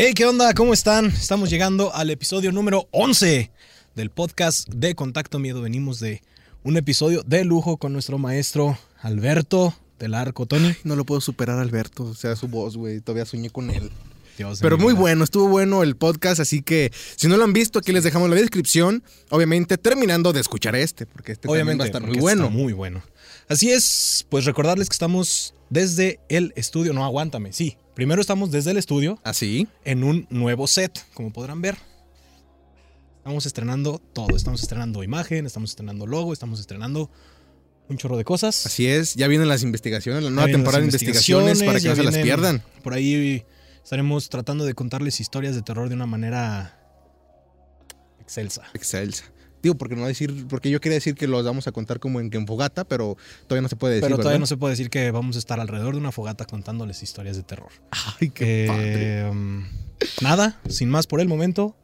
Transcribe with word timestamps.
Hey, 0.00 0.12
¿qué 0.14 0.26
onda? 0.26 0.54
¿Cómo 0.54 0.74
están? 0.74 1.06
Estamos 1.06 1.50
llegando 1.50 1.92
al 1.92 2.10
episodio 2.10 2.52
número 2.52 2.86
11 2.92 3.50
del 3.96 4.10
podcast 4.10 4.68
de 4.68 4.94
Contacto 4.94 5.40
Miedo. 5.40 5.60
Venimos 5.60 5.98
de 5.98 6.22
un 6.62 6.76
episodio 6.76 7.24
de 7.26 7.44
lujo 7.44 7.78
con 7.78 7.94
nuestro 7.94 8.16
maestro 8.16 8.78
Alberto 9.02 9.74
del 9.98 10.14
Arco. 10.14 10.46
Tony. 10.46 10.72
No 10.84 10.94
lo 10.94 11.04
puedo 11.04 11.20
superar, 11.20 11.58
Alberto. 11.58 12.04
O 12.04 12.14
sea, 12.14 12.36
su 12.36 12.46
voz, 12.46 12.76
güey. 12.76 13.00
Todavía 13.00 13.24
soñé 13.24 13.50
con 13.50 13.70
él. 13.70 13.90
Dios 14.38 14.60
Pero 14.62 14.78
muy 14.78 14.94
bueno, 14.94 15.24
estuvo 15.24 15.48
bueno 15.48 15.82
el 15.82 15.96
podcast, 15.96 16.38
así 16.38 16.62
que 16.62 16.92
si 17.16 17.26
no 17.26 17.36
lo 17.36 17.42
han 17.42 17.52
visto, 17.52 17.80
aquí 17.80 17.90
les 17.90 18.04
dejamos 18.04 18.30
la 18.30 18.36
descripción. 18.36 19.02
Obviamente, 19.30 19.78
terminando 19.78 20.32
de 20.32 20.38
escuchar 20.38 20.76
este, 20.76 21.06
porque 21.06 21.32
este 21.32 21.48
también 21.48 21.64
Obviamente 21.64 21.80
va 21.80 21.84
a 21.84 21.88
estar 21.88 22.02
muy 22.02 22.10
porque 22.10 22.20
bueno. 22.20 22.44
está 22.44 22.56
muy 22.56 22.72
bueno. 22.72 23.02
Así 23.48 23.70
es, 23.70 24.26
pues 24.28 24.44
recordarles 24.44 24.88
que 24.88 24.92
estamos 24.92 25.54
desde 25.70 26.20
el 26.28 26.52
estudio. 26.54 26.92
No, 26.92 27.04
aguántame. 27.04 27.52
Sí, 27.52 27.78
primero 27.94 28.20
estamos 28.20 28.50
desde 28.50 28.72
el 28.72 28.76
estudio 28.76 29.18
Así. 29.24 29.66
en 29.84 30.04
un 30.04 30.26
nuevo 30.28 30.66
set, 30.66 31.04
como 31.14 31.32
podrán 31.32 31.62
ver. 31.62 31.76
Estamos 33.18 33.46
estrenando 33.46 34.00
todo. 34.12 34.36
Estamos 34.36 34.62
estrenando 34.62 35.02
imagen, 35.02 35.46
estamos 35.46 35.70
estrenando 35.70 36.06
logo, 36.06 36.32
estamos 36.32 36.60
estrenando 36.60 37.10
un 37.88 37.96
chorro 37.96 38.18
de 38.18 38.24
cosas. 38.24 38.66
Así 38.66 38.86
es, 38.86 39.14
ya 39.14 39.28
vienen 39.28 39.48
las 39.48 39.62
investigaciones, 39.62 40.22
la 40.22 40.30
nueva 40.30 40.50
temporada 40.50 40.80
de 40.80 40.86
investigaciones 40.86 41.62
para 41.62 41.80
que 41.80 41.88
no 41.88 41.96
se 41.96 42.04
las 42.04 42.18
pierdan. 42.18 42.62
Por 42.82 42.92
ahí 42.92 43.44
estaremos 43.82 44.28
tratando 44.28 44.66
de 44.66 44.74
contarles 44.74 45.20
historias 45.20 45.54
de 45.54 45.62
terror 45.62 45.88
de 45.88 45.94
una 45.94 46.06
manera 46.06 46.78
excelsa. 48.20 48.64
Excelsa. 48.74 49.24
Digo, 49.62 49.76
porque 49.76 49.96
no 49.96 50.06
decir, 50.06 50.46
porque 50.48 50.70
yo 50.70 50.80
quería 50.80 50.96
decir 50.96 51.14
que 51.14 51.26
los 51.26 51.44
vamos 51.44 51.66
a 51.66 51.72
contar 51.72 51.98
como 51.98 52.20
en, 52.20 52.30
en 52.32 52.46
fogata, 52.46 52.84
pero 52.84 53.16
todavía 53.46 53.62
no 53.62 53.68
se 53.68 53.76
puede 53.76 53.94
decir. 53.94 54.06
Pero 54.06 54.16
todavía 54.16 54.32
¿verdad? 54.32 54.40
no 54.40 54.46
se 54.46 54.56
puede 54.56 54.72
decir 54.72 54.90
que 54.90 55.10
vamos 55.10 55.36
a 55.36 55.38
estar 55.38 55.60
alrededor 55.60 55.94
de 55.94 56.00
una 56.00 56.12
fogata 56.12 56.44
contándoles 56.44 57.02
historias 57.02 57.36
de 57.36 57.42
terror. 57.42 57.70
Ay, 57.90 58.30
qué 58.30 58.66
padre. 58.68 59.20
Eh, 59.20 59.30
um, 59.30 59.64
nada, 60.22 60.60
sin 60.68 60.88
más 60.90 61.06
por 61.06 61.20
el 61.20 61.28
momento. 61.28 61.74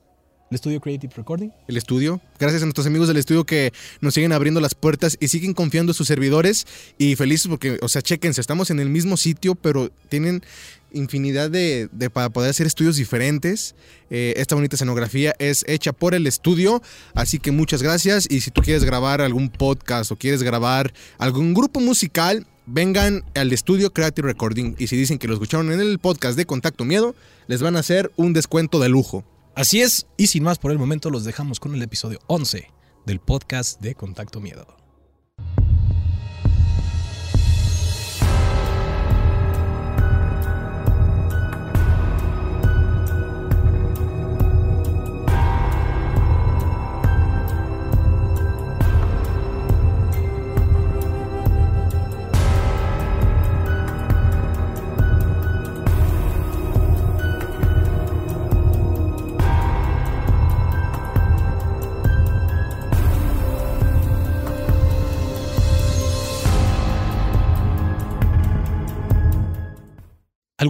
El 0.54 0.58
estudio 0.58 0.80
Creative 0.80 1.12
Recording. 1.16 1.50
el 1.66 1.76
estudio. 1.76 2.20
Gracias 2.38 2.62
a 2.62 2.66
nuestros 2.66 2.86
amigos 2.86 3.08
del 3.08 3.16
estudio 3.16 3.42
que 3.42 3.72
nos 4.00 4.14
siguen 4.14 4.30
abriendo 4.30 4.60
las 4.60 4.76
puertas 4.76 5.16
y 5.18 5.26
siguen 5.26 5.52
confiando 5.52 5.90
en 5.90 5.94
sus 5.94 6.06
servidores. 6.06 6.64
Y 6.96 7.16
felices 7.16 7.48
porque, 7.48 7.76
o 7.82 7.88
sea, 7.88 8.02
chequense, 8.02 8.40
estamos 8.40 8.70
en 8.70 8.78
el 8.78 8.88
mismo 8.88 9.16
sitio, 9.16 9.56
pero 9.56 9.90
tienen 10.08 10.44
infinidad 10.92 11.50
de, 11.50 11.88
para 12.12 12.28
poder 12.28 12.50
hacer 12.50 12.68
estudios 12.68 12.94
diferentes. 12.94 13.74
Eh, 14.10 14.34
esta 14.36 14.54
bonita 14.54 14.76
escenografía 14.76 15.34
es 15.40 15.64
hecha 15.66 15.92
por 15.92 16.14
el 16.14 16.24
estudio, 16.24 16.80
así 17.14 17.40
que 17.40 17.50
muchas 17.50 17.82
gracias. 17.82 18.28
Y 18.30 18.40
si 18.40 18.52
tú 18.52 18.62
quieres 18.62 18.84
grabar 18.84 19.22
algún 19.22 19.48
podcast 19.48 20.12
o 20.12 20.16
quieres 20.16 20.44
grabar 20.44 20.94
algún 21.18 21.52
grupo 21.52 21.80
musical, 21.80 22.46
vengan 22.64 23.24
al 23.34 23.52
estudio 23.52 23.92
Creative 23.92 24.28
Recording. 24.28 24.76
Y 24.78 24.86
si 24.86 24.96
dicen 24.96 25.18
que 25.18 25.26
lo 25.26 25.34
escucharon 25.34 25.72
en 25.72 25.80
el 25.80 25.98
podcast 25.98 26.36
de 26.36 26.46
Contacto 26.46 26.84
Miedo, 26.84 27.16
les 27.48 27.60
van 27.60 27.74
a 27.74 27.80
hacer 27.80 28.12
un 28.14 28.32
descuento 28.34 28.78
de 28.78 28.88
lujo. 28.88 29.24
Así 29.56 29.82
es, 29.82 30.08
y 30.16 30.26
sin 30.26 30.42
más 30.42 30.58
por 30.58 30.72
el 30.72 30.80
momento 30.80 31.10
los 31.10 31.22
dejamos 31.22 31.60
con 31.60 31.76
el 31.76 31.82
episodio 31.82 32.18
11 32.26 32.72
del 33.06 33.20
podcast 33.20 33.80
de 33.80 33.94
Contacto 33.94 34.40
Miedo. 34.40 34.83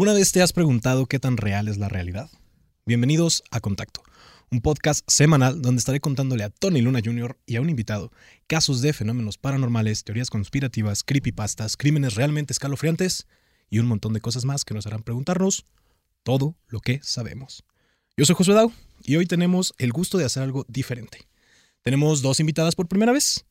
¿Alguna 0.05 0.19
vez 0.19 0.33
te 0.33 0.43
has 0.43 0.53
preguntado 0.53 1.07
qué 1.07 1.19
tan 1.19 1.39
real 1.39 1.67
es 1.67 1.79
la 1.79 1.89
realidad? 1.89 2.29
Bienvenidos 2.85 3.43
a 3.51 3.61
Contacto, 3.61 4.03
un 4.51 4.61
podcast 4.61 5.03
semanal 5.11 5.63
donde 5.63 5.79
estaré 5.79 6.01
contándole 6.01 6.45
a 6.45 6.51
Tony 6.51 6.83
Luna 6.83 7.01
Jr. 7.03 7.39
y 7.47 7.57
a 7.57 7.63
un 7.63 7.71
invitado 7.71 8.13
casos 8.47 8.83
de 8.83 8.93
fenómenos 8.93 9.39
paranormales, 9.39 10.05
teorías 10.05 10.29
conspirativas, 10.29 11.05
creepypastas, 11.05 11.79
crímenes 11.79 12.17
realmente 12.17 12.53
escalofriantes 12.53 13.27
y 13.71 13.79
un 13.79 13.87
montón 13.87 14.13
de 14.13 14.21
cosas 14.21 14.45
más 14.45 14.67
que 14.67 14.75
nos 14.75 14.87
harán 14.87 15.05
preguntarnos 15.05 15.65
todo 16.23 16.55
lo 16.69 16.81
que 16.81 17.01
sabemos. 17.03 17.65
Yo 18.15 18.27
soy 18.27 18.37
Josué 18.37 18.57
Dau 18.57 18.71
y 19.05 19.17
hoy 19.17 19.25
tenemos 19.25 19.73
el 19.79 19.91
gusto 19.91 20.19
de 20.19 20.27
hacer 20.27 20.43
algo 20.43 20.67
diferente. 20.69 21.27
Tenemos 21.81 22.21
dos 22.21 22.41
invitadas 22.41 22.75
por 22.75 22.89
primera 22.89 23.13
vez 23.13 23.47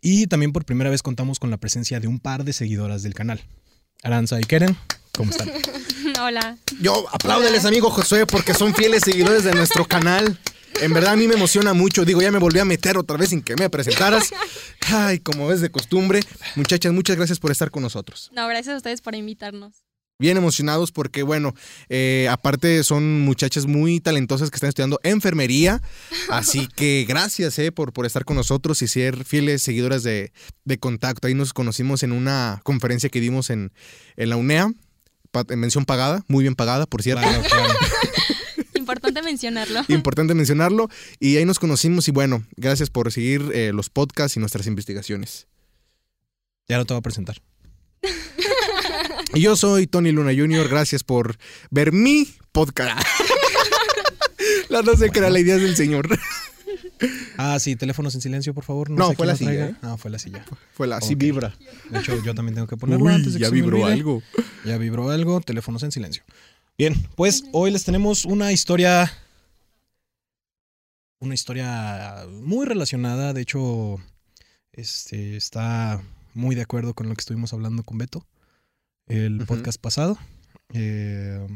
y 0.00 0.28
también 0.28 0.52
por 0.52 0.64
primera 0.64 0.88
vez 0.88 1.02
contamos 1.02 1.40
con 1.40 1.50
la 1.50 1.56
presencia 1.56 1.98
de 1.98 2.06
un 2.06 2.20
par 2.20 2.44
de 2.44 2.52
seguidoras 2.52 3.02
del 3.02 3.14
canal. 3.14 3.40
Aranza 4.04 4.38
y 4.38 4.44
Keren, 4.44 4.76
¿cómo 5.16 5.30
están? 5.30 5.50
Hola. 6.20 6.58
Yo, 6.80 7.06
apláudeles, 7.12 7.64
amigo 7.64 7.90
Josué, 7.90 8.26
porque 8.26 8.54
son 8.54 8.74
fieles 8.74 9.02
seguidores 9.04 9.44
de 9.44 9.52
nuestro 9.54 9.86
canal. 9.86 10.38
En 10.80 10.92
verdad, 10.92 11.14
a 11.14 11.16
mí 11.16 11.26
me 11.26 11.34
emociona 11.34 11.72
mucho. 11.72 12.04
Digo, 12.04 12.20
ya 12.20 12.30
me 12.30 12.38
volví 12.38 12.58
a 12.58 12.64
meter 12.64 12.98
otra 12.98 13.16
vez 13.16 13.30
sin 13.30 13.40
que 13.40 13.56
me 13.56 13.70
presentaras. 13.70 14.30
Ay, 14.88 15.20
como 15.20 15.50
es 15.50 15.62
de 15.62 15.70
costumbre. 15.70 16.20
Muchachas, 16.54 16.92
muchas 16.92 17.16
gracias 17.16 17.38
por 17.38 17.50
estar 17.50 17.70
con 17.70 17.82
nosotros. 17.82 18.30
No, 18.34 18.46
gracias 18.46 18.74
a 18.74 18.76
ustedes 18.76 19.00
por 19.00 19.14
invitarnos. 19.14 19.86
Bien 20.18 20.38
emocionados 20.38 20.92
porque, 20.92 21.22
bueno, 21.22 21.54
eh, 21.90 22.26
aparte 22.30 22.82
son 22.84 23.20
muchachas 23.20 23.66
muy 23.66 24.00
talentosas 24.00 24.50
que 24.50 24.56
están 24.56 24.68
estudiando 24.68 24.98
enfermería. 25.02 25.82
Así 26.28 26.68
que 26.76 27.06
gracias 27.08 27.58
eh, 27.58 27.72
por, 27.72 27.92
por 27.92 28.06
estar 28.06 28.24
con 28.24 28.36
nosotros 28.36 28.80
y 28.82 28.88
ser 28.88 29.24
fieles 29.24 29.62
seguidoras 29.62 30.02
de, 30.02 30.32
de 30.64 30.78
contacto. 30.78 31.26
Ahí 31.26 31.34
nos 31.34 31.54
conocimos 31.54 32.02
en 32.02 32.12
una 32.12 32.60
conferencia 32.64 33.08
que 33.08 33.20
dimos 33.20 33.48
en, 33.50 33.72
en 34.16 34.30
la 34.30 34.36
UNEA. 34.36 34.72
Mención 35.48 35.84
pagada, 35.84 36.24
muy 36.28 36.42
bien 36.42 36.54
pagada, 36.54 36.86
por 36.86 37.02
cierto. 37.02 37.22
Claro, 37.22 37.42
claro. 37.42 37.74
Importante 38.74 39.22
mencionarlo. 39.22 39.84
Importante 39.88 40.34
mencionarlo. 40.34 40.88
Y 41.18 41.36
ahí 41.36 41.44
nos 41.44 41.58
conocimos 41.58 42.06
y 42.08 42.12
bueno, 42.12 42.44
gracias 42.56 42.90
por 42.90 43.10
seguir 43.10 43.42
eh, 43.52 43.72
los 43.74 43.90
podcasts 43.90 44.36
y 44.36 44.40
nuestras 44.40 44.66
investigaciones. 44.66 45.48
Ya 46.68 46.78
no 46.78 46.84
te 46.84 46.94
voy 46.94 46.98
a 46.98 47.02
presentar. 47.02 47.36
Y 49.34 49.40
yo 49.40 49.56
soy 49.56 49.86
Tony 49.86 50.12
Luna 50.12 50.32
Jr., 50.34 50.68
gracias 50.68 51.02
por 51.02 51.36
ver 51.70 51.92
mi 51.92 52.28
podcast. 52.52 53.06
la 54.68 54.82
no 54.82 54.94
sé 54.96 55.10
qué 55.10 55.18
era 55.18 55.30
la 55.30 55.40
idea 55.40 55.56
del 55.56 55.76
señor. 55.76 56.08
Ah, 57.36 57.58
sí, 57.58 57.76
teléfonos 57.76 58.14
en 58.14 58.20
silencio, 58.20 58.54
por 58.54 58.64
favor. 58.64 58.90
No, 58.90 59.10
sé 59.10 59.16
fue 59.16 59.26
la 59.26 59.36
silla. 59.36 59.66
¿eh? 59.66 59.76
Ah, 59.82 59.96
fue 59.96 60.10
la 60.10 60.18
silla. 60.18 60.44
Fue 60.72 60.86
la, 60.86 60.96
así 60.96 61.14
Ok. 61.14 61.20
vibra. 61.20 61.54
De 61.90 61.98
hecho, 61.98 62.22
yo 62.22 62.34
también 62.34 62.54
tengo 62.54 62.66
que 62.66 62.76
ponerlo 62.76 63.04
Uy, 63.04 63.12
antes 63.12 63.34
de 63.34 63.38
que 63.38 63.42
ya 63.42 63.48
se 63.48 63.54
vibró 63.54 63.84
algo. 63.86 64.22
Ya 64.64 64.78
vibró 64.78 65.10
algo, 65.10 65.40
teléfonos 65.40 65.82
en 65.82 65.92
silencio. 65.92 66.22
Bien, 66.78 66.94
pues 67.14 67.44
hoy 67.52 67.70
les 67.70 67.84
tenemos 67.84 68.24
una 68.24 68.52
historia. 68.52 69.12
Una 71.20 71.34
historia 71.34 72.26
muy 72.30 72.66
relacionada. 72.66 73.32
De 73.32 73.40
hecho, 73.42 73.96
este 74.72 75.36
está 75.36 76.02
muy 76.34 76.54
de 76.54 76.62
acuerdo 76.62 76.94
con 76.94 77.08
lo 77.08 77.14
que 77.14 77.20
estuvimos 77.20 77.52
hablando 77.52 77.82
con 77.82 77.98
Beto 77.98 78.26
el 79.06 79.44
podcast 79.46 79.80
pasado. 79.80 80.18
Eh, 80.74 81.46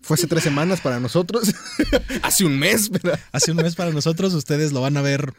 Fue 0.00 0.14
hace 0.14 0.26
tres 0.26 0.42
semanas 0.42 0.80
para 0.80 1.00
nosotros. 1.00 1.54
hace 2.22 2.44
un 2.44 2.58
mes, 2.58 2.90
¿verdad? 2.90 3.18
hace 3.32 3.50
un 3.50 3.58
mes 3.58 3.74
para 3.74 3.90
nosotros, 3.90 4.34
ustedes 4.34 4.72
lo 4.72 4.80
van 4.80 4.96
a 4.96 5.02
ver 5.02 5.32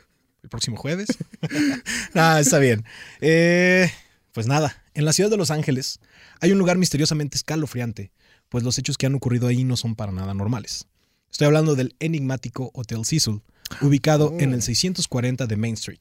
el 0.44 0.50
próximo 0.50 0.78
jueves. 0.78 1.08
ah, 2.14 2.40
está 2.40 2.60
bien. 2.60 2.86
Eh, 3.22 3.92
pues 4.32 4.48
nada, 4.48 4.84
en 4.94 5.06
la 5.06 5.14
ciudad 5.14 5.30
de 5.30 5.38
Los 5.38 5.52
Ángeles 5.52 6.00
hay 6.40 6.52
un 6.52 6.58
lugar 6.58 6.78
misteriosamente 6.78 7.38
escalofriante, 7.38 8.12
pues 8.50 8.64
los 8.64 8.78
hechos 8.78 8.98
que 8.98 9.06
han 9.06 9.16
ocurrido 9.16 9.48
ahí 9.48 9.64
no 9.64 9.78
son 9.78 9.96
para 9.96 10.12
nada 10.12 10.34
normales. 10.34 10.88
Estoy 11.32 11.48
hablando 11.48 11.76
del 11.76 11.96
enigmático 12.00 12.72
Hotel 12.74 13.06
Cecil, 13.06 13.42
ubicado 13.82 14.36
en 14.40 14.54
el 14.54 14.62
640 14.62 15.48
de 15.48 15.58
Main 15.58 15.74
Street. 15.74 16.00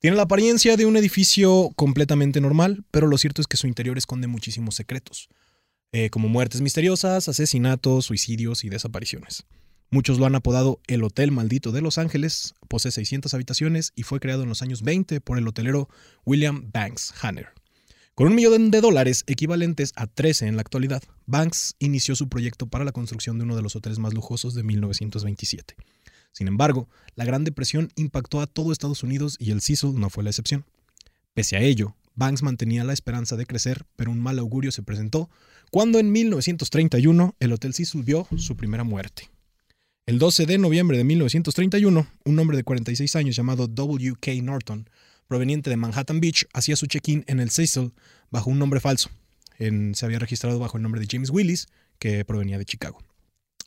Tiene 0.00 0.16
la 0.16 0.24
apariencia 0.24 0.76
de 0.76 0.84
un 0.84 0.96
edificio 0.96 1.70
completamente 1.76 2.40
normal, 2.40 2.84
pero 2.90 3.06
lo 3.06 3.16
cierto 3.16 3.40
es 3.40 3.46
que 3.46 3.56
su 3.56 3.66
interior 3.66 3.96
esconde 3.96 4.26
muchísimos 4.26 4.74
secretos, 4.74 5.28
eh, 5.98 6.10
como 6.10 6.28
muertes 6.28 6.60
misteriosas, 6.60 7.26
asesinatos, 7.26 8.04
suicidios 8.04 8.64
y 8.64 8.68
desapariciones. 8.68 9.46
Muchos 9.88 10.18
lo 10.18 10.26
han 10.26 10.34
apodado 10.34 10.78
el 10.88 11.02
Hotel 11.02 11.32
Maldito 11.32 11.72
de 11.72 11.80
Los 11.80 11.96
Ángeles, 11.96 12.54
posee 12.68 12.92
600 12.92 13.32
habitaciones 13.32 13.94
y 13.96 14.02
fue 14.02 14.20
creado 14.20 14.42
en 14.42 14.50
los 14.50 14.60
años 14.60 14.82
20 14.82 15.22
por 15.22 15.38
el 15.38 15.48
hotelero 15.48 15.88
William 16.26 16.70
Banks 16.70 17.14
Hanner. 17.22 17.48
Con 18.14 18.26
un 18.26 18.34
millón 18.34 18.70
de 18.70 18.82
dólares 18.82 19.24
equivalentes 19.26 19.94
a 19.96 20.06
13 20.06 20.48
en 20.48 20.56
la 20.56 20.60
actualidad, 20.60 21.02
Banks 21.24 21.76
inició 21.78 22.14
su 22.14 22.28
proyecto 22.28 22.66
para 22.66 22.84
la 22.84 22.92
construcción 22.92 23.38
de 23.38 23.44
uno 23.44 23.56
de 23.56 23.62
los 23.62 23.74
hoteles 23.74 23.98
más 23.98 24.12
lujosos 24.12 24.52
de 24.52 24.64
1927. 24.64 25.76
Sin 26.30 26.46
embargo, 26.46 26.90
la 27.14 27.24
Gran 27.24 27.44
Depresión 27.44 27.90
impactó 27.96 28.42
a 28.42 28.46
todo 28.46 28.70
Estados 28.70 29.02
Unidos 29.02 29.38
y 29.38 29.50
el 29.50 29.62
Cecil 29.62 29.98
no 29.98 30.10
fue 30.10 30.24
la 30.24 30.28
excepción. 30.28 30.66
Pese 31.32 31.56
a 31.56 31.60
ello, 31.60 31.96
Banks 32.16 32.42
mantenía 32.42 32.84
la 32.84 32.94
esperanza 32.94 33.36
de 33.36 33.46
crecer, 33.46 33.86
pero 33.96 34.10
un 34.10 34.20
mal 34.20 34.38
augurio 34.38 34.72
se 34.72 34.82
presentó 34.82 35.30
cuando 35.70 35.98
en 35.98 36.12
1931 36.12 37.34
el 37.40 37.52
Hotel 37.52 37.74
Cecil 37.74 38.02
vio 38.02 38.26
su 38.36 38.56
primera 38.56 38.84
muerte. 38.84 39.30
El 40.06 40.18
12 40.18 40.46
de 40.46 40.58
noviembre 40.58 40.96
de 40.98 41.04
1931, 41.04 42.06
un 42.24 42.38
hombre 42.38 42.56
de 42.56 42.64
46 42.64 43.16
años 43.16 43.34
llamado 43.34 43.66
W.K. 43.66 44.30
Norton, 44.42 44.88
proveniente 45.26 45.68
de 45.68 45.76
Manhattan 45.76 46.20
Beach, 46.20 46.46
hacía 46.52 46.76
su 46.76 46.86
check-in 46.86 47.24
en 47.26 47.40
el 47.40 47.50
Cecil 47.50 47.92
bajo 48.30 48.50
un 48.50 48.58
nombre 48.58 48.78
falso. 48.78 49.10
Se 49.58 50.04
había 50.04 50.18
registrado 50.18 50.58
bajo 50.58 50.76
el 50.76 50.82
nombre 50.82 51.00
de 51.00 51.08
James 51.10 51.30
Willis, 51.30 51.66
que 51.98 52.24
provenía 52.24 52.58
de 52.58 52.64
Chicago. 52.64 52.98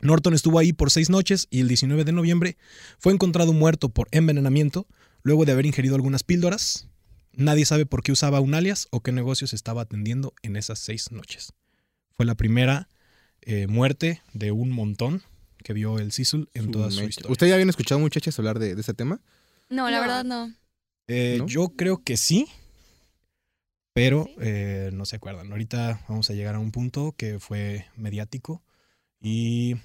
Norton 0.01 0.33
estuvo 0.33 0.59
ahí 0.59 0.71
por 0.71 0.91
seis 0.91 1.09
noches 1.09 1.47
y 1.49 1.59
el 1.59 1.67
19 1.67 2.05
de 2.05 2.13
noviembre 2.13 2.57
fue 2.99 3.11
encontrado 3.11 3.51
muerto 3.51 3.89
por 3.89 4.07
envenenamiento 4.11 4.87
luego 5.23 5.43
de 5.43 5.51
haber 5.51 5.65
ingerido 5.65 5.95
algunas 5.95 6.23
píldoras. 6.23 6.87
Nadie 7.33 7.65
sabe 7.65 7.85
por 7.85 8.01
qué 8.01 8.13
usaba 8.13 8.39
un 8.39 8.55
alias 8.55 8.87
o 8.91 9.01
qué 9.01 9.11
negocios 9.11 9.53
estaba 9.53 9.81
atendiendo 9.81 10.33
en 10.41 10.55
esas 10.55 10.79
seis 10.79 11.11
noches. 11.11 11.53
Fue 12.19 12.25
la 12.25 12.35
primera 12.35 12.89
eh, 13.43 13.67
muerte 13.67 14.21
de 14.33 14.51
un 14.51 14.71
montón 14.71 15.21
que 15.63 15.71
vio 15.71 15.99
el 15.99 16.11
Cecil 16.11 16.49
en 16.53 16.65
Su 16.65 16.71
toda 16.71 16.91
su 16.91 16.97
mecha. 16.97 17.07
historia. 17.11 17.31
¿Ustedes 17.31 17.49
ya 17.51 17.55
habían 17.55 17.69
escuchado, 17.69 17.97
muchachas, 18.01 18.37
hablar 18.39 18.59
de, 18.59 18.75
de 18.75 18.81
ese 18.81 18.93
tema? 18.93 19.21
No, 19.69 19.89
la 19.89 19.95
No. 19.95 20.01
verdad 20.01 20.23
no. 20.25 20.53
Eh, 21.07 21.37
¿No? 21.39 21.47
Yo 21.47 21.69
creo 21.77 22.03
que 22.03 22.17
sí, 22.17 22.49
pero 23.93 24.25
¿Sí? 24.25 24.35
eh, 24.41 24.89
no 24.91 25.05
se 25.05 25.15
acuerdan. 25.15 25.49
Ahorita 25.49 26.01
vamos 26.09 26.29
a 26.29 26.33
llegar 26.33 26.55
a 26.55 26.59
un 26.59 26.73
punto 26.73 27.13
que 27.17 27.39
fue 27.39 27.85
mediático 27.95 28.61
y 29.21 29.75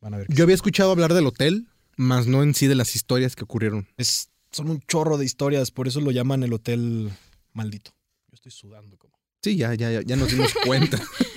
van 0.00 0.14
a 0.14 0.16
ver. 0.16 0.26
Yo 0.28 0.42
había 0.42 0.56
escuchado 0.56 0.90
hablar 0.90 1.14
del 1.14 1.28
hotel, 1.28 1.68
más 1.96 2.26
no 2.26 2.42
en 2.42 2.52
sí 2.54 2.66
de 2.66 2.74
las 2.74 2.96
historias 2.96 3.36
que 3.36 3.44
ocurrieron. 3.44 3.86
Es, 3.96 4.30
son 4.50 4.70
un 4.70 4.80
chorro 4.88 5.18
de 5.18 5.24
historias, 5.24 5.70
por 5.70 5.86
eso 5.86 6.00
lo 6.00 6.10
llaman 6.10 6.42
el 6.42 6.52
hotel 6.52 7.12
maldito. 7.52 7.92
Yo 8.26 8.34
estoy 8.34 8.50
sudando 8.50 8.98
como. 8.98 9.16
Sí, 9.40 9.56
ya, 9.56 9.72
ya, 9.74 9.92
ya, 9.92 10.02
ya 10.02 10.16
nos 10.16 10.32
dimos 10.32 10.52
cuenta. 10.66 11.00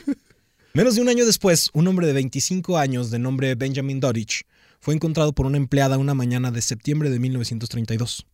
Menos 0.73 0.95
de 0.95 1.01
un 1.01 1.09
año 1.09 1.25
después, 1.25 1.69
un 1.73 1.87
hombre 1.87 2.07
de 2.07 2.13
25 2.13 2.77
años 2.77 3.11
de 3.11 3.19
nombre 3.19 3.53
Benjamin 3.55 3.99
Dodich 3.99 4.45
fue 4.79 4.95
encontrado 4.95 5.33
por 5.33 5.45
una 5.45 5.57
empleada 5.57 5.97
una 5.99 6.15
mañana 6.15 6.49
de 6.51 6.61
septiembre 6.63 7.09
de 7.11 7.19
1932, 7.19 8.25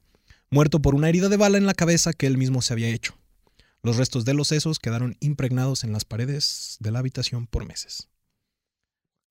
muerto 0.50 0.81
por 0.81 0.95
una 0.95 1.09
herida 1.09 1.27
de 1.27 1.36
bala 1.38 1.57
en 1.57 1.65
la 1.65 1.74
cabeza 1.74 2.13
que 2.13 2.27
él 2.27 2.38
mismo 2.38 2.62
se 2.62 2.71
había 2.74 2.88
hecho. 2.88 3.18
Los 3.83 3.97
restos 3.97 4.24
de 4.25 4.33
los 4.33 4.47
sesos 4.47 4.80
quedaron 4.80 5.18
impregnados 5.19 5.83
en 5.83 5.91
las 5.91 6.06
paredes 6.06 6.77
de 6.80 6.91
la 6.91 7.00
habitación 7.00 7.45
por 7.45 7.65
meses. 7.68 8.07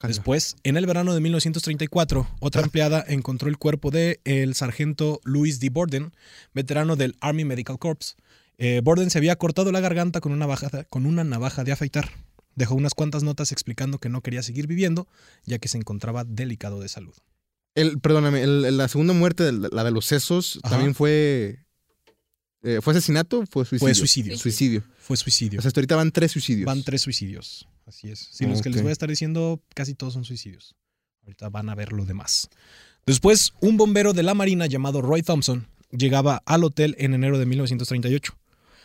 Después, 0.02 0.56
en 0.62 0.76
el 0.76 0.87
verano 0.87 1.12
de 1.14 1.20
1934, 1.20 2.28
otra 2.40 2.62
empleada 2.62 3.05
encontró 3.08 3.49
el 3.49 3.58
cuerpo 3.58 3.90
de 3.90 4.20
el 4.25 4.55
sargento 4.55 5.20
Louis 5.25 5.58
D. 5.60 5.70
Borden, 5.70 6.12
veterano 6.55 6.94
del 6.94 7.16
Army 7.20 7.44
Medical 7.44 7.78
Corps. 7.78 8.16
Eh, 8.58 8.81
Borden 8.84 9.10
se 9.10 9.19
había 9.19 9.34
cortado 9.37 9.72
la 9.72 9.81
garganta 9.81 10.20
con 10.20 10.32
una, 10.32 10.46
navaja- 10.46 10.84
con 10.90 11.05
una 11.06 11.25
navaja 11.25 11.64
de 11.64 11.72
afeitar. 11.72 12.10
Dejó 12.58 12.75
unas 12.75 12.93
cuantas 12.94 13.22
notas 13.22 13.52
explicando 13.52 13.99
que 13.99 14.08
no 14.08 14.20
quería 14.20 14.43
seguir 14.43 14.66
viviendo, 14.66 15.06
ya 15.44 15.58
que 15.60 15.69
se 15.69 15.78
encontraba 15.78 16.25
delicado 16.25 16.81
de 16.81 16.88
salud. 16.88 17.14
El, 17.76 18.00
perdóname, 18.00 18.43
el- 18.43 18.76
la 18.76 18.88
segunda 18.88 19.12
muerte, 19.14 19.52
la 19.52 19.84
de 19.84 19.90
los 19.93 20.06
sesos, 20.06 20.58
Ajá. 20.64 20.75
también 20.75 20.94
fue. 20.96 21.64
eh, 22.64 22.81
¿Fue 22.82 22.93
asesinato 22.93 23.44
fue 23.46 23.64
suicidio? 23.64 23.78
Fue 23.87 23.94
suicidio. 23.94 24.37
Suicidio. 24.38 24.82
Fue 24.99 25.16
suicidio. 25.16 25.60
O 25.60 25.62
sea, 25.62 25.69
hasta 25.69 25.78
ahorita 25.78 25.94
van 25.94 26.10
tres 26.10 26.32
suicidios. 26.32 26.66
Van 26.66 26.82
tres 26.82 27.00
suicidios. 27.02 27.69
Así 27.87 28.10
es. 28.10 28.28
Sí, 28.32 28.44
los 28.46 28.60
que 28.60 28.70
les 28.70 28.82
voy 28.82 28.90
a 28.90 28.93
estar 28.93 29.08
diciendo, 29.08 29.62
casi 29.75 29.94
todos 29.94 30.12
son 30.14 30.25
suicidios. 30.25 30.75
Ahorita 31.22 31.49
van 31.50 31.69
a 31.69 31.75
ver 31.76 31.93
lo 31.93 32.05
demás. 32.05 32.49
Después, 33.06 33.52
un 33.60 33.76
bombero 33.76 34.12
de 34.12 34.25
la 34.25 34.34
Marina 34.34 34.66
llamado 34.66 35.00
Roy 35.00 35.22
Thompson 35.22 35.69
llegaba 35.93 36.43
al 36.44 36.64
hotel 36.64 36.96
en 36.99 37.14
enero 37.14 37.38
de 37.38 37.46
1938. 37.46 38.37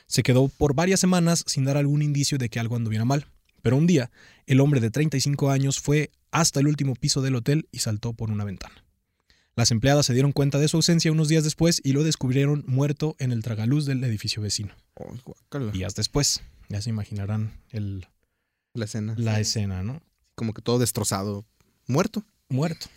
Se 0.06 0.22
quedó 0.22 0.48
por 0.50 0.76
varias 0.76 1.00
semanas 1.00 1.44
sin 1.48 1.66
dar 1.66 1.76
algún 1.78 2.04
indicio 2.04 2.38
de 2.38 2.50
que 2.50 2.60
algo 2.60 2.76
anduviera 2.76 3.04
mal. 3.06 3.26
Pero 3.64 3.78
un 3.78 3.88
día, 3.88 4.12
el 4.46 4.60
hombre 4.60 4.82
de 4.82 4.92
35 4.92 5.50
años 5.50 5.80
fue 5.80 6.12
hasta 6.32 6.60
el 6.60 6.68
último 6.68 6.96
piso 6.96 7.22
del 7.22 7.36
hotel 7.36 7.68
y 7.72 7.80
saltó 7.80 8.14
por 8.14 8.30
una 8.30 8.44
ventana. 8.44 8.84
Las 9.56 9.72
empleadas 9.72 10.06
se 10.06 10.14
dieron 10.14 10.34
cuenta 10.34 10.60
de 10.60 10.68
su 10.68 10.78
ausencia 10.78 11.12
unos 11.12 11.30
días 11.30 11.44
después 11.44 11.80
y 11.84 11.94
lo 11.94 12.04
descubrieron 12.04 12.66
muerto 12.68 13.16
en 13.20 13.32
el 13.32 13.42
tragaluz 13.42 13.86
del 13.86 14.04
edificio 14.04 14.42
vecino. 14.42 14.74
Oh. 14.96 15.16
Días 15.72 15.96
después, 15.96 16.42
ya 16.70 16.82
se 16.82 16.90
imaginarán 16.90 17.54
el, 17.70 18.06
La 18.74 18.86
escena. 18.86 19.16
la 19.18 19.40
escena, 19.40 19.82
¿no? 19.82 20.02
Como 20.36 20.54
que 20.54 20.62
todo 20.62 20.78
destrozado. 20.78 21.46
Muerto. 21.88 22.26
Muerto. 22.50 22.88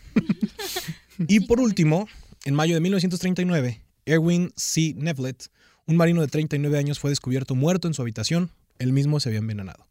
y 1.29 1.41
por 1.41 1.61
último, 1.61 2.09
en 2.45 2.55
mayo 2.55 2.75
de 2.75 2.81
1939, 2.81 3.83
Erwin 4.05 4.53
C. 4.57 4.95
Nevlet, 4.97 5.49
un 5.87 5.97
marino 5.97 6.23
de 6.23 6.29
39 6.29 6.77
años, 6.77 6.99
fue 6.99 7.11
descubierto 7.11 7.55
muerto 7.55 7.87
en 7.87 7.95
su 7.95 8.03
habitación. 8.03 8.51
Él 8.79 8.93
mismo 8.93 9.21
se 9.21 9.29
había 9.29 9.39
envenenado. 9.39 9.87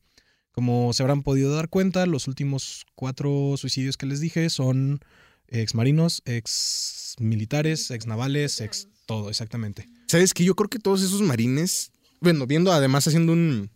Como 0.55 0.93
se 0.93 1.03
habrán 1.03 1.21
podido 1.21 1.53
dar 1.53 1.67
cuenta, 1.67 2.05
los 2.05 2.29
últimos 2.29 2.85
cuatro 2.95 3.55
suicidios 3.57 3.97
que 3.97 4.05
les 4.05 4.21
dije 4.21 4.49
son 4.49 5.01
ex 5.49 5.75
marinos, 5.75 6.21
ex 6.23 7.15
militares, 7.19 7.91
ex 7.91 8.07
navales, 8.07 8.61
ex 8.61 8.87
todo, 9.05 9.29
exactamente. 9.29 9.89
¿Sabes 10.07 10.33
que 10.33 10.45
Yo 10.45 10.55
creo 10.55 10.69
que 10.69 10.79
todos 10.79 11.01
esos 11.01 11.21
marines, 11.21 11.91
bueno, 12.21 12.47
viendo 12.47 12.71
además 12.71 13.05
haciendo 13.05 13.33
un, 13.33 13.69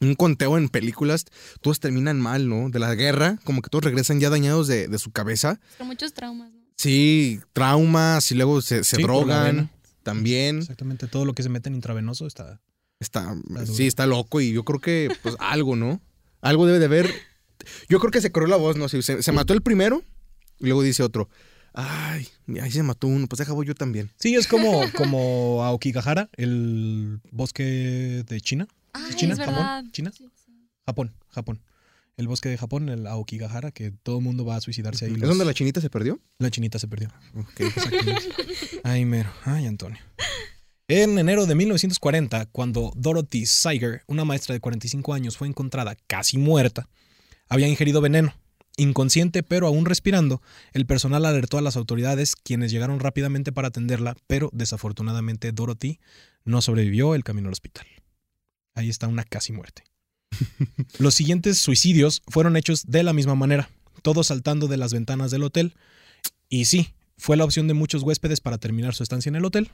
un 0.00 0.14
conteo 0.14 0.58
en 0.58 0.68
películas, 0.68 1.24
todos 1.62 1.80
terminan 1.80 2.20
mal, 2.20 2.50
¿no? 2.50 2.68
De 2.68 2.78
la 2.78 2.94
guerra, 2.94 3.38
como 3.44 3.62
que 3.62 3.70
todos 3.70 3.84
regresan 3.84 4.20
ya 4.20 4.28
dañados 4.28 4.68
de, 4.68 4.88
de 4.88 4.98
su 4.98 5.12
cabeza. 5.12 5.58
Con 5.78 5.86
muchos 5.86 6.12
traumas, 6.12 6.52
¿no? 6.52 6.60
Sí, 6.76 7.40
traumas 7.54 8.30
y 8.30 8.34
luego 8.34 8.60
se, 8.60 8.84
Sí, 8.84 9.02
drogan 9.02 9.70
también. 10.02 10.58
Exactamente, 10.58 11.06
todo 11.06 11.24
lo 11.24 11.32
que 11.32 11.42
se 11.42 11.48
mete 11.48 11.70
en 11.70 11.76
intravenoso 11.76 12.26
está... 12.26 12.60
Está, 13.00 13.34
sí, 13.64 13.86
está 13.86 14.04
loco 14.06 14.42
y 14.42 14.52
yo 14.52 14.62
creo 14.62 14.78
que, 14.78 15.10
pues, 15.22 15.34
algo, 15.40 15.74
¿no? 15.74 16.02
Algo 16.40 16.66
debe 16.66 16.78
de 16.78 16.84
haber. 16.86 17.10
Yo 17.88 17.98
creo 18.00 18.10
que 18.10 18.20
se 18.20 18.32
corrió 18.32 18.48
la 18.48 18.56
voz, 18.56 18.76
¿no? 18.76 18.88
Se, 18.88 19.02
se 19.22 19.32
mató 19.32 19.52
el 19.52 19.62
primero 19.62 20.02
y 20.58 20.66
luego 20.66 20.82
dice 20.82 21.02
otro, 21.02 21.28
ay, 21.74 22.26
ahí 22.60 22.70
se 22.70 22.82
mató 22.82 23.06
uno, 23.06 23.26
pues 23.26 23.38
deja 23.38 23.52
voy 23.52 23.66
yo 23.66 23.74
también. 23.74 24.10
Sí, 24.18 24.34
es 24.34 24.46
como, 24.46 24.82
como 24.96 25.62
Aokigahara, 25.64 26.30
el 26.36 27.20
bosque 27.30 28.24
de 28.26 28.40
China. 28.40 28.66
Ah, 28.94 29.08
China? 29.14 29.34
es. 29.34 29.38
¿Japón? 29.40 29.90
¿China? 29.92 30.12
Sí, 30.16 30.28
sí. 30.44 30.52
Japón, 30.86 31.14
Japón. 31.28 31.60
El 32.16 32.28
bosque 32.28 32.48
de 32.50 32.58
Japón, 32.58 32.88
el 32.90 33.06
Aokigahara, 33.06 33.70
que 33.70 33.92
todo 33.92 34.18
el 34.18 34.24
mundo 34.24 34.44
va 34.44 34.56
a 34.56 34.60
suicidarse 34.60 35.06
ahí. 35.06 35.12
¿Es 35.12 35.18
los- 35.20 35.28
donde 35.30 35.44
la 35.44 35.54
chinita 35.54 35.80
se 35.80 35.88
perdió? 35.88 36.18
la 36.38 36.50
chinita 36.50 36.78
se 36.78 36.86
perdió. 36.88 37.08
Ay, 38.84 39.04
mero. 39.04 39.30
Ay, 39.44 39.66
Antonio. 39.66 39.98
En 40.92 41.20
enero 41.20 41.46
de 41.46 41.54
1940, 41.54 42.46
cuando 42.46 42.92
Dorothy 42.96 43.46
Siger, 43.46 44.02
una 44.08 44.24
maestra 44.24 44.54
de 44.54 44.60
45 44.60 45.14
años, 45.14 45.36
fue 45.36 45.46
encontrada 45.46 45.94
casi 46.08 46.36
muerta, 46.36 46.88
había 47.48 47.68
ingerido 47.68 48.00
veneno. 48.00 48.34
Inconsciente 48.76 49.44
pero 49.44 49.68
aún 49.68 49.86
respirando, 49.86 50.42
el 50.72 50.86
personal 50.86 51.26
alertó 51.26 51.58
a 51.58 51.62
las 51.62 51.76
autoridades, 51.76 52.34
quienes 52.34 52.72
llegaron 52.72 52.98
rápidamente 52.98 53.52
para 53.52 53.68
atenderla, 53.68 54.16
pero 54.26 54.50
desafortunadamente 54.52 55.52
Dorothy 55.52 56.00
no 56.44 56.60
sobrevivió 56.60 57.14
el 57.14 57.22
camino 57.22 57.46
al 57.46 57.52
hospital. 57.52 57.86
Ahí 58.74 58.88
está 58.88 59.06
una 59.06 59.22
casi 59.22 59.52
muerte. 59.52 59.84
Los 60.98 61.14
siguientes 61.14 61.58
suicidios 61.58 62.20
fueron 62.26 62.56
hechos 62.56 62.86
de 62.88 63.04
la 63.04 63.12
misma 63.12 63.36
manera, 63.36 63.70
todos 64.02 64.26
saltando 64.26 64.66
de 64.66 64.76
las 64.76 64.92
ventanas 64.92 65.30
del 65.30 65.44
hotel. 65.44 65.76
Y 66.48 66.64
sí, 66.64 66.94
fue 67.16 67.36
la 67.36 67.44
opción 67.44 67.68
de 67.68 67.74
muchos 67.74 68.02
huéspedes 68.02 68.40
para 68.40 68.58
terminar 68.58 68.92
su 68.96 69.04
estancia 69.04 69.28
en 69.28 69.36
el 69.36 69.44
hotel 69.44 69.70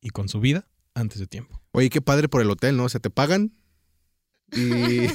y 0.00 0.10
con 0.10 0.28
su 0.28 0.40
vida 0.40 0.66
antes 0.94 1.18
de 1.18 1.26
tiempo. 1.26 1.60
Oye, 1.72 1.90
qué 1.90 2.00
padre 2.00 2.28
por 2.28 2.40
el 2.42 2.50
hotel, 2.50 2.76
¿no? 2.76 2.84
O 2.84 2.88
sea, 2.88 3.00
te 3.00 3.10
pagan 3.10 3.52
y... 4.52 4.60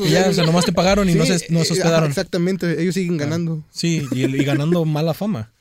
Y 0.00 0.10
ya, 0.10 0.28
o 0.28 0.32
sea, 0.32 0.44
nomás 0.44 0.64
te 0.64 0.72
pagaron 0.72 1.08
y 1.08 1.14
no, 1.14 1.24
Sí, 1.26 1.38
se, 1.38 1.52
no 1.52 1.64
se 1.64 1.74
eh, 1.74 1.76
hospedaron. 1.78 2.08
exactamente, 2.08 2.80
ellos 2.80 2.94
siguen 2.94 3.14
Ah. 3.16 3.24
ganando. 3.24 3.64
Sí, 3.70 4.06
y, 4.12 4.24
y 4.24 4.44
ganando 4.44 4.84
mala 4.84 5.12
fama. 5.14 5.52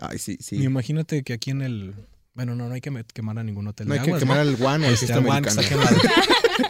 Ay, 0.00 0.18
sí, 0.18 0.36
sí. 0.40 0.56
Y 0.56 0.64
imagínate 0.64 1.22
que 1.22 1.32
aquí 1.32 1.50
en 1.50 1.62
el... 1.62 1.94
Bueno, 2.34 2.54
no, 2.56 2.66
no 2.68 2.74
hay 2.74 2.80
que 2.80 2.90
quemar 3.12 3.38
a 3.38 3.44
ningún 3.44 3.66
hotel 3.68 3.86
No 3.88 3.94
de 3.94 4.00
hay 4.00 4.06
que 4.06 4.18
quemar 4.18 4.38
¿no? 4.38 4.42
al 4.42 4.54
One 4.54 4.84
o 4.86 4.88
al 4.88 4.94
Este, 4.94 5.12
One 5.14 5.46
está 5.48 5.62
quemado. 5.68 5.96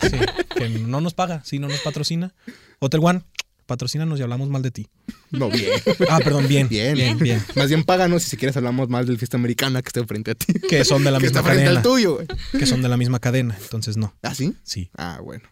Sí, 0.03 0.17
que 0.57 0.69
no 0.71 1.01
nos 1.01 1.15
paga, 1.15 1.41
sí, 1.45 1.59
no 1.61 1.69
nos 1.69 1.79
patrocina. 1.81 2.35
Hotel 2.81 3.01
One, 3.03 3.23
patrocínanos 3.67 4.19
y 4.19 4.23
hablamos 4.23 4.49
mal 4.49 4.63
de 4.63 4.71
ti. 4.71 4.89
No, 5.31 5.49
bien. 5.51 5.71
Ah, 6.11 6.19
perdón, 6.23 6.47
bien. 6.49 6.69
Bien. 6.69 6.95
bien, 6.95 7.19
bien. 7.19 7.43
Más 7.57 7.69
bien 7.69 7.85
páganos 7.85 8.23
si 8.23 8.31
si 8.31 8.37
quieres 8.37 8.57
hablamos 8.57 8.89
más 8.89 9.07
del 9.07 9.19
fiesta 9.19 9.37
americana 9.37 9.83
que 9.83 9.89
está 9.89 10.01
enfrente 10.01 10.33
a 10.33 10.35
ti. 10.35 10.53
Que 10.69 10.85
son 10.85 11.05
de 11.05 11.11
la 11.11 11.19
que 11.21 11.25
misma 11.27 11.41
está 11.41 11.51
frente 11.51 11.65
cadena. 11.65 11.79
al 11.81 11.83
tuyo. 11.83 12.15
güey. 12.17 12.27
Que 12.59 12.67
son 12.67 12.83
de 12.83 12.89
la 12.89 12.97
misma 12.97 13.19
cadena, 13.19 13.57
entonces 13.63 13.97
no. 13.97 14.15
¿Ah, 14.23 14.35
sí? 14.35 14.55
Sí. 14.63 14.91
Ah, 14.97 15.21
bueno. 15.23 15.45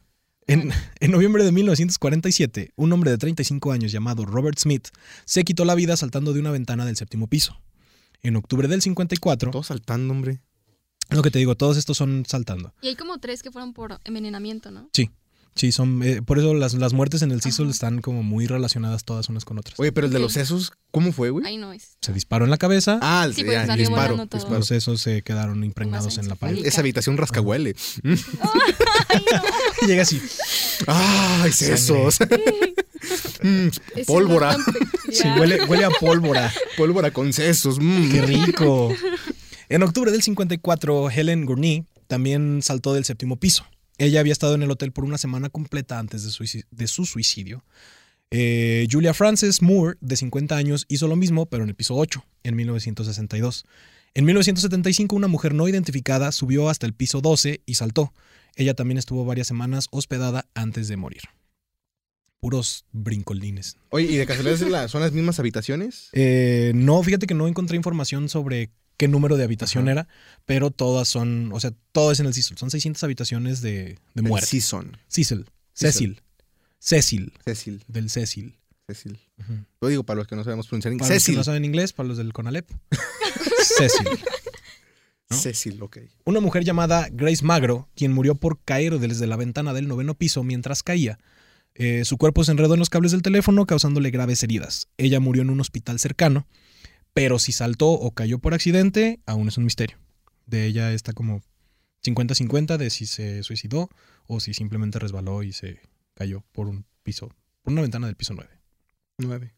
En, 0.47 0.73
en 0.99 1.11
noviembre 1.12 1.45
de 1.45 1.52
1947, 1.52 2.73
un 2.76 2.93
hombre 2.93 3.11
de 3.11 3.19
35 3.19 3.73
años 3.73 3.93
llamado 3.93 4.25
Robert 4.25 4.59
Smith 4.59 4.88
se 5.25 5.45
quitó 5.45 5.64
la 5.64 5.75
vida 5.75 5.97
saltando 5.97 6.33
de 6.33 6.40
una 6.40 6.50
ventana 6.50 6.85
del 6.85 6.97
séptimo 6.97 7.26
piso. 7.29 7.61
En 8.23 8.37
octubre 8.37 8.67
del 8.69 8.83
54, 8.83 9.50
Todo 9.52 9.62
saltando, 9.62 10.12
hombre. 10.12 10.40
lo 11.11 11.23
que 11.23 11.31
te 11.31 11.38
digo, 11.38 11.55
todos 11.57 11.76
estos 11.76 11.97
son 11.97 12.25
saltando. 12.26 12.75
Y 12.83 12.88
hay 12.88 12.97
como 12.97 13.19
tres 13.19 13.43
que 13.43 13.50
fueron 13.50 13.73
por 13.73 13.99
envenenamiento, 14.05 14.71
¿no? 14.71 14.88
Sí, 14.93 15.11
son. 15.73 16.02
eh, 16.02 16.23
por 16.23 16.38
eso 16.38 16.54
las, 16.54 16.75
las 16.75 16.92
muertes 16.92 17.23
en 17.23 17.30
el 17.33 17.42
Cecil 17.42 17.69
están 17.71 18.00
como 18.00 18.23
muy 18.23 18.47
relacionadas 18.47 19.04
todas 19.04 19.28
unas 19.28 19.45
con 19.45 19.59
otras. 19.59 19.78
Oye, 19.78 19.92
pero 19.92 20.07
el 20.07 20.12
de 20.12 20.19
los 20.19 20.33
Sí. 20.33 20.40
sesos, 20.40 20.73
¿cómo 20.90 21.12
fue, 21.12 21.30
güey? 21.30 21.45
Ay, 21.47 21.57
no 21.59 21.73
es. 21.73 21.97
Se 22.00 22.12
disparó 22.12 22.45
en 22.45 22.50
la 22.50 22.57
cabeza. 22.59 22.99
Ah, 23.02 23.25
el 23.26 23.35
Sí, 23.35 23.42
de- 23.42 23.47
porque 23.49 23.59
ah, 23.59 23.66
salió 23.66 23.87
disparo, 23.88 24.11
volando 24.12 24.26
todo. 24.30 24.38
disparo. 24.38 24.59
Los 24.59 24.66
sesos 24.69 25.00
se 25.00 25.23
quedaron 25.23 25.62
impregnados 25.64 26.16
en 26.19 26.28
la 26.28 26.35
pared. 26.35 26.64
Esa 26.64 26.80
habitación 26.80 27.16
rascahuele. 27.16 27.75
Ay, 28.04 28.14
no. 29.33 29.42
Y 29.83 29.87
llega 29.87 30.02
así. 30.02 30.21
¡Ay, 30.87 31.52
sesos! 31.52 32.19
Mm, 33.42 33.69
pólvora. 34.07 34.57
Sí, 35.11 35.26
huele, 35.38 35.64
huele 35.64 35.85
a 35.85 35.90
pólvora. 35.90 36.52
Pólvora 36.76 37.11
con 37.11 37.33
sesos. 37.33 37.78
mm. 37.80 38.11
¡Qué 38.11 38.23
rico! 38.23 38.95
En 39.69 39.83
octubre 39.83 40.11
del 40.12 40.23
54, 40.23 41.11
Helen 41.11 41.45
Gurney 41.47 41.85
también 42.09 42.61
saltó 42.62 42.92
del 42.92 43.04
séptimo 43.04 43.37
piso. 43.37 43.64
Ella 44.00 44.21
había 44.21 44.33
estado 44.33 44.54
en 44.54 44.62
el 44.62 44.71
hotel 44.71 44.92
por 44.92 45.04
una 45.04 45.19
semana 45.19 45.50
completa 45.50 45.99
antes 45.99 46.23
de, 46.23 46.87
su 46.88 47.04
suicidio. 47.04 47.62
Eh, 48.30 48.88
Julia 48.90 49.12
Frances 49.12 49.61
Moore, 49.61 49.99
de 50.00 50.16
50 50.16 50.57
años, 50.57 50.87
hizo 50.88 51.07
lo 51.07 51.16
mismo, 51.16 51.45
pero 51.45 51.64
en 51.64 51.69
el 51.69 51.75
piso 51.75 51.95
8, 51.97 52.25
en 52.45 52.57
1962. 52.57 53.66
En 54.14 54.25
1975, 54.25 55.14
una 55.14 55.28
mujer 55.28 55.52
no 55.52 55.69
identificada 55.69 56.33
subió 56.33 56.71
hasta 56.71 56.87
el 56.87 56.95
piso 56.95 57.21
12 57.21 57.61
y 57.66 57.75
saltó. 57.75 58.14
Ella 58.57 58.73
también 58.73 58.97
estuvo 58.97 59.26
varias 59.26 59.49
semanas 59.49 59.88
hospedada 59.90 60.47
antes 60.54 60.88
de 60.88 60.97
morir. 60.97 61.21
Puros 62.40 62.87
brincolines. 62.92 63.76
Oye, 63.90 64.07
¿y 64.07 64.16
de 64.16 64.25
casualidad 64.25 64.88
son 64.88 65.02
las 65.02 65.12
mismas 65.12 65.38
habitaciones? 65.40 66.09
Eh, 66.14 66.73
no, 66.75 67.02
fíjate 67.02 67.26
que 67.26 67.35
no 67.35 67.47
encontré 67.49 67.76
información 67.76 68.30
sobre 68.30 68.71
qué 69.00 69.09
número 69.09 69.38
de 69.38 69.45
habitación 69.45 69.85
Ajá. 69.85 69.92
era, 69.92 70.09
pero 70.45 70.71
todas 70.71 71.09
son, 71.09 71.50
o 71.54 71.59
sea, 71.59 71.73
todo 71.92 72.12
es 72.12 72.21
en 72.21 72.26
el 72.26 72.35
Cecil. 72.35 72.59
Son 72.59 72.71
600 72.71 73.02
habitaciones 73.02 73.62
de, 73.62 73.97
de 74.12 74.23
muerte. 74.23 74.47
Cecil. 74.47 74.99
Cecil. 75.09 75.47
Cecil. 75.73 76.23
Cecil. 76.78 77.33
Cecil. 77.47 77.85
Del 77.88 78.11
Cecil. 78.11 78.59
Cecil. 78.87 79.19
Lo 79.80 79.88
digo 79.88 80.04
para 80.04 80.19
los 80.19 80.26
que 80.26 80.37
no 80.37 80.45
sabemos 80.45 80.66
pronunciar 80.69 80.92
Para 80.99 81.07
inglés. 81.07 81.23
los 81.23 81.33
que 81.33 81.38
no 81.38 81.45
saben 81.45 81.64
inglés, 81.64 81.95
para 81.95 82.09
los 82.11 82.19
del 82.19 82.35
Conalep. 82.35 82.71
Cecil. 83.78 84.07
¿no? 85.30 85.37
Cecil, 85.38 85.80
ok. 85.80 85.97
Una 86.26 86.40
mujer 86.40 86.62
llamada 86.62 87.09
Grace 87.11 87.42
Magro, 87.42 87.88
quien 87.97 88.12
murió 88.12 88.35
por 88.35 88.61
caer 88.62 88.99
desde 88.99 89.26
la 89.26 89.37
ventana 89.37 89.73
del 89.73 89.88
noveno 89.88 90.14
piso 90.14 90.45
mientras 90.45 90.83
caía. 90.83 91.19
Eh, 91.75 92.04
su 92.04 92.19
cuerpo 92.19 92.45
se 92.45 92.50
enredó 92.50 92.75
en 92.75 92.80
los 92.80 92.90
cables 92.90 93.12
del 93.12 93.23
teléfono, 93.23 93.64
causándole 93.64 94.11
graves 94.11 94.42
heridas. 94.42 94.88
Ella 94.99 95.21
murió 95.21 95.40
en 95.40 95.49
un 95.49 95.61
hospital 95.62 95.99
cercano, 95.99 96.47
pero 97.12 97.38
si 97.38 97.52
saltó 97.52 97.90
o 97.90 98.12
cayó 98.12 98.38
por 98.38 98.55
accidente, 98.55 99.21
aún 99.26 99.49
es 99.49 99.59
un 99.59 99.64
misterio. 99.64 99.99
De 100.47 100.67
ella 100.67 100.93
está 100.93 101.12
como 101.12 101.43
50-50 102.05 102.76
de 102.76 102.90
si 102.90 103.07
se 103.07 103.43
suicidó 103.43 103.90
o 104.26 104.40
si 104.40 104.55
simplemente 104.55 104.99
resbaló 104.99 105.43
y 105.43 105.52
se 105.52 105.81
cayó 106.14 106.43
por 106.52 106.69
un 106.69 106.85
piso, 107.02 107.29
por 107.62 107.73
una 107.73 107.83
ventana 107.83 108.07
del 108.07 108.17
piso 108.17 108.35
9. 108.35 108.50
Nueve. 109.19 109.52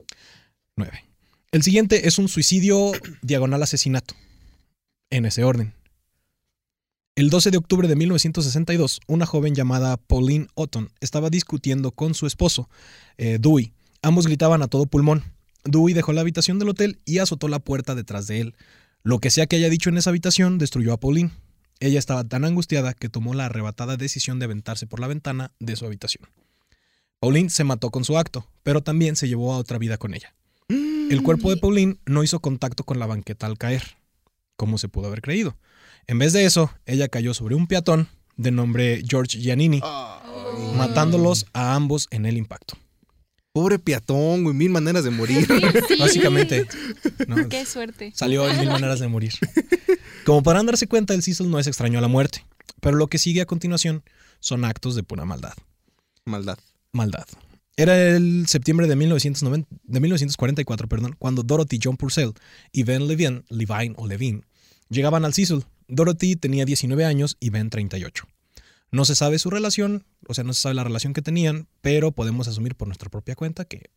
9. 0.77 1.05
El 1.53 1.63
siguiente 1.63 2.09
es 2.09 2.19
un 2.19 2.29
suicidio 2.29 2.93
diagonal 3.21 3.63
asesinato. 3.63 4.15
En 5.11 5.27
ese 5.27 5.45
orden. 5.45 5.75
El 7.15 7.29
12 7.29 7.51
de 7.51 7.59
octubre 7.59 7.89
de 7.89 7.95
1962, 7.95 9.01
una 9.07 9.27
joven 9.27 9.55
llamada 9.55 9.99
Pauline 9.99 10.47
Otton 10.55 10.91
estaba 11.01 11.29
discutiendo 11.29 11.91
con 11.91 12.15
su 12.15 12.27
esposo, 12.27 12.71
eh, 13.19 13.37
Dewey. 13.39 13.75
Ambos 14.01 14.27
gritaban 14.27 14.63
a 14.63 14.69
todo 14.69 14.87
pulmón. 14.87 15.23
Dewey 15.65 15.95
dejó 15.95 16.13
la 16.13 16.21
habitación 16.21 16.59
del 16.59 16.71
hotel 16.71 17.01
y 17.05 17.19
azotó 17.19 17.49
la 17.49 17.61
puerta 17.61 17.95
detrás 17.95 18.27
de 18.27 18.41
él. 18.41 18.55
Lo 19.03 19.19
que 19.19 19.31
sea 19.31 19.47
que 19.47 19.57
haya 19.57 19.69
dicho 19.69 19.91
en 19.91 19.99
esa 19.99 20.11
habitación 20.11 20.59
destruyó 20.59 20.93
a 20.93 21.01
Pauline. 21.01 21.31
Ella 21.81 21.99
estaba 21.99 22.25
tan 22.25 22.45
angustiada 22.45 22.95
que 22.95 23.09
tomó 23.09 23.35
la 23.35 23.47
arrebatada 23.47 23.97
decisión 23.97 24.39
de 24.39 24.45
aventarse 24.45 24.87
por 24.87 25.01
la 25.01 25.09
ventana 25.09 25.53
de 25.59 25.77
su 25.77 25.85
habitación. 25.85 26.29
Pauline 27.19 27.51
se 27.51 27.65
mató 27.65 27.91
con 27.91 28.05
su 28.05 28.19
acto, 28.19 28.49
pero 28.63 28.83
también 28.83 29.17
se 29.17 29.29
llevó 29.29 29.53
a 29.53 29.59
otra 29.59 29.79
vida 29.79 29.97
con 29.97 30.15
ella. 30.15 30.35
El 30.69 31.23
cuerpo 31.23 31.51
de 31.51 31.57
Pauline 31.57 31.99
no 32.07 32.25
hizo 32.25 32.41
contacto 32.41 32.85
con 32.85 32.99
la 32.99 33.07
banqueta 33.07 33.47
al 33.47 33.59
caer, 33.59 33.83
como 34.57 34.79
se 34.79 34.89
pudo 34.89 35.09
haber 35.09 35.23
creído. 35.23 35.57
En 36.07 36.19
vez 36.19 36.33
de 36.33 36.45
eso, 36.45 36.71
ella 36.87 37.09
cayó 37.09 37.35
sobre 37.35 37.55
un 37.55 37.67
peatón 37.67 38.09
de 38.37 38.51
nombre 38.51 39.03
George 39.07 39.39
Giannini, 39.39 39.81
Ay. 39.83 40.77
matándolos 40.77 41.47
a 41.53 41.75
ambos 41.75 42.09
en 42.11 42.27
el 42.27 42.37
impacto. 42.37 42.77
Pobre 43.53 43.79
peatón, 43.79 44.45
güey. 44.45 44.57
Mil 44.57 44.71
maneras 44.71 45.05
de 45.05 45.11
morir. 45.11 45.47
Sí. 45.89 45.97
Básicamente, 45.99 46.67
¿no? 47.27 47.49
Qué 47.49 47.65
suerte. 47.67 48.13
salió 48.15 48.49
en 48.49 48.59
mil 48.59 48.71
maneras 48.71 49.01
de 49.01 49.09
morir. 49.09 49.33
Como 50.25 50.43
podrán 50.43 50.67
darse 50.67 50.87
cuenta, 50.87 51.15
el 51.15 51.23
Cecil 51.23 51.51
no 51.51 51.59
es 51.59 51.67
extraño 51.67 51.99
a 51.99 52.03
la 52.03 52.09
muerte, 52.09 52.47
pero 52.81 52.97
lo 52.97 53.09
que 53.09 53.19
sigue 53.19 53.41
a 53.41 53.47
continuación 53.47 54.03
son 54.41 54.65
actos 54.65 54.95
de 54.95 55.03
pura 55.03 55.25
maldad. 55.25 55.55
Maldad. 56.25 56.59
maldad. 56.93 57.27
Era 57.77 58.17
el 58.17 58.47
septiembre 58.49 58.87
de, 58.87 58.97
1990 58.97 59.69
de 59.83 60.01
1944, 60.01 60.89
perdón, 60.89 61.17
cuando 61.19 61.43
Dorothy 61.43 61.81
John 61.83 61.97
Purcell 61.97 62.33
y 62.71 62.83
Ben 62.85 63.09
Levine, 63.09 63.43
Levine 63.49 63.95
o 63.97 64.07
Levine, 64.07 64.43
llegaban 64.89 65.25
al 65.25 65.35
Cecil. 65.35 65.65
Dorothy 65.89 66.37
tenía 66.37 66.65
19 66.65 67.05
años 67.05 67.37
y 67.41 67.51
Ben 67.51 67.71
38. 67.71 68.25
No 68.93 69.07
se 69.07 69.15
sabe 69.15 69.39
su 69.39 69.49
relación, 69.49 70.05
o 70.29 70.35
sea, 70.35 70.45
no 70.45 70.53
se 70.53 70.61
sabe 70.61 70.75
la 70.75 70.85
relación 70.85 71.15
que 71.15 71.23
tenían, 71.23 71.67
pero 71.81 72.13
podemos 72.13 72.47
asumir 72.47 72.77
por 72.77 72.89
nuestra 72.89 73.09
propia 73.09 73.35
cuenta 73.35 73.65
que 73.65 73.91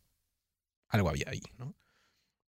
algo 0.88 1.10
había 1.10 1.26
ahí, 1.28 1.42
¿no? 1.58 1.74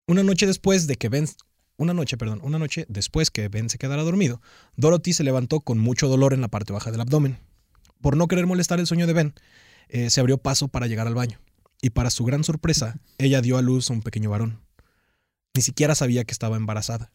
Una 0.07 0.23
noche 0.23 0.47
después 0.47 0.87
de 0.87 0.97
que 0.97 1.11
Ben, 1.11 1.29
una 1.77 1.93
noche, 1.93 2.17
perdón, 2.17 2.41
una 2.43 2.59
noche 2.59 2.87
después 2.89 3.31
que 3.31 3.49
Ben 3.49 3.69
se 3.69 3.77
quedara 3.77 4.03
dormido, 4.03 4.41
Dorothy 4.77 5.13
se 5.13 5.25
levantó 5.25 5.61
con 5.61 5.79
mucho 5.79 6.09
dolor 6.09 6.33
en 6.33 6.41
la 6.41 6.49
parte 6.49 6.73
baja 6.73 6.91
del 6.91 7.03
abdomen. 7.03 7.39
Por 8.01 8.17
no 8.17 8.29
querer 8.29 8.47
molestar 8.47 8.81
el 8.81 8.87
sueño 8.87 9.07
de 9.07 9.13
Ben, 9.13 9.35
eh, 9.89 10.09
se 10.09 10.21
abrió 10.21 10.39
paso 10.39 10.69
para 10.69 10.87
llegar 10.87 11.07
al 11.07 11.15
baño. 11.15 11.39
Y 11.83 11.91
para 11.91 12.09
su 12.09 12.25
gran 12.25 12.45
sorpresa, 12.45 12.99
ella 13.19 13.43
dio 13.43 13.59
a 13.59 13.63
luz 13.63 13.91
a 13.91 13.93
un 13.93 14.01
pequeño 14.01 14.31
varón. 14.31 14.63
Ni 15.55 15.61
siquiera 15.61 15.95
sabía 15.95 16.25
que 16.25 16.33
estaba 16.33 16.57
embarazada. 16.57 17.13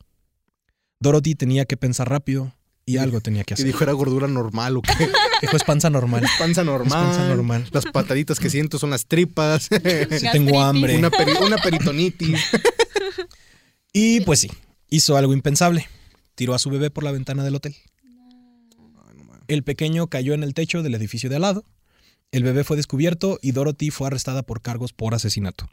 Dorothy 0.99 1.33
tenía 1.33 1.65
que 1.65 1.75
pensar 1.75 2.09
rápido 2.09 2.53
y 2.85 2.97
algo 2.97 3.21
tenía 3.21 3.43
que 3.43 3.53
Y 3.53 3.55
hacer. 3.55 3.65
dijo, 3.65 3.83
era 3.83 3.93
gordura 3.93 4.27
normal 4.27 4.77
o 4.77 4.81
qué. 4.81 4.91
Dijo, 5.41 5.55
es 5.57 5.63
panza 5.63 5.89
normal. 5.89 6.25
Panza 6.39 6.61
Es 6.61 6.67
normal. 6.67 6.89
panza 6.89 7.27
normal. 7.27 7.67
Las 7.71 7.85
pataditas 7.85 8.39
que 8.39 8.49
siento 8.49 8.77
son 8.79 8.89
las 8.89 9.05
tripas. 9.05 9.63
Sí 9.63 10.27
tengo 10.31 10.61
hambre. 10.61 10.97
una, 10.97 11.09
peri- 11.11 11.37
una 11.45 11.57
peritonitis. 11.57 12.39
Y 13.95 14.21
pues 14.21 14.39
sí, 14.39 14.49
hizo 14.89 15.17
algo 15.17 15.33
impensable. 15.33 15.87
Tiró 16.35 16.55
a 16.55 16.59
su 16.59 16.69
bebé 16.71 16.89
por 16.89 17.03
la 17.03 17.11
ventana 17.11 17.43
del 17.43 17.53
hotel. 17.55 17.75
El 19.47 19.63
pequeño 19.63 20.07
cayó 20.07 20.33
en 20.33 20.43
el 20.43 20.53
techo 20.53 20.81
del 20.81 20.95
edificio 20.95 21.29
de 21.29 21.35
al 21.35 21.43
lado. 21.43 21.63
El 22.31 22.43
bebé 22.43 22.63
fue 22.63 22.75
descubierto 22.77 23.37
y 23.41 23.51
Dorothy 23.51 23.91
fue 23.91 24.07
arrestada 24.07 24.41
por 24.41 24.61
cargos 24.61 24.93
por 24.93 25.13
asesinato. 25.13 25.69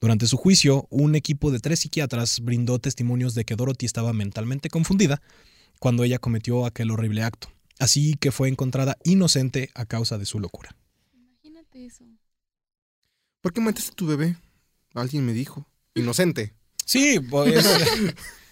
Durante 0.00 0.26
su 0.28 0.36
juicio, 0.36 0.86
un 0.90 1.16
equipo 1.16 1.50
de 1.50 1.58
tres 1.58 1.80
psiquiatras 1.80 2.38
brindó 2.40 2.78
testimonios 2.78 3.34
de 3.34 3.44
que 3.44 3.56
Dorothy 3.56 3.86
estaba 3.86 4.12
mentalmente 4.12 4.68
confundida 4.68 5.20
cuando 5.80 6.04
ella 6.04 6.18
cometió 6.18 6.66
aquel 6.66 6.90
horrible 6.90 7.22
acto. 7.22 7.48
Así 7.78 8.14
que 8.14 8.32
fue 8.32 8.48
encontrada 8.48 8.96
inocente 9.04 9.70
a 9.74 9.84
causa 9.86 10.16
de 10.18 10.26
su 10.26 10.40
locura. 10.40 10.74
Imagínate 11.14 11.84
eso. 11.86 12.04
¿Por 13.40 13.52
qué 13.52 13.60
mataste 13.60 13.92
a 13.92 13.94
tu 13.94 14.06
bebé? 14.06 14.36
Alguien 14.94 15.24
me 15.26 15.32
dijo. 15.32 15.68
Inocente. 15.94 16.54
Sí, 16.84 17.20
pues 17.20 17.66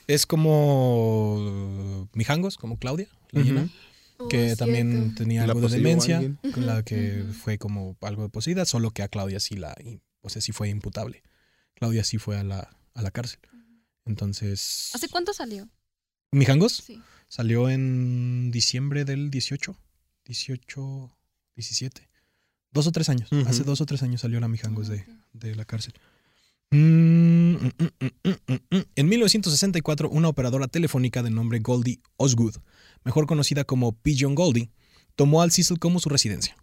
es 0.07 0.27
como 0.27 2.09
Mijangos, 2.13 2.57
como 2.59 2.79
Claudia, 2.79 3.09
la 3.33 3.43
llena. 3.43 3.69
que 4.31 4.53
Oh, 4.53 4.57
también 4.57 4.93
cierto. 4.93 5.15
tenía 5.25 5.43
¿Y 5.43 5.47
la 5.47 5.53
algo 5.55 5.69
de 5.69 5.77
demencia, 5.77 6.21
con 6.53 6.67
la 6.67 6.83
que 6.85 7.25
fue 7.43 7.59
como 7.59 7.97
algo 8.03 8.23
de 8.23 8.29
poseída, 8.29 8.65
solo 8.65 8.91
que 8.93 9.03
a 9.03 9.09
Claudia 9.09 9.41
sí 9.41 9.57
la, 9.57 9.75
o 10.21 10.29
sea, 10.29 10.41
sí 10.41 10.53
fue 10.53 10.69
imputable. 10.69 11.23
Claudia 11.75 12.05
sí 12.05 12.19
fue 12.19 12.39
a 12.39 12.45
la, 12.45 12.77
a 12.95 13.03
la 13.03 13.11
cárcel. 13.11 13.41
Entonces, 14.05 14.91
¿Hace 14.95 15.09
cuánto 15.09 15.33
salió? 15.33 15.69
Mijangos 16.35 16.83
Sí. 16.87 17.01
salió 17.29 17.69
en 17.71 18.51
diciembre 18.51 19.05
del 19.05 19.31
18, 19.31 19.77
18, 20.27 21.17
17, 21.57 22.09
dos 22.73 22.87
o 22.87 22.93
tres 22.93 23.09
años. 23.09 23.29
Hace 23.47 23.63
dos 23.65 23.81
o 23.81 23.87
tres 23.87 24.03
años 24.03 24.21
salió 24.21 24.41
la 24.41 24.49
Mijangos 24.49 24.89
de, 24.89 24.97
Ok. 25.01 25.07
de 25.33 25.55
la 25.55 25.65
cárcel. 25.65 25.95
Mm, 26.71 27.55
mm, 27.55 27.73
mm, 27.79 27.89
mm, 28.01 28.31
mm, 28.49 28.77
mm. 28.77 28.83
En 28.97 29.09
1964, 29.09 30.09
una 30.11 30.29
operadora 30.29 30.67
telefónica 30.67 31.23
de 31.23 31.31
nombre 31.31 31.61
Goldie 31.61 32.01
Osgood, 32.17 32.57
mejor 33.05 33.27
conocida 33.27 33.65
como 33.65 33.93
Pigeon 33.93 34.35
Goldie, 34.35 34.71
tomó 35.15 35.43
al 35.43 35.53
Cecil 35.53 35.79
como 35.79 36.01
su 36.01 36.09
residencia. 36.09 36.57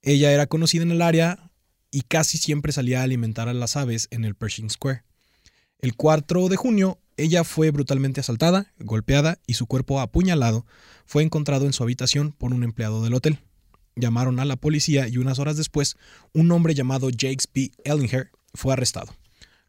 Ella 0.00 0.32
era 0.32 0.46
conocida 0.46 0.84
en 0.84 0.92
el 0.92 1.02
área 1.02 1.50
y 1.90 2.02
casi 2.02 2.38
siempre 2.38 2.72
salía 2.72 3.00
a 3.00 3.02
alimentar 3.02 3.48
a 3.48 3.52
las 3.54 3.76
aves 3.76 4.08
en 4.10 4.24
el 4.24 4.34
Pershing 4.34 4.70
Square. 4.70 5.02
El 5.80 5.96
4 5.96 6.48
de 6.48 6.56
junio, 6.56 6.98
ella 7.18 7.44
fue 7.44 7.70
brutalmente 7.70 8.20
asaltada, 8.20 8.72
golpeada 8.78 9.38
y 9.46 9.54
su 9.54 9.66
cuerpo 9.66 10.00
apuñalado 10.00 10.64
fue 11.04 11.22
encontrado 11.22 11.66
en 11.66 11.72
su 11.72 11.82
habitación 11.82 12.32
por 12.32 12.54
un 12.54 12.62
empleado 12.62 13.02
del 13.02 13.14
hotel. 13.14 13.40
Llamaron 13.96 14.38
a 14.38 14.44
la 14.44 14.56
policía 14.56 15.08
y 15.08 15.18
unas 15.18 15.38
horas 15.38 15.56
después, 15.56 15.96
un 16.32 16.50
hombre 16.52 16.74
llamado 16.74 17.08
Jakes 17.10 17.48
B. 17.52 17.72
Ellinger 17.84 18.30
fue 18.54 18.72
arrestado. 18.72 19.14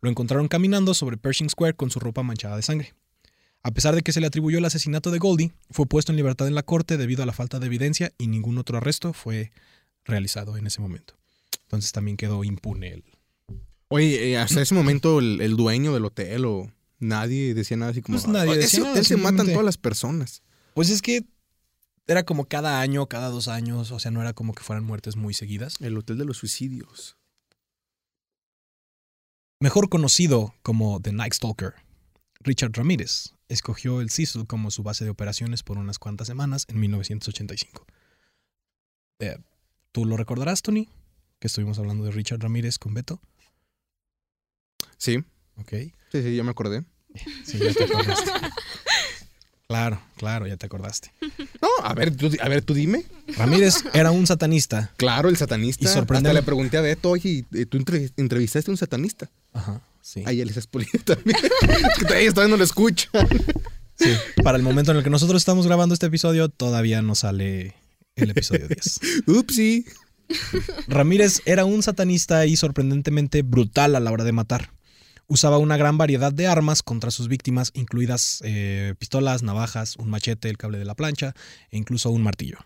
Lo 0.02 0.10
encontraron 0.10 0.48
caminando 0.48 0.94
sobre 0.94 1.18
Pershing 1.18 1.50
Square 1.50 1.74
con 1.74 1.90
su 1.90 2.00
ropa 2.00 2.24
manchada 2.24 2.56
de 2.56 2.62
sangre. 2.62 2.94
A 3.64 3.72
pesar 3.72 3.96
de 3.96 4.04
que 4.04 4.14
se 4.14 4.22
le 4.22 4.28
atribuyó 4.28 4.60
el 4.60 4.66
asesinato 4.66 5.12
de 5.12 5.18
Goldie, 5.18 5.52
fue 5.72 5.86
puesto 5.86 6.12
en 6.12 6.18
libertad 6.18 6.48
en 6.48 6.56
la 6.56 6.64
corte 6.64 6.98
debido 6.98 7.24
a 7.24 7.26
la 7.26 7.34
falta 7.34 7.60
de 7.60 7.66
evidencia 7.66 8.14
y 8.18 8.28
ningún 8.28 8.58
otro 8.58 8.78
arresto 8.78 9.12
fue 9.12 9.52
realizado 10.06 10.56
en 10.56 10.68
ese 10.68 10.82
momento. 10.82 11.16
Entonces 11.64 11.92
también 11.92 12.16
quedó 12.16 12.44
impune 12.44 12.94
el... 12.94 13.04
Oye, 13.90 14.32
eh, 14.32 14.38
hasta 14.38 14.62
ese 14.62 14.76
momento 14.76 15.20
el, 15.20 15.42
el 15.42 15.58
dueño 15.58 15.94
del 15.94 16.06
hotel 16.06 16.46
o 16.46 16.72
nadie 17.00 17.54
decía 17.54 17.78
nada 17.78 17.92
así 17.92 18.02
como. 18.02 18.18
Pues 18.18 18.28
nadie 18.28 18.52
"Ah, 18.54 18.56
decía 18.56 18.80
ese 18.80 18.82
nada, 18.82 19.04
se 19.04 19.18
matan 19.18 19.48
todas 19.48 19.66
las 19.66 19.78
personas. 19.78 20.44
Pues 20.74 20.90
es 20.90 21.02
que 21.02 21.26
era 22.08 22.24
como 22.24 22.46
cada 22.46 22.82
año, 22.82 23.08
cada 23.08 23.30
dos 23.30 23.48
años, 23.48 23.92
o 23.92 24.00
sea, 24.00 24.12
no 24.12 24.22
era 24.22 24.34
como 24.34 24.54
que 24.54 24.64
fueran 24.64 24.84
muertes 24.84 25.16
muy 25.16 25.34
seguidas. 25.34 25.76
El 25.80 25.98
hotel 25.98 26.18
de 26.18 26.26
los 26.26 26.38
suicidios. 26.38 27.18
Mejor 29.62 29.90
conocido 29.90 30.54
como 30.62 31.02
The 31.02 31.12
Night 31.12 31.34
Stalker, 31.34 31.74
Richard 32.40 32.72
Ramírez 32.74 33.34
escogió 33.50 34.00
el 34.00 34.10
Cecil 34.10 34.48
como 34.48 34.72
su 34.72 34.84
base 34.84 35.04
de 35.04 35.10
operaciones 35.10 35.64
por 35.64 35.78
unas 35.78 36.00
cuantas 36.00 36.28
semanas 36.28 36.66
en 36.70 36.80
1985. 36.80 37.86
Eh, 39.20 39.38
¿Tú 39.92 40.06
lo 40.06 40.16
recordarás, 40.18 40.62
Tony? 40.62 40.88
Que 41.40 41.48
estuvimos 41.48 41.78
hablando 41.80 42.06
de 42.06 42.12
Richard 42.12 42.40
Ramírez 42.40 42.78
con 42.78 42.94
Beto. 42.94 43.20
Sí, 44.98 45.24
Ok. 45.60 45.70
sí, 46.12 46.24
sí, 46.24 46.36
ya 46.36 46.44
me 46.44 46.52
acordé. 46.52 46.84
Sí, 47.46 47.58
ya 47.58 47.74
te 47.74 47.84
acordaste. 47.86 48.32
claro, 49.68 50.02
claro, 50.18 50.48
ya 50.48 50.58
te 50.58 50.66
acordaste. 50.66 51.12
No, 51.62 51.68
a 51.84 51.94
ver, 51.94 52.16
tú, 52.16 52.30
a 52.42 52.50
ver, 52.50 52.62
tú 52.62 52.74
dime. 52.74 53.04
Ramírez 53.38 53.84
era 53.94 54.12
un 54.12 54.26
satanista. 54.28 54.92
Claro, 54.98 55.30
el 55.30 55.38
satanista. 55.38 55.84
Y 55.86 55.88
sorprendente- 55.88 56.30
Hasta 56.30 56.40
le 56.42 56.46
pregunté 56.46 56.78
a 56.78 56.82
Beto, 56.82 57.10
oye, 57.10 57.46
¿y 57.52 57.66
¿tú 57.66 57.78
entre- 57.78 58.12
entrevistaste 58.18 58.70
a 58.72 58.74
un 58.74 58.78
satanista? 58.78 59.30
Ajá, 59.54 59.82
sí. 60.02 60.24
Ahí 60.26 60.42
él 60.42 60.50
expolido 60.50 61.00
también. 61.06 61.38
es 61.62 61.98
que 61.98 62.06
todavía 62.32 62.48
no 62.52 62.58
lo 62.58 62.64
escucha. 62.64 63.10
Sí. 63.96 64.14
Para 64.44 64.58
el 64.58 64.64
momento 64.64 64.92
en 64.92 64.98
el 64.98 65.04
que 65.04 65.10
nosotros 65.10 65.42
estamos 65.42 65.66
grabando 65.68 65.94
este 65.94 66.06
episodio, 66.06 66.50
todavía 66.50 67.02
no 67.02 67.16
sale 67.16 67.76
el 68.16 68.30
episodio 68.32 68.68
10. 68.68 69.00
Upsi. 69.28 69.86
Ramírez 70.88 71.42
era 71.46 71.66
un 71.66 71.82
satanista 71.84 72.46
y 72.46 72.56
sorprendentemente 72.56 73.42
brutal 73.42 73.96
a 73.96 74.00
la 74.00 74.12
hora 74.12 74.24
de 74.24 74.32
matar. 74.32 74.72
Usaba 75.30 75.60
una 75.60 75.78
gran 75.78 75.98
variedad 75.98 76.34
de 76.34 76.48
armas 76.48 76.84
contra 76.84 77.12
sus 77.12 77.30
víctimas, 77.30 77.72
incluidas 77.74 78.42
eh, 78.44 78.96
pistolas, 79.00 79.44
navajas, 79.44 79.96
un 79.96 80.10
machete, 80.10 80.50
el 80.50 80.58
cable 80.58 80.80
de 80.80 80.86
la 80.86 80.96
plancha 80.96 81.34
e 81.70 81.78
incluso 81.78 82.10
un 82.10 82.24
martillo. 82.24 82.58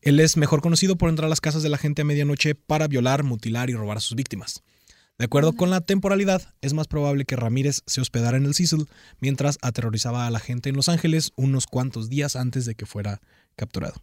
Él 0.00 0.18
es 0.20 0.38
mejor 0.38 0.62
conocido 0.62 0.96
por 0.96 1.10
entrar 1.10 1.26
a 1.26 1.28
las 1.28 1.42
casas 1.42 1.62
de 1.62 1.68
la 1.68 1.76
gente 1.76 2.00
a 2.00 2.06
medianoche 2.06 2.54
para 2.54 2.88
violar, 2.88 3.22
mutilar 3.22 3.68
y 3.68 3.74
robar 3.74 3.98
a 3.98 4.00
sus 4.00 4.16
víctimas. 4.16 4.62
De 5.18 5.26
acuerdo 5.26 5.52
con 5.52 5.68
la 5.68 5.82
temporalidad, 5.82 6.54
es 6.62 6.72
más 6.72 6.88
probable 6.88 7.26
que 7.26 7.36
Ramírez 7.36 7.82
se 7.84 8.00
hospedara 8.00 8.38
en 8.38 8.46
el 8.46 8.54
Cecil 8.54 8.88
mientras 9.20 9.58
aterrorizaba 9.60 10.26
a 10.26 10.30
la 10.30 10.40
gente 10.40 10.70
en 10.70 10.76
Los 10.76 10.88
Ángeles 10.88 11.32
unos 11.36 11.66
cuantos 11.66 12.08
días 12.08 12.36
antes 12.36 12.64
de 12.64 12.74
que 12.74 12.86
fuera 12.86 13.20
capturado. 13.54 14.02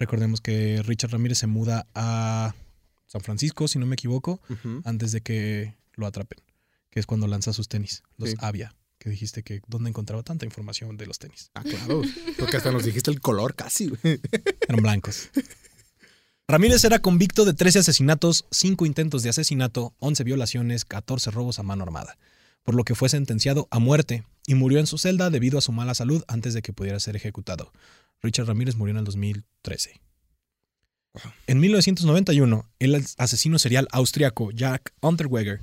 Recordemos 0.00 0.40
que 0.40 0.82
Richard 0.84 1.12
Ramírez 1.12 1.38
se 1.38 1.46
muda 1.46 1.86
a 1.94 2.56
San 3.06 3.20
Francisco, 3.20 3.68
si 3.68 3.78
no 3.78 3.86
me 3.86 3.94
equivoco, 3.94 4.40
antes 4.82 5.12
de 5.12 5.20
que 5.20 5.76
lo 5.94 6.06
atrapen, 6.06 6.40
que 6.96 7.00
es 7.00 7.04
cuando 7.04 7.26
lanza 7.26 7.52
sus 7.52 7.68
tenis, 7.68 8.02
los 8.16 8.30
Sí. 8.30 8.36
Avia, 8.38 8.74
que 8.98 9.10
dijiste 9.10 9.42
que 9.42 9.60
dónde 9.66 9.90
encontraba 9.90 10.22
tanta 10.22 10.46
información 10.46 10.96
de 10.96 11.04
los 11.04 11.18
tenis. 11.18 11.50
Ah, 11.52 11.62
claro. 11.62 12.00
Porque 12.38 12.56
hasta 12.56 12.72
nos 12.72 12.86
dijiste 12.86 13.10
el 13.10 13.20
color 13.20 13.54
casi. 13.54 13.92
Eran 14.02 14.80
blancos. 14.80 15.28
Ramírez 16.48 16.82
era 16.84 17.00
convicto 17.00 17.44
de 17.44 17.52
13 17.52 17.80
asesinatos, 17.80 18.46
5 18.50 18.86
intentos 18.86 19.22
de 19.22 19.28
asesinato, 19.28 19.92
11 19.98 20.24
violaciones, 20.24 20.86
14 20.86 21.30
robos 21.32 21.58
a 21.58 21.62
mano 21.62 21.82
armada, 21.84 22.16
por 22.62 22.74
lo 22.74 22.82
que 22.82 22.94
fue 22.94 23.10
sentenciado 23.10 23.68
a 23.70 23.78
muerte 23.78 24.24
y 24.46 24.54
murió 24.54 24.78
en 24.78 24.86
su 24.86 24.96
celda 24.96 25.28
debido 25.28 25.58
a 25.58 25.60
su 25.60 25.72
mala 25.72 25.94
salud 25.94 26.24
antes 26.28 26.54
de 26.54 26.62
que 26.62 26.72
pudiera 26.72 26.98
ser 26.98 27.14
ejecutado. 27.14 27.74
Richard 28.22 28.46
Ramírez 28.46 28.76
murió 28.76 28.92
en 28.92 29.00
el 29.00 29.04
2013. 29.04 30.00
En 31.46 31.60
1991, 31.60 32.70
el 32.78 33.06
asesino 33.18 33.58
serial 33.58 33.86
austriaco 33.92 34.50
Jack 34.50 34.94
Unterweger 35.02 35.60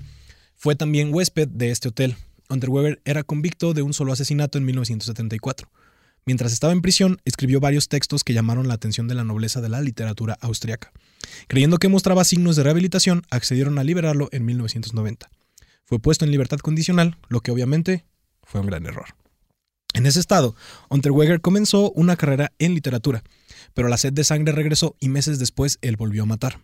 fue 0.63 0.77
también 0.77 1.13
huésped 1.13 1.49
de 1.49 1.71
este 1.71 1.89
hotel. 1.89 2.15
Unterweger 2.49 3.01
era 3.03 3.25
convicto 3.25 3.73
de 3.73 3.81
un 3.81 3.93
solo 3.93 4.13
asesinato 4.13 4.57
en 4.57 4.63
1974. 4.63 5.69
Mientras 6.25 6.53
estaba 6.53 6.71
en 6.71 6.81
prisión, 6.81 7.19
escribió 7.25 7.59
varios 7.59 7.89
textos 7.89 8.23
que 8.23 8.33
llamaron 8.33 8.69
la 8.69 8.75
atención 8.75 9.09
de 9.09 9.13
la 9.13 9.25
nobleza 9.25 9.59
de 9.59 9.67
la 9.67 9.81
literatura 9.81 10.37
austriaca. 10.39 10.93
Creyendo 11.49 11.79
que 11.79 11.89
mostraba 11.89 12.23
signos 12.23 12.55
de 12.55 12.63
rehabilitación, 12.63 13.23
accedieron 13.29 13.77
a 13.77 13.83
liberarlo 13.83 14.29
en 14.31 14.45
1990. 14.45 15.29
Fue 15.83 15.99
puesto 15.99 16.23
en 16.23 16.31
libertad 16.31 16.59
condicional, 16.59 17.17
lo 17.27 17.41
que 17.41 17.51
obviamente 17.51 18.05
fue 18.41 18.61
un 18.61 18.67
gran 18.67 18.85
error. 18.85 19.07
En 19.93 20.05
ese 20.05 20.21
estado, 20.21 20.55
Unterweger 20.87 21.41
comenzó 21.41 21.91
una 21.91 22.15
carrera 22.15 22.53
en 22.57 22.73
literatura, 22.73 23.21
pero 23.73 23.89
la 23.89 23.97
sed 23.97 24.13
de 24.13 24.23
sangre 24.23 24.53
regresó 24.53 24.95
y 25.01 25.09
meses 25.09 25.39
después 25.39 25.77
él 25.81 25.97
volvió 25.97 26.23
a 26.23 26.27
matar. 26.27 26.61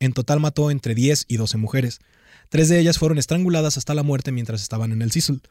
En 0.00 0.12
total 0.12 0.38
mató 0.38 0.70
entre 0.70 0.94
10 0.94 1.24
y 1.28 1.38
12 1.38 1.56
mujeres. 1.56 2.00
Tres 2.48 2.68
de 2.68 2.78
ellas 2.78 2.98
fueron 2.98 3.18
estranguladas 3.18 3.76
hasta 3.76 3.94
la 3.94 4.02
muerte 4.02 4.32
mientras 4.32 4.62
estaban 4.62 4.92
en 4.92 5.02
el 5.02 5.12
Cecil. 5.12 5.42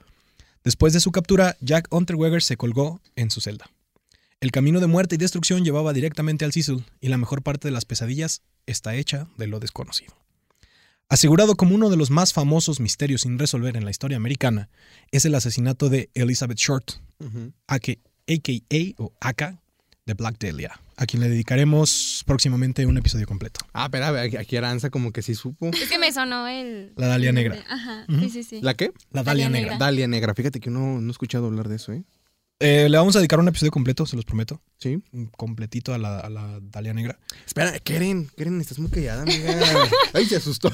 Después 0.63 0.93
de 0.93 0.99
su 0.99 1.11
captura, 1.11 1.55
Jack 1.61 1.87
Unterweger 1.93 2.41
se 2.41 2.57
colgó 2.57 3.01
en 3.15 3.29
su 3.29 3.41
celda. 3.41 3.69
El 4.39 4.51
camino 4.51 4.79
de 4.79 4.87
muerte 4.87 5.15
y 5.15 5.17
destrucción 5.17 5.63
llevaba 5.63 5.93
directamente 5.93 6.45
al 6.45 6.53
Cecil, 6.53 6.85
y 6.99 7.09
la 7.09 7.17
mejor 7.17 7.43
parte 7.43 7.67
de 7.67 7.71
las 7.71 7.85
pesadillas 7.85 8.41
está 8.65 8.95
hecha 8.95 9.27
de 9.37 9.47
lo 9.47 9.59
desconocido. 9.59 10.15
Asegurado 11.09 11.55
como 11.55 11.73
uno 11.75 11.89
de 11.89 11.97
los 11.97 12.09
más 12.09 12.33
famosos 12.33 12.79
misterios 12.79 13.21
sin 13.21 13.39
resolver 13.39 13.77
en 13.77 13.85
la 13.85 13.91
historia 13.91 14.17
americana, 14.17 14.69
es 15.11 15.23
el 15.25 15.35
asesinato 15.35 15.89
de 15.89 16.09
Elizabeth 16.15 16.57
Short, 16.57 16.91
aka, 17.67 17.93
AKA 18.27 18.93
o 18.97 19.13
AK 19.21 19.57
de 20.07 20.13
Black 20.15 20.39
Dahlia, 20.39 20.79
a 20.95 21.05
quien 21.05 21.21
le 21.21 21.29
dedicaremos 21.29 22.23
próximamente 22.25 22.85
un 22.85 22.97
episodio 22.97 23.27
completo. 23.27 23.59
Ah, 23.73 23.83
espera, 23.85 24.07
aquí- 24.21 24.37
aquí 24.37 24.55
Aranza 24.57 24.89
como 24.89 25.11
que 25.11 25.21
sí 25.21 25.35
supo. 25.35 25.69
Es 25.73 25.89
que 25.89 25.99
me 25.99 26.11
sonó 26.13 26.47
el. 26.47 26.93
La 26.95 27.07
Dalia 27.07 27.31
Negra. 27.33 27.63
Ajá, 27.69 28.05
sí, 28.19 28.29
sí, 28.29 28.43
sí. 28.43 28.61
¿La 28.61 28.73
qué? 28.73 28.91
La 29.11 29.21
Dalia 29.23 29.43
Dalia 29.45 29.49
Negra. 29.49 29.71
Negra. 29.73 29.85
Dalia 29.85 30.07
Negra. 30.07 30.33
Fíjate 30.33 30.59
que 30.61 30.69
no, 30.69 30.99
no 31.01 31.07
he 31.09 31.11
escuchado 31.11 31.45
hablar 31.47 31.67
de 31.67 31.75
eso, 31.75 31.91
¿eh? 31.91 32.03
Eh, 32.59 32.87
le 32.89 32.97
vamos 32.97 33.15
a 33.15 33.19
dedicar 33.19 33.37
un 33.39 33.47
episodio 33.49 33.69
completo, 33.71 34.05
se 34.07 34.15
los 34.15 34.25
prometo. 34.25 34.61
Sí. 34.79 34.97
Un 35.11 35.27
completito 35.27 35.93
a 35.93 35.97
la, 35.99 36.19
a 36.21 36.29
la 36.29 36.57
Dalia 36.61 36.93
Negra. 36.93 37.19
Espera, 37.45 37.77
Keren, 37.79 38.31
Keren, 38.35 38.59
estás 38.61 38.79
muy 38.79 38.89
callada, 38.89 39.21
amiga. 39.23 39.59
Ay, 40.13 40.25
se 40.25 40.37
asustó. 40.37 40.71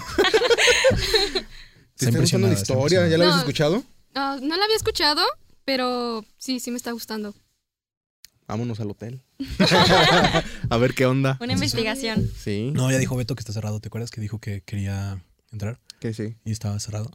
¿Te 1.97 2.05
Está 2.05 2.19
gustando 2.19 2.47
la 2.47 2.53
historia? 2.53 3.07
¿Ya 3.07 3.17
la 3.17 3.25
habías 3.25 3.39
escuchado? 3.39 3.83
Ah, 4.15 4.37
no 4.41 4.55
la 4.57 4.63
había 4.63 4.77
escuchado, 4.77 5.21
pero 5.65 6.23
sí, 6.37 6.59
sí 6.59 6.71
me 6.71 6.77
está 6.77 6.91
gustando. 6.91 7.33
Vámonos 8.47 8.79
al 8.79 8.91
hotel. 8.91 9.21
a 10.69 10.77
ver 10.77 10.93
qué 10.93 11.05
onda. 11.05 11.37
Una 11.41 11.53
investigación. 11.53 12.29
Sí. 12.37 12.71
No, 12.73 12.91
ya 12.91 12.97
dijo 12.97 13.15
Beto 13.15 13.35
que 13.35 13.41
está 13.41 13.53
cerrado. 13.53 13.79
¿Te 13.79 13.87
acuerdas 13.87 14.11
que 14.11 14.21
dijo 14.21 14.39
que 14.39 14.61
quería 14.61 15.23
entrar 15.51 15.79
Que 15.99 16.13
sí. 16.13 16.35
y 16.45 16.51
estaba 16.51 16.79
cerrado? 16.79 17.11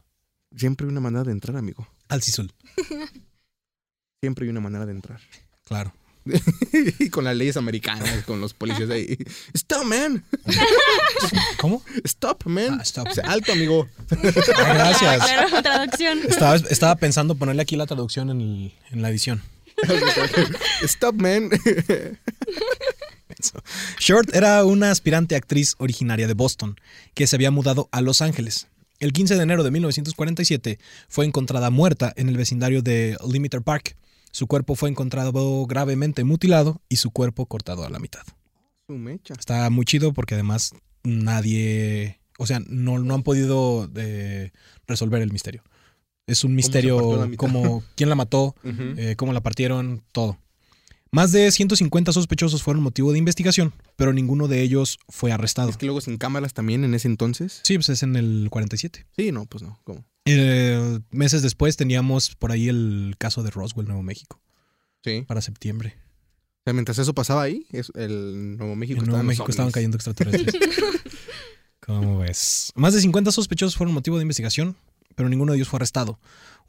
Siempre 0.55 0.85
hay 0.85 0.91
una 0.91 1.01
manera 1.01 1.23
de 1.23 1.31
entrar, 1.31 1.55
amigo. 1.57 1.87
Al 2.07 2.21
Cecil. 2.23 2.53
Siempre 4.21 4.45
hay 4.45 4.49
una 4.49 4.59
manera 4.59 4.85
de 4.85 4.91
entrar. 4.91 5.19
Claro. 5.65 5.93
y 6.99 7.09
con 7.09 7.23
las 7.23 7.35
leyes 7.35 7.55
americanas, 7.57 8.23
con 8.25 8.41
los 8.41 8.53
policías 8.53 8.89
ahí. 8.89 9.17
Stop, 9.53 9.83
man. 9.85 10.23
¿Cómo? 11.57 11.81
Stop, 12.03 12.45
man. 12.45 12.77
Ah, 12.79 12.83
stop. 12.83 13.07
O 13.09 13.13
sea, 13.13 13.23
alto, 13.31 13.53
amigo. 13.53 13.87
Ah, 14.11 14.73
gracias. 14.73 15.25
Claro, 15.25 15.61
traducción. 15.61 16.19
Estaba, 16.27 16.55
estaba 16.55 16.95
pensando 16.97 17.35
ponerle 17.35 17.61
aquí 17.61 17.75
la 17.77 17.85
traducción 17.87 18.29
en, 18.31 18.41
el- 18.41 18.73
en 18.91 19.01
la 19.01 19.09
edición. 19.09 19.41
Stop, 20.83 21.15
man. 21.15 21.49
Short 23.99 24.35
era 24.35 24.65
una 24.65 24.91
aspirante 24.91 25.35
actriz 25.35 25.75
originaria 25.77 26.27
de 26.27 26.33
Boston, 26.33 26.75
que 27.13 27.27
se 27.27 27.35
había 27.35 27.51
mudado 27.51 27.89
a 27.91 28.01
Los 28.01 28.21
Ángeles. 28.21 28.67
El 28.99 29.13
15 29.13 29.35
de 29.35 29.43
enero 29.43 29.63
de 29.63 29.71
1947 29.71 30.79
fue 31.07 31.25
encontrada 31.25 31.69
muerta 31.69 32.13
en 32.17 32.27
el 32.27 32.35
vecindario 32.35 32.81
de 32.81 33.17
Limiter 33.25 33.61
Park. 33.61 33.95
Su 34.31 34.47
cuerpo 34.47 34.75
fue 34.75 34.89
encontrado 34.89 35.65
gravemente 35.65 36.23
mutilado 36.23 36.81
y 36.89 36.97
su 36.97 37.11
cuerpo 37.11 37.45
cortado 37.45 37.85
a 37.85 37.89
la 37.89 37.99
mitad. 37.99 38.23
Está 39.39 39.69
muy 39.69 39.85
chido 39.85 40.13
porque 40.13 40.33
además 40.33 40.73
nadie, 41.03 42.19
o 42.37 42.45
sea, 42.45 42.59
no, 42.67 42.99
no 42.99 43.13
han 43.13 43.23
podido 43.23 43.89
eh, 43.95 44.51
resolver 44.85 45.21
el 45.21 45.31
misterio. 45.31 45.63
Es 46.29 46.43
un 46.43 46.53
misterio 46.55 47.29
como 47.37 47.83
quién 47.95 48.09
la 48.09 48.15
mató, 48.15 48.55
eh, 48.63 49.15
cómo 49.17 49.33
la 49.33 49.41
partieron, 49.41 50.03
todo. 50.11 50.37
Más 51.11 51.31
de 51.31 51.51
150 51.51 52.11
sospechosos 52.13 52.61
fueron 52.61 52.83
motivo 52.83 53.11
de 53.11 53.17
investigación, 53.17 53.73
pero 53.95 54.13
ninguno 54.13 54.47
de 54.47 54.61
ellos 54.61 54.99
fue 55.09 55.31
arrestado. 55.31 55.69
Es 55.69 55.77
que 55.77 55.87
luego 55.87 56.01
sin 56.01 56.17
cámaras 56.17 56.53
también 56.53 56.83
en 56.83 56.93
ese 56.93 57.07
entonces. 57.07 57.61
Sí, 57.63 57.75
pues 57.77 57.89
es 57.89 58.03
en 58.03 58.15
el 58.15 58.47
47. 58.51 59.07
Sí, 59.17 59.31
no, 59.31 59.45
pues 59.47 59.63
no. 59.63 59.79
¿Cómo? 59.85 60.05
Eh, 60.25 60.99
meses 61.09 61.41
después 61.41 61.77
teníamos 61.77 62.35
por 62.35 62.51
ahí 62.51 62.69
el 62.69 63.15
caso 63.17 63.41
de 63.41 63.49
Roswell, 63.49 63.87
Nuevo 63.87 64.03
México, 64.03 64.39
Sí. 65.03 65.23
para 65.27 65.41
septiembre. 65.41 65.95
O 65.97 66.61
sea, 66.65 66.73
mientras 66.73 66.99
eso 66.99 67.15
pasaba 67.15 67.41
ahí, 67.41 67.65
el 67.95 68.57
Nuevo 68.57 68.75
México 68.75 68.99
en 68.99 69.07
Nuevo 69.07 69.23
México 69.23 69.47
estaban 69.49 69.71
cayendo 69.71 69.95
extraterrestres. 69.97 70.53
¿Cómo 71.79 72.19
ves? 72.19 72.71
Más 72.75 72.93
de 72.93 73.01
50 73.01 73.31
sospechosos 73.31 73.75
fueron 73.75 73.93
motivo 73.95 74.17
de 74.17 74.21
investigación, 74.23 74.75
pero 75.19 75.27
ninguno 75.27 75.51
de 75.51 75.57
ellos 75.57 75.67
fue 75.67 75.79
arrestado. 75.79 76.17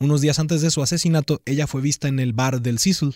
Unos 0.01 0.21
días 0.23 0.41
antes 0.41 0.61
de 0.61 0.73
su 0.73 0.83
asesinato, 0.83 1.41
ella 1.45 1.69
fue 1.69 1.81
vista 1.81 2.09
en 2.09 2.19
el 2.19 2.33
bar 2.33 2.61
del 2.61 2.81
Cecil, 2.81 3.15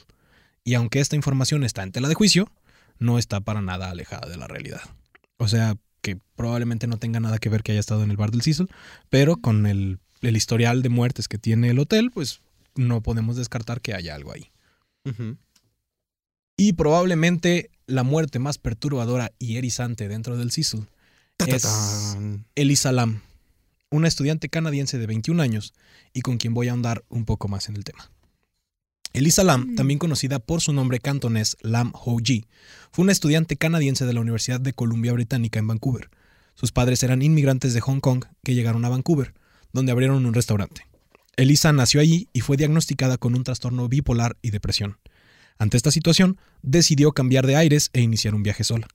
y 0.62 0.74
aunque 0.74 1.00
esta 1.00 1.16
información 1.16 1.64
está 1.64 1.82
en 1.82 1.90
tela 1.90 2.06
de 2.06 2.14
juicio, 2.14 2.52
no 3.00 3.18
está 3.18 3.40
para 3.40 3.60
nada 3.60 3.90
alejada 3.90 4.28
de 4.28 4.36
la 4.36 4.46
realidad. 4.46 4.82
O 5.38 5.48
sea, 5.48 5.74
que 6.02 6.20
probablemente 6.36 6.86
no 6.86 6.98
tenga 6.98 7.18
nada 7.18 7.38
que 7.38 7.48
ver 7.48 7.64
que 7.64 7.72
haya 7.72 7.80
estado 7.80 8.04
en 8.04 8.12
el 8.12 8.16
bar 8.16 8.30
del 8.30 8.42
Cecil, 8.42 8.68
pero 9.10 9.38
con 9.38 9.66
el, 9.66 9.98
el 10.20 10.36
historial 10.36 10.82
de 10.82 10.88
muertes 10.88 11.26
que 11.26 11.36
tiene 11.36 11.70
el 11.70 11.80
hotel, 11.80 12.12
pues 12.12 12.40
no 12.76 13.00
podemos 13.00 13.34
descartar 13.34 13.80
que 13.80 13.92
haya 13.92 14.14
algo 14.14 14.30
ahí. 14.30 14.52
Y 16.56 16.74
probablemente 16.74 17.72
la 17.88 18.04
muerte 18.04 18.38
más 18.38 18.58
perturbadora 18.58 19.32
y 19.40 19.56
erizante 19.56 20.06
dentro 20.06 20.36
del 20.36 20.52
Cecil 20.52 20.86
Ta, 21.36 21.46
ta, 21.46 21.56
es. 21.56 22.16
Elisa 22.54 22.92
Lam, 22.92 23.20
una 23.94 24.08
estudiante 24.08 24.48
canadiense 24.48 24.98
de 24.98 25.06
21 25.06 25.40
años 25.40 25.72
y 26.12 26.22
con 26.22 26.36
quien 26.36 26.52
voy 26.52 26.68
a 26.68 26.72
ahondar 26.72 27.04
un 27.08 27.24
poco 27.24 27.46
más 27.48 27.68
en 27.68 27.76
el 27.76 27.84
tema. 27.84 28.10
Elisa 29.12 29.44
Lam, 29.44 29.76
también 29.76 30.00
conocida 30.00 30.40
por 30.40 30.60
su 30.60 30.72
nombre 30.72 30.98
cantonés 30.98 31.56
Lam 31.62 31.92
Ho 31.94 32.18
Ji, 32.18 32.46
fue 32.90 33.04
una 33.04 33.12
estudiante 33.12 33.56
canadiense 33.56 34.04
de 34.04 34.12
la 34.12 34.20
Universidad 34.20 34.60
de 34.60 34.72
Columbia 34.72 35.12
Británica 35.12 35.60
en 35.60 35.68
Vancouver. 35.68 36.10
Sus 36.54 36.72
padres 36.72 37.04
eran 37.04 37.22
inmigrantes 37.22 37.74
de 37.74 37.80
Hong 37.80 38.00
Kong 38.00 38.24
que 38.42 38.54
llegaron 38.54 38.84
a 38.84 38.88
Vancouver, 38.88 39.32
donde 39.72 39.92
abrieron 39.92 40.26
un 40.26 40.34
restaurante. 40.34 40.88
Elisa 41.36 41.72
nació 41.72 42.00
allí 42.00 42.28
y 42.32 42.40
fue 42.40 42.56
diagnosticada 42.56 43.16
con 43.16 43.36
un 43.36 43.44
trastorno 43.44 43.88
bipolar 43.88 44.36
y 44.42 44.50
depresión. 44.50 44.98
Ante 45.56 45.76
esta 45.76 45.92
situación, 45.92 46.38
decidió 46.62 47.12
cambiar 47.12 47.46
de 47.46 47.54
aires 47.54 47.90
e 47.92 48.00
iniciar 48.00 48.34
un 48.34 48.42
viaje 48.42 48.64
sola. 48.64 48.88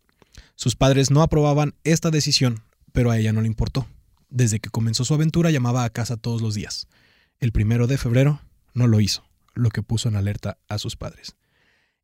Sus 0.55 0.75
padres 0.75 1.09
no 1.09 1.21
aprobaban 1.21 1.75
esta 1.85 2.11
decisión, 2.11 2.63
pero 2.91 3.11
a 3.11 3.17
ella 3.17 3.31
no 3.31 3.41
le 3.41 3.47
importó. 3.47 3.87
Desde 4.29 4.59
que 4.59 4.69
comenzó 4.69 5.05
su 5.05 5.13
aventura 5.13 5.51
llamaba 5.51 5.83
a 5.83 5.89
casa 5.89 6.17
todos 6.17 6.41
los 6.41 6.53
días. 6.55 6.87
El 7.39 7.51
primero 7.51 7.87
de 7.87 7.97
febrero 7.97 8.41
no 8.73 8.87
lo 8.87 8.99
hizo, 8.99 9.23
lo 9.53 9.69
que 9.69 9.83
puso 9.83 10.09
en 10.09 10.15
alerta 10.15 10.57
a 10.67 10.77
sus 10.77 10.95
padres. 10.95 11.35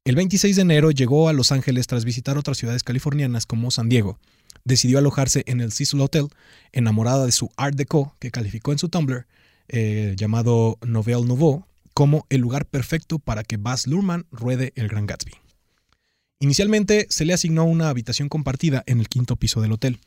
El 0.05 0.15
26 0.15 0.55
de 0.55 0.61
enero 0.61 0.91
llegó 0.91 1.29
a 1.29 1.33
Los 1.33 1.51
Ángeles 1.51 1.88
tras 1.88 2.05
visitar 2.05 2.38
otras 2.38 2.57
ciudades 2.57 2.83
californianas 2.83 3.45
como 3.45 3.71
San 3.71 3.89
Diego. 3.89 4.19
Decidió 4.63 4.99
alojarse 4.99 5.43
en 5.47 5.61
el 5.61 5.71
Cecil 5.71 6.01
Hotel, 6.01 6.27
enamorada 6.71 7.25
de 7.25 7.31
su 7.31 7.49
Art 7.57 7.75
Deco, 7.75 8.15
que 8.19 8.31
calificó 8.31 8.71
en 8.71 8.77
su 8.77 8.89
Tumblr, 8.89 9.25
eh, 9.67 10.13
llamado 10.15 10.77
Nouvelle 10.85 11.25
Nouveau, 11.25 11.65
como 11.95 12.27
el 12.29 12.41
lugar 12.41 12.65
perfecto 12.65 13.19
para 13.19 13.43
que 13.43 13.57
Baz 13.57 13.88
Luhrmann 13.88 14.27
ruede 14.29 14.73
el 14.75 14.89
Gran 14.89 15.07
Gatsby. 15.07 15.33
Inicialmente 16.39 17.07
se 17.09 17.25
le 17.25 17.33
asignó 17.33 17.63
una 17.63 17.89
habitación 17.89 18.29
compartida 18.29 18.83
en 18.85 18.99
el 18.99 19.07
quinto 19.07 19.38
piso 19.38 19.61
del 19.61 19.71
hotel. 19.71 19.99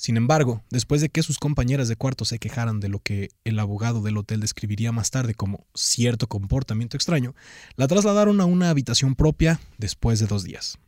Sin 0.00 0.16
embargo, 0.16 0.64
después 0.70 1.02
de 1.02 1.10
que 1.10 1.22
sus 1.22 1.36
compañeras 1.36 1.86
de 1.86 1.94
cuarto 1.94 2.24
se 2.24 2.38
quejaran 2.38 2.80
de 2.80 2.88
lo 2.88 3.00
que 3.00 3.28
el 3.44 3.58
abogado 3.58 4.00
del 4.00 4.16
hotel 4.16 4.40
describiría 4.40 4.92
más 4.92 5.10
tarde 5.10 5.34
como 5.34 5.66
cierto 5.74 6.26
comportamiento 6.26 6.96
extraño, 6.96 7.34
la 7.76 7.86
trasladaron 7.86 8.40
a 8.40 8.46
una 8.46 8.70
habitación 8.70 9.14
propia 9.14 9.60
después 9.76 10.18
de 10.18 10.26
dos 10.26 10.42
días. 10.42 10.78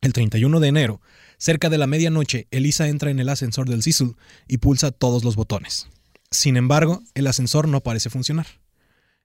El 0.00 0.12
31 0.12 0.58
de 0.58 0.66
enero, 0.66 1.00
cerca 1.38 1.68
de 1.68 1.78
la 1.78 1.86
medianoche, 1.86 2.48
Elisa 2.50 2.88
entra 2.88 3.12
en 3.12 3.20
el 3.20 3.28
ascensor 3.28 3.68
del 3.68 3.84
Cecil 3.84 4.16
y 4.48 4.58
pulsa 4.58 4.90
todos 4.90 5.22
los 5.22 5.36
botones. 5.36 5.86
Sin 6.32 6.56
embargo, 6.56 7.04
el 7.14 7.28
ascensor 7.28 7.68
no 7.68 7.82
parece 7.82 8.10
funcionar. 8.10 8.48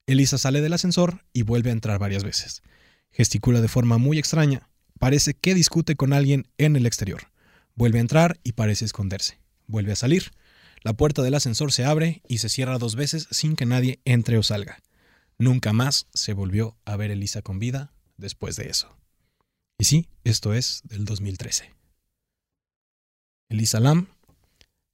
Elisa 0.06 0.38
sale 0.38 0.62
del 0.62 0.74
ascensor 0.74 1.26
y 1.34 1.42
vuelve 1.42 1.72
a 1.72 1.74
entrar 1.74 1.98
varias 1.98 2.24
veces. 2.24 2.62
Gesticula 3.10 3.62
de 3.62 3.70
forma 3.70 3.98
muy 3.98 4.20
extraña. 4.20 4.70
Parece 5.00 5.34
que 5.34 5.56
discute 5.56 5.96
con 5.96 6.14
alguien 6.14 6.46
en 6.60 6.76
el 6.76 6.86
exterior. 6.86 7.32
Vuelve 7.76 8.00
a 8.00 8.02
entrar 8.02 8.40
y 8.44 8.54
parece 8.54 8.86
esconderse. 8.86 9.40
Vuelve 9.68 9.92
a 9.92 9.96
salir. 9.98 10.32
La 10.82 10.94
puerta 10.94 11.22
del 11.24 11.34
ascensor 11.34 11.72
se 11.72 11.84
abre 11.86 12.22
y 12.28 12.38
se 12.38 12.50
cierra 12.50 12.78
dos 12.78 12.96
veces 12.96 13.28
sin 13.32 13.56
que 13.56 13.66
nadie 13.66 14.00
entre 14.06 14.38
o 14.38 14.44
salga. 14.44 14.82
Nunca 15.38 15.74
más 15.74 16.08
se 16.14 16.34
volvió 16.34 16.78
a 16.86 16.96
ver 16.96 17.12
Elisa 17.12 17.42
con 17.42 17.60
vida 17.60 17.92
después 18.18 18.56
de 18.56 18.70
eso. 18.70 18.96
Y 19.78 19.86
sí, 19.86 20.08
esto 20.24 20.54
es 20.54 20.82
del 20.86 21.04
2013. 21.06 21.74
Elisa 23.50 23.80
Lam 23.80 24.08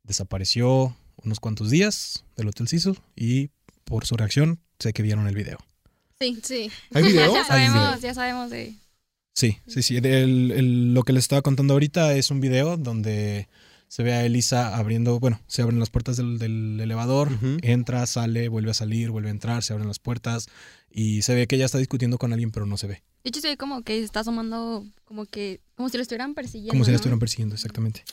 desapareció 0.03 0.95
unos 1.17 1.39
cuantos 1.39 1.69
días 1.69 2.23
del 2.35 2.47
Hotel 2.47 2.67
Cecil 2.67 2.99
y 3.15 3.49
por 3.83 4.05
su 4.05 4.17
reacción 4.17 4.59
sé 4.79 4.93
que 4.93 5.03
vieron 5.03 5.27
el 5.27 5.35
video. 5.35 5.59
Sí, 6.19 6.39
sí. 6.43 6.71
¿Hay 6.93 7.03
video? 7.03 7.33
Ya 7.33 7.45
Hay 7.49 7.61
video. 7.67 7.73
sabemos, 7.73 8.01
ya 8.01 8.13
sabemos 8.13 8.49
de. 8.49 8.73
Sí, 9.33 9.57
sí, 9.67 9.81
sí. 9.81 9.97
El- 9.97 10.51
el- 10.51 10.93
lo 10.93 11.03
que 11.03 11.13
les 11.13 11.23
estaba 11.23 11.41
contando 11.41 11.73
ahorita 11.73 12.13
es 12.15 12.31
un 12.31 12.41
video 12.41 12.77
donde 12.77 13.47
se 13.87 14.03
ve 14.03 14.13
a 14.13 14.25
Elisa 14.25 14.77
abriendo, 14.77 15.19
bueno, 15.19 15.41
se 15.47 15.61
abren 15.61 15.79
las 15.79 15.89
puertas 15.89 16.15
del, 16.17 16.37
del 16.39 16.79
elevador, 16.79 17.29
entra, 17.61 18.05
sale, 18.07 18.47
vuelve 18.49 18.71
a 18.71 18.73
salir, 18.73 19.09
vuelve 19.09 19.29
a 19.29 19.31
entrar, 19.31 19.63
se 19.63 19.73
abren 19.73 19.87
las 19.87 19.99
puertas 19.99 20.47
y 20.89 21.21
se 21.23 21.33
ve 21.35 21.47
que 21.47 21.55
ella 21.57 21.65
está 21.65 21.77
discutiendo 21.77 22.17
con 22.17 22.31
alguien, 22.31 22.51
pero 22.51 22.65
no 22.65 22.77
se 22.77 22.87
ve. 22.87 23.03
De 23.23 23.29
hecho, 23.29 23.41
se 23.41 23.49
ve 23.49 23.57
como 23.57 23.81
que 23.83 24.01
está 24.01 24.21
asomando, 24.21 24.85
como 25.05 25.25
que. 25.25 25.59
Como 25.75 25.89
si 25.89 25.97
lo 25.97 26.01
estuvieran 26.03 26.33
persiguiendo. 26.33 26.71
Como 26.71 26.83
si 26.85 26.91
la 26.91 26.93
¿no? 26.93 26.95
estuvieran 26.97 27.19
persiguiendo, 27.19 27.55
exactamente. 27.55 28.03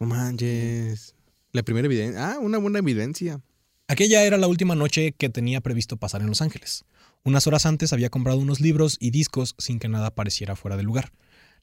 No 0.00 0.06
manches. 0.06 1.14
La 1.52 1.62
primera 1.62 1.86
evidencia. 1.86 2.32
Ah, 2.32 2.38
una 2.38 2.58
buena 2.58 2.78
evidencia. 2.78 3.40
Aquella 3.88 4.24
era 4.24 4.38
la 4.38 4.46
última 4.48 4.74
noche 4.74 5.12
que 5.12 5.28
tenía 5.28 5.60
previsto 5.60 5.96
pasar 5.96 6.22
en 6.22 6.28
Los 6.28 6.40
Ángeles. 6.40 6.84
Unas 7.24 7.46
horas 7.46 7.66
antes 7.66 7.92
había 7.92 8.10
comprado 8.10 8.38
unos 8.40 8.60
libros 8.60 8.96
y 8.98 9.10
discos 9.10 9.54
sin 9.56 9.78
que 9.78 9.88
nada 9.88 10.12
pareciera 10.12 10.56
fuera 10.56 10.76
de 10.76 10.82
lugar. 10.82 11.12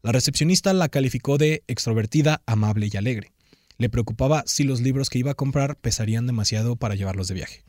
La 0.02 0.14
recepcionista 0.14 0.72
la 0.74 0.88
calificó 0.88 1.38
de 1.38 1.64
extrovertida, 1.68 2.42
amable 2.46 2.90
y 2.92 2.96
alegre. 2.96 3.34
Le 3.78 3.90
preocupaba 3.90 4.44
si 4.46 4.64
los 4.64 4.80
libros 4.80 5.10
que 5.10 5.20
iba 5.20 5.32
a 5.32 5.36
comprar 5.36 5.76
pesarían 5.76 6.26
demasiado 6.28 6.78
para 6.78 6.96
llevarlos 6.96 7.28
de 7.28 7.34
viaje. 7.34 7.64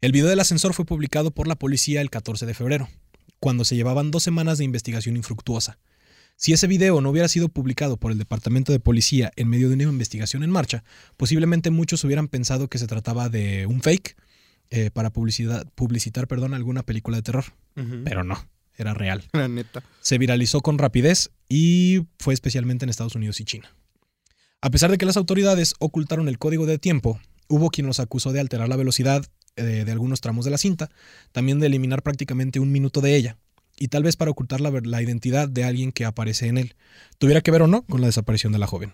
El 0.00 0.10
video 0.10 0.28
del 0.28 0.40
ascensor 0.40 0.74
fue 0.74 0.84
publicado 0.84 1.30
por 1.30 1.46
la 1.46 1.54
policía 1.54 2.00
el 2.00 2.10
14 2.10 2.46
de 2.46 2.54
febrero, 2.54 2.88
cuando 3.38 3.64
se 3.64 3.76
llevaban 3.76 4.10
dos 4.10 4.24
semanas 4.24 4.58
de 4.58 4.64
investigación 4.64 5.16
infructuosa. 5.16 5.78
Si 6.34 6.52
ese 6.52 6.66
video 6.66 7.00
no 7.00 7.10
hubiera 7.10 7.28
sido 7.28 7.48
publicado 7.48 7.96
por 7.96 8.10
el 8.10 8.18
Departamento 8.18 8.72
de 8.72 8.80
Policía 8.80 9.30
en 9.36 9.48
medio 9.48 9.68
de 9.68 9.74
una 9.74 9.84
investigación 9.84 10.42
en 10.42 10.50
marcha, 10.50 10.82
posiblemente 11.16 11.70
muchos 11.70 12.02
hubieran 12.02 12.26
pensado 12.26 12.68
que 12.68 12.78
se 12.78 12.88
trataba 12.88 13.28
de 13.28 13.66
un 13.66 13.82
fake 13.82 14.16
eh, 14.70 14.90
para 14.90 15.10
publicidad, 15.10 15.66
publicitar 15.74 16.28
perdón, 16.28 16.54
alguna 16.54 16.82
película 16.82 17.16
de 17.16 17.22
terror. 17.22 17.44
Pero 17.74 18.24
no, 18.24 18.46
era 18.76 18.94
real. 18.94 19.24
La 19.32 19.48
neta. 19.48 19.82
Se 20.00 20.18
viralizó 20.18 20.60
con 20.60 20.78
rapidez 20.78 21.30
y 21.48 22.06
fue 22.18 22.34
especialmente 22.34 22.84
en 22.84 22.90
Estados 22.90 23.14
Unidos 23.14 23.40
y 23.40 23.44
China. 23.44 23.74
A 24.60 24.70
pesar 24.70 24.90
de 24.90 24.98
que 24.98 25.06
las 25.06 25.16
autoridades 25.16 25.74
ocultaron 25.78 26.28
el 26.28 26.38
código 26.38 26.66
de 26.66 26.78
tiempo, 26.78 27.20
hubo 27.48 27.70
quien 27.70 27.86
los 27.86 28.00
acusó 28.00 28.32
de 28.32 28.40
alterar 28.40 28.68
la 28.68 28.76
velocidad 28.76 29.24
eh, 29.56 29.84
de 29.84 29.92
algunos 29.92 30.20
tramos 30.20 30.44
de 30.44 30.50
la 30.50 30.58
cinta, 30.58 30.90
también 31.32 31.58
de 31.58 31.66
eliminar 31.66 32.02
prácticamente 32.02 32.60
un 32.60 32.70
minuto 32.70 33.00
de 33.00 33.16
ella, 33.16 33.36
y 33.76 33.88
tal 33.88 34.04
vez 34.04 34.16
para 34.16 34.30
ocultar 34.30 34.60
la, 34.60 34.70
la 34.70 35.02
identidad 35.02 35.48
de 35.48 35.64
alguien 35.64 35.90
que 35.90 36.04
aparece 36.04 36.46
en 36.46 36.58
él, 36.58 36.76
tuviera 37.18 37.40
que 37.40 37.50
ver 37.50 37.62
o 37.62 37.66
no 37.66 37.82
con 37.82 38.00
la 38.00 38.06
desaparición 38.06 38.52
de 38.52 38.58
la 38.58 38.66
joven. 38.66 38.92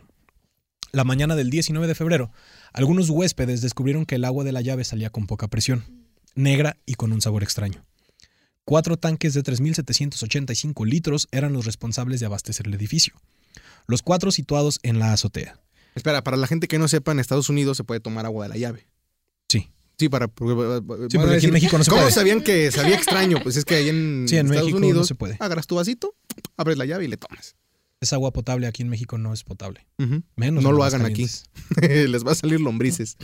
La 0.97 1.05
mañana 1.05 1.37
del 1.37 1.51
19 1.51 1.87
de 1.87 1.95
febrero, 1.95 2.33
algunos 2.73 3.11
huéspedes 3.11 3.61
descubrieron 3.61 4.07
que 4.07 4.15
el 4.15 4.25
agua 4.25 4.45
de 4.45 4.53
la 4.53 4.63
llave 4.63 4.83
salía 4.83 5.11
con 5.11 5.27
poca 5.27 5.47
presión, 5.47 5.85
negra 6.35 6.79
y 6.87 6.95
con 6.95 7.13
un 7.13 7.21
sabor 7.21 7.43
extraño. 7.43 7.85
Cuatro 8.65 8.97
tanques 8.97 9.35
de 9.35 9.43
3.785 9.43 10.87
litros 10.87 11.29
eran 11.33 11.53
los 11.53 11.67
responsables 11.67 12.19
de 12.21 12.25
abastecer 12.25 12.67
el 12.67 12.73
edificio. 12.73 13.13
Los 13.87 14.01
cuatro 14.01 14.31
situados 14.33 14.79
en 14.85 14.99
la 14.99 15.13
azotea. 15.13 15.61
Espera, 15.95 16.25
para 16.25 16.39
la 16.39 16.47
gente 16.47 16.67
que 16.67 16.79
no 16.79 16.89
sepa, 16.89 17.13
en 17.13 17.21
Estados 17.21 17.51
Unidos 17.51 17.77
se 17.77 17.85
puede 17.85 18.01
tomar 18.01 18.25
agua 18.25 18.47
de 18.47 18.49
la 18.49 18.57
llave. 18.57 18.89
Sí. 19.51 19.69
Sí, 19.99 20.09
para. 20.09 20.29
Sí, 20.29 20.33
porque 20.39 21.35
aquí 21.37 21.45
en 21.47 21.53
México 21.53 21.77
no 21.77 21.85
se 21.85 21.91
¿Cómo 21.91 22.05
puede. 22.05 22.13
sabían 22.15 22.41
que 22.43 22.73
sabía 22.73 22.97
extraño? 22.97 23.39
Pues 23.43 23.59
es 23.59 23.67
que 23.67 23.75
ahí 23.75 23.91
en, 23.91 24.25
Sí, 24.27 24.39
en 24.39 24.47
Estados 24.47 24.65
México 24.65 24.81
no 24.81 24.87
Unidos 24.87 25.09
se 25.09 25.15
puede. 25.15 25.37
agarras 25.41 25.67
tu 25.67 25.75
vasito, 25.75 26.15
abres 26.57 26.79
la 26.79 26.87
llave 26.87 27.05
y 27.05 27.09
le 27.09 27.19
tomas. 27.19 27.55
Es 28.01 28.13
agua 28.13 28.33
potable, 28.33 28.67
aquí 28.67 28.83
en 28.83 28.89
México 28.89 29.19
no 29.19 29.33
es 29.33 29.43
potable. 29.43 29.87
Menos 30.37 30.63
No 30.63 30.73
lo 30.73 30.85
hagan 30.85 31.05
aquí. 31.07 31.27
Les 31.81 32.25
va 32.25 32.33
a 32.33 32.35
salir 32.35 32.61
lombrices. 32.61 33.17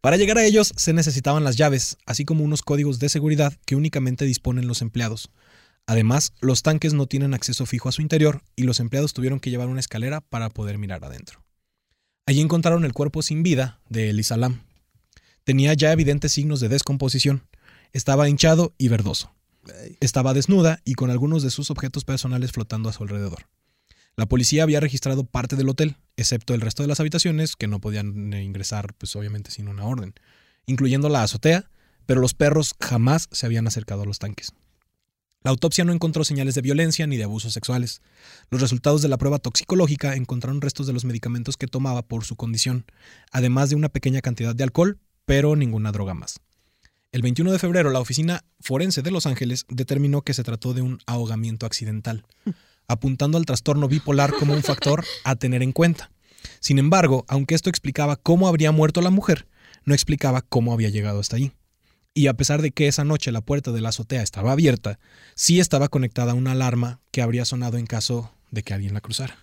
Para 0.00 0.16
llegar 0.16 0.38
a 0.38 0.44
ellos 0.44 0.72
se 0.76 0.92
necesitaban 0.92 1.44
las 1.44 1.56
llaves, 1.56 1.98
así 2.06 2.24
como 2.24 2.44
unos 2.44 2.62
códigos 2.62 2.98
de 2.98 3.08
seguridad 3.08 3.52
que 3.66 3.76
únicamente 3.76 4.24
disponen 4.24 4.66
los 4.66 4.80
empleados. 4.80 5.30
Además, 5.86 6.32
los 6.40 6.62
tanques 6.62 6.94
no 6.94 7.06
tienen 7.06 7.34
acceso 7.34 7.66
fijo 7.66 7.88
a 7.88 7.92
su 7.92 8.00
interior 8.00 8.42
y 8.56 8.62
los 8.62 8.80
empleados 8.80 9.12
tuvieron 9.12 9.40
que 9.40 9.50
llevar 9.50 9.68
una 9.68 9.80
escalera 9.80 10.20
para 10.20 10.48
poder 10.48 10.78
mirar 10.78 11.04
adentro. 11.04 11.44
Allí 12.26 12.40
encontraron 12.40 12.84
el 12.84 12.92
cuerpo 12.92 13.22
sin 13.22 13.42
vida 13.42 13.80
de 13.88 14.10
Elisa 14.10 14.36
Lam. 14.36 14.62
Tenía 15.44 15.74
ya 15.74 15.92
evidentes 15.92 16.32
signos 16.32 16.60
de 16.60 16.68
descomposición. 16.68 17.42
Estaba 17.92 18.28
hinchado 18.28 18.72
y 18.78 18.88
verdoso. 18.88 19.34
Estaba 20.00 20.32
desnuda 20.32 20.80
y 20.84 20.94
con 20.94 21.10
algunos 21.10 21.42
de 21.42 21.50
sus 21.50 21.70
objetos 21.70 22.04
personales 22.04 22.52
flotando 22.52 22.88
a 22.88 22.92
su 22.92 23.02
alrededor. 23.02 23.46
La 24.16 24.26
policía 24.26 24.62
había 24.62 24.80
registrado 24.80 25.24
parte 25.24 25.56
del 25.56 25.68
hotel, 25.68 25.96
excepto 26.16 26.54
el 26.54 26.60
resto 26.60 26.82
de 26.82 26.88
las 26.88 27.00
habitaciones 27.00 27.56
que 27.56 27.68
no 27.68 27.80
podían 27.80 28.32
eh, 28.32 28.42
ingresar, 28.42 28.94
pues 28.94 29.16
obviamente 29.16 29.50
sin 29.50 29.68
una 29.68 29.84
orden, 29.84 30.14
incluyendo 30.66 31.08
la 31.08 31.22
azotea, 31.22 31.70
pero 32.06 32.20
los 32.20 32.34
perros 32.34 32.74
jamás 32.80 33.28
se 33.32 33.46
habían 33.46 33.66
acercado 33.66 34.02
a 34.02 34.06
los 34.06 34.18
tanques. 34.18 34.52
La 35.42 35.50
autopsia 35.50 35.84
no 35.84 35.92
encontró 35.92 36.22
señales 36.22 36.54
de 36.54 36.60
violencia 36.60 37.06
ni 37.06 37.16
de 37.16 37.24
abusos 37.24 37.54
sexuales. 37.54 38.02
Los 38.50 38.60
resultados 38.60 39.00
de 39.00 39.08
la 39.08 39.16
prueba 39.16 39.38
toxicológica 39.38 40.14
encontraron 40.14 40.60
restos 40.60 40.86
de 40.86 40.92
los 40.92 41.06
medicamentos 41.06 41.56
que 41.56 41.66
tomaba 41.66 42.02
por 42.02 42.26
su 42.26 42.36
condición, 42.36 42.84
además 43.32 43.70
de 43.70 43.76
una 43.76 43.88
pequeña 43.88 44.20
cantidad 44.20 44.54
de 44.54 44.64
alcohol, 44.64 44.98
pero 45.24 45.56
ninguna 45.56 45.92
droga 45.92 46.12
más. 46.12 46.40
El 47.12 47.22
21 47.22 47.52
de 47.52 47.58
febrero, 47.58 47.90
la 47.90 48.00
oficina 48.00 48.44
forense 48.60 49.00
de 49.00 49.10
Los 49.10 49.24
Ángeles 49.24 49.64
determinó 49.68 50.22
que 50.22 50.34
se 50.34 50.44
trató 50.44 50.74
de 50.74 50.82
un 50.82 50.98
ahogamiento 51.06 51.64
accidental, 51.64 52.24
apuntando 52.90 53.38
al 53.38 53.46
trastorno 53.46 53.88
bipolar 53.88 54.32
como 54.32 54.52
un 54.54 54.62
factor 54.62 55.04
a 55.24 55.36
tener 55.36 55.62
en 55.62 55.72
cuenta. 55.72 56.10
Sin 56.60 56.78
embargo, 56.78 57.24
aunque 57.28 57.54
esto 57.54 57.70
explicaba 57.70 58.16
cómo 58.16 58.48
habría 58.48 58.72
muerto 58.72 59.00
la 59.00 59.10
mujer, 59.10 59.46
no 59.84 59.94
explicaba 59.94 60.42
cómo 60.42 60.72
había 60.72 60.88
llegado 60.90 61.20
hasta 61.20 61.36
allí. 61.36 61.52
Y 62.12 62.26
a 62.26 62.34
pesar 62.34 62.60
de 62.60 62.72
que 62.72 62.88
esa 62.88 63.04
noche 63.04 63.30
la 63.30 63.40
puerta 63.40 63.70
de 63.72 63.80
la 63.80 63.90
azotea 63.90 64.22
estaba 64.22 64.52
abierta, 64.52 64.98
sí 65.34 65.60
estaba 65.60 65.88
conectada 65.88 66.34
una 66.34 66.52
alarma 66.52 67.00
que 67.12 67.22
habría 67.22 67.44
sonado 67.44 67.78
en 67.78 67.86
caso 67.86 68.32
de 68.50 68.62
que 68.62 68.74
alguien 68.74 68.94
la 68.94 69.00
cruzara. 69.00 69.38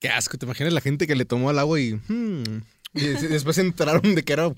Qué 0.00 0.10
asco, 0.10 0.36
¿te 0.38 0.44
imaginas 0.46 0.72
la 0.72 0.80
gente 0.82 1.06
que 1.06 1.16
le 1.16 1.24
tomó 1.24 1.48
al 1.50 1.58
agua 1.58 1.80
y... 1.80 1.94
hmm, 1.94 2.62
y 2.94 3.00
des- 3.00 3.30
después 3.30 3.56
se 3.56 3.62
enteraron 3.62 4.14
de 4.14 4.22
que 4.22 4.32
era 4.34 4.52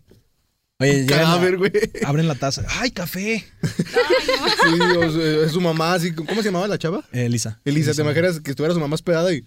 Oye, 0.80 1.02
llegan 1.02 1.20
a- 1.20 1.22
cadáver, 1.24 1.58
güey. 1.58 1.72
abren 2.04 2.26
la 2.26 2.34
taza. 2.34 2.64
¡Ay, 2.80 2.90
café! 2.90 3.44
Ay, 3.62 4.78
no. 4.78 4.84
Sí, 4.88 4.96
o 4.96 5.12
sea, 5.12 5.44
es 5.46 5.52
su 5.52 5.60
mamá, 5.60 5.94
así. 5.94 6.12
¿Cómo 6.12 6.36
se 6.42 6.48
llamaba 6.48 6.66
la 6.68 6.78
chava? 6.78 7.04
Eh, 7.12 7.26
Elisa. 7.26 7.60
Elisa, 7.64 7.92
¿te 7.94 8.02
imaginas 8.02 8.40
que 8.40 8.50
estuviera 8.50 8.74
su 8.74 8.80
mamá 8.80 8.94
esperada 8.94 9.32
y... 9.32 9.44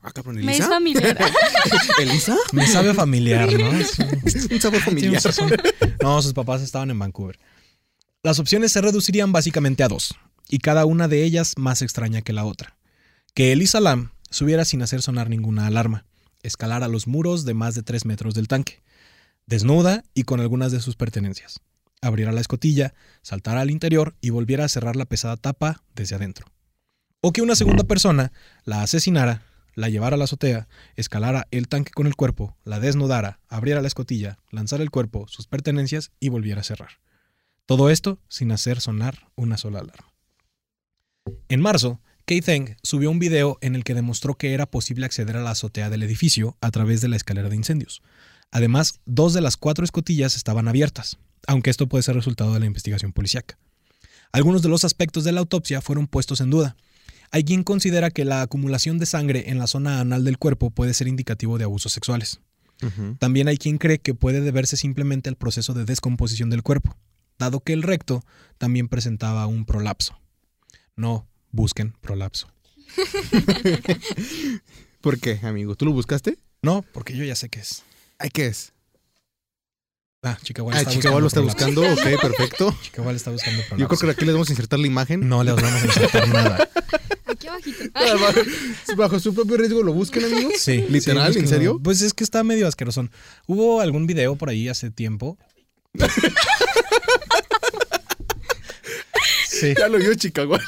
Ah, 0.00 0.12
cabrón, 0.12 0.36
Me 0.36 0.52
es 0.52 0.58
¿Elisa? 0.58 0.68
familiar. 0.68 1.18
¿Elisa? 2.00 2.36
Me 2.52 2.66
sabe 2.66 2.94
familiar, 2.94 3.52
¿no? 3.52 3.72
Es 3.72 3.98
un- 3.98 4.60
sabor 4.60 4.80
Tiene 4.94 5.20
familiar. 5.20 5.22
No, 6.02 6.22
sus 6.22 6.32
papás 6.32 6.62
estaban 6.62 6.90
en 6.90 6.98
Vancouver. 6.98 7.38
Las 8.22 8.38
opciones 8.38 8.72
se 8.72 8.80
reducirían 8.80 9.32
básicamente 9.32 9.82
a 9.82 9.88
dos, 9.88 10.14
y 10.48 10.58
cada 10.58 10.84
una 10.86 11.08
de 11.08 11.24
ellas 11.24 11.54
más 11.56 11.82
extraña 11.82 12.22
que 12.22 12.32
la 12.32 12.44
otra. 12.44 12.76
Que 13.34 13.52
Elisa 13.52 13.80
Lam 13.80 14.10
subiera 14.30 14.64
sin 14.64 14.82
hacer 14.82 15.02
sonar 15.02 15.28
ninguna 15.28 15.66
alarma, 15.66 16.04
escalara 16.42 16.88
los 16.88 17.06
muros 17.06 17.44
de 17.44 17.54
más 17.54 17.74
de 17.74 17.82
tres 17.82 18.04
metros 18.04 18.34
del 18.34 18.48
tanque, 18.48 18.80
desnuda 19.48 20.04
y 20.12 20.24
con 20.24 20.40
algunas 20.40 20.72
de 20.72 20.80
sus 20.80 20.94
pertenencias, 20.94 21.60
abriera 22.02 22.32
la 22.32 22.40
escotilla, 22.40 22.94
saltara 23.22 23.62
al 23.62 23.70
interior 23.70 24.14
y 24.20 24.30
volviera 24.30 24.64
a 24.64 24.68
cerrar 24.68 24.94
la 24.94 25.06
pesada 25.06 25.36
tapa 25.36 25.82
desde 25.94 26.16
adentro. 26.16 26.46
O 27.22 27.32
que 27.32 27.42
una 27.42 27.56
segunda 27.56 27.84
persona 27.84 28.30
la 28.64 28.82
asesinara, 28.82 29.42
la 29.74 29.88
llevara 29.88 30.14
a 30.14 30.18
la 30.18 30.24
azotea, 30.24 30.68
escalara 30.96 31.48
el 31.50 31.66
tanque 31.66 31.92
con 31.92 32.06
el 32.06 32.14
cuerpo, 32.14 32.56
la 32.64 32.78
desnudara, 32.78 33.40
abriera 33.48 33.80
la 33.80 33.88
escotilla, 33.88 34.38
lanzara 34.50 34.82
el 34.82 34.90
cuerpo, 34.90 35.26
sus 35.28 35.46
pertenencias 35.46 36.12
y 36.20 36.28
volviera 36.28 36.60
a 36.60 36.64
cerrar. 36.64 37.00
Todo 37.64 37.88
esto 37.88 38.20
sin 38.28 38.52
hacer 38.52 38.80
sonar 38.80 39.30
una 39.34 39.56
sola 39.56 39.80
alarma. 39.80 40.12
En 41.48 41.60
marzo, 41.60 42.00
Kei 42.26 42.42
Zeng 42.42 42.76
subió 42.82 43.10
un 43.10 43.18
video 43.18 43.56
en 43.62 43.74
el 43.74 43.84
que 43.84 43.94
demostró 43.94 44.34
que 44.34 44.52
era 44.52 44.66
posible 44.66 45.06
acceder 45.06 45.38
a 45.38 45.40
la 45.40 45.52
azotea 45.52 45.88
del 45.88 46.02
edificio 46.02 46.58
a 46.60 46.70
través 46.70 47.00
de 47.00 47.08
la 47.08 47.16
escalera 47.16 47.48
de 47.48 47.56
incendios. 47.56 48.02
Además, 48.50 49.00
dos 49.04 49.34
de 49.34 49.40
las 49.40 49.56
cuatro 49.56 49.84
escotillas 49.84 50.36
estaban 50.36 50.68
abiertas, 50.68 51.18
aunque 51.46 51.70
esto 51.70 51.86
puede 51.86 52.02
ser 52.02 52.14
resultado 52.14 52.54
de 52.54 52.60
la 52.60 52.66
investigación 52.66 53.12
policíaca. 53.12 53.58
Algunos 54.32 54.62
de 54.62 54.68
los 54.68 54.84
aspectos 54.84 55.24
de 55.24 55.32
la 55.32 55.40
autopsia 55.40 55.80
fueron 55.80 56.06
puestos 56.06 56.40
en 56.40 56.50
duda. 56.50 56.76
Hay 57.30 57.44
quien 57.44 57.62
considera 57.62 58.10
que 58.10 58.24
la 58.24 58.42
acumulación 58.42 58.98
de 58.98 59.06
sangre 59.06 59.50
en 59.50 59.58
la 59.58 59.66
zona 59.66 60.00
anal 60.00 60.24
del 60.24 60.38
cuerpo 60.38 60.70
puede 60.70 60.94
ser 60.94 61.08
indicativo 61.08 61.58
de 61.58 61.64
abusos 61.64 61.92
sexuales. 61.92 62.40
También 63.18 63.48
hay 63.48 63.56
quien 63.56 63.76
cree 63.76 63.98
que 63.98 64.14
puede 64.14 64.40
deberse 64.40 64.76
simplemente 64.76 65.28
al 65.28 65.34
proceso 65.34 65.74
de 65.74 65.84
descomposición 65.84 66.48
del 66.48 66.62
cuerpo, 66.62 66.96
dado 67.36 67.58
que 67.58 67.72
el 67.72 67.82
recto 67.82 68.22
también 68.56 68.88
presentaba 68.88 69.48
un 69.48 69.64
prolapso. 69.64 70.20
No 70.94 71.26
busquen 71.50 71.94
prolapso. 72.00 72.48
¿Por 75.00 75.18
qué, 75.18 75.40
amigo? 75.42 75.74
¿Tú 75.74 75.86
lo 75.86 75.92
buscaste? 75.92 76.38
No, 76.62 76.84
porque 76.92 77.16
yo 77.16 77.24
ya 77.24 77.34
sé 77.34 77.48
qué 77.48 77.60
es. 77.60 77.82
Ay, 78.18 78.30
¿qué 78.30 78.46
es? 78.46 78.72
Ah, 80.22 80.36
Chicago 80.42 80.70
Ah, 80.72 80.84
Chicago 80.84 81.20
lo 81.20 81.28
está 81.28 81.40
buscando. 81.40 81.80
Ok, 81.82 82.20
perfecto. 82.20 82.76
Chicago 82.82 83.10
está 83.12 83.30
buscando 83.30 83.62
prolapso. 83.62 83.76
Yo 83.78 83.88
creo 83.88 84.00
que 84.00 84.16
aquí 84.16 84.24
les 84.24 84.34
vamos 84.34 84.48
a 84.48 84.52
insertar 84.52 84.78
la 84.80 84.86
imagen. 84.88 85.28
no 85.28 85.44
le 85.44 85.52
vamos 85.52 85.70
a 85.72 85.86
insertar 85.86 86.28
nada. 86.34 86.68
Aquí 87.26 87.46
abajito. 87.46 87.84
Ah, 87.94 88.14
bajo, 88.20 88.40
bajo 88.96 89.20
su 89.20 89.32
propio 89.34 89.56
riesgo 89.56 89.82
lo 89.84 89.92
busquen, 89.92 90.24
amigos. 90.24 90.54
Sí. 90.58 90.84
¿Literal? 90.88 91.32
sí, 91.32 91.38
¿En 91.38 91.48
serio? 91.48 91.80
Pues 91.82 92.02
es 92.02 92.12
que 92.14 92.24
está 92.24 92.42
medio 92.42 92.66
asqueroso. 92.66 93.08
Hubo 93.46 93.80
algún 93.80 94.06
video 94.08 94.34
por 94.34 94.48
ahí 94.48 94.68
hace 94.68 94.90
tiempo. 94.90 95.38
Sí. 99.48 99.74
Ya 99.78 99.88
lo 99.88 99.98
vio 99.98 100.14
Chicago. 100.14 100.58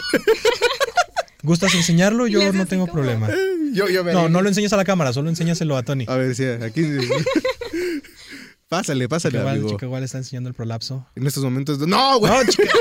¿Gustas 1.43 1.75
enseñarlo? 1.75 2.27
Le 2.27 2.33
Yo 2.33 2.53
no 2.53 2.67
tengo 2.67 2.87
como- 2.87 2.93
problema. 2.93 3.29
Yo, 3.73 3.89
yo 3.89 4.05
veré. 4.05 4.19
No, 4.19 4.29
no 4.29 4.43
lo 4.43 4.49
enseñas 4.49 4.73
a 4.73 4.77
la 4.77 4.85
cámara, 4.85 5.13
solo 5.13 5.29
enséñaselo 5.31 5.77
a 5.77 5.83
Tony. 5.83 6.05
A 6.09 6.17
ver, 6.17 6.35
sí, 6.35 6.45
aquí. 6.45 6.83
pásale, 8.69 9.09
pásale, 9.09 9.39
Chica 9.39 9.51
amigo. 9.51 9.71
Chica 9.71 9.87
igual 9.87 10.03
está 10.05 10.19
enseñando 10.19 10.49
el 10.49 10.55
prolapso. 10.55 11.07
En 11.17 11.27
estos 11.27 11.43
momentos. 11.45 11.79
¡No, 11.87 12.19
güey! 12.19 12.33
No, 12.33 12.45
chica. 12.51 12.73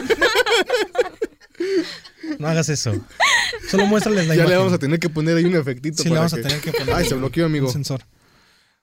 No 2.40 2.48
hagas 2.48 2.70
eso. 2.70 2.94
Solo 3.70 3.86
muéstrales 3.86 4.28
la 4.28 4.36
ya 4.36 4.42
imagen. 4.44 4.50
le 4.52 4.58
vamos 4.58 4.74
a 4.74 4.78
tener 4.80 5.00
que 5.00 5.10
poner 5.10 5.38
ahí 5.38 5.46
un 5.46 5.56
efectito. 5.56 5.98
Sí, 5.98 6.04
le 6.06 6.10
para 6.12 6.22
vamos 6.22 6.34
a 6.34 6.38
tener 6.42 6.60
que 6.62 6.72
poner 6.72 6.96
Ay, 6.96 7.06
se 7.06 7.16
bloqueó, 7.16 7.46
amigo. 7.46 7.68
un 7.68 7.74
sensor. 7.74 8.06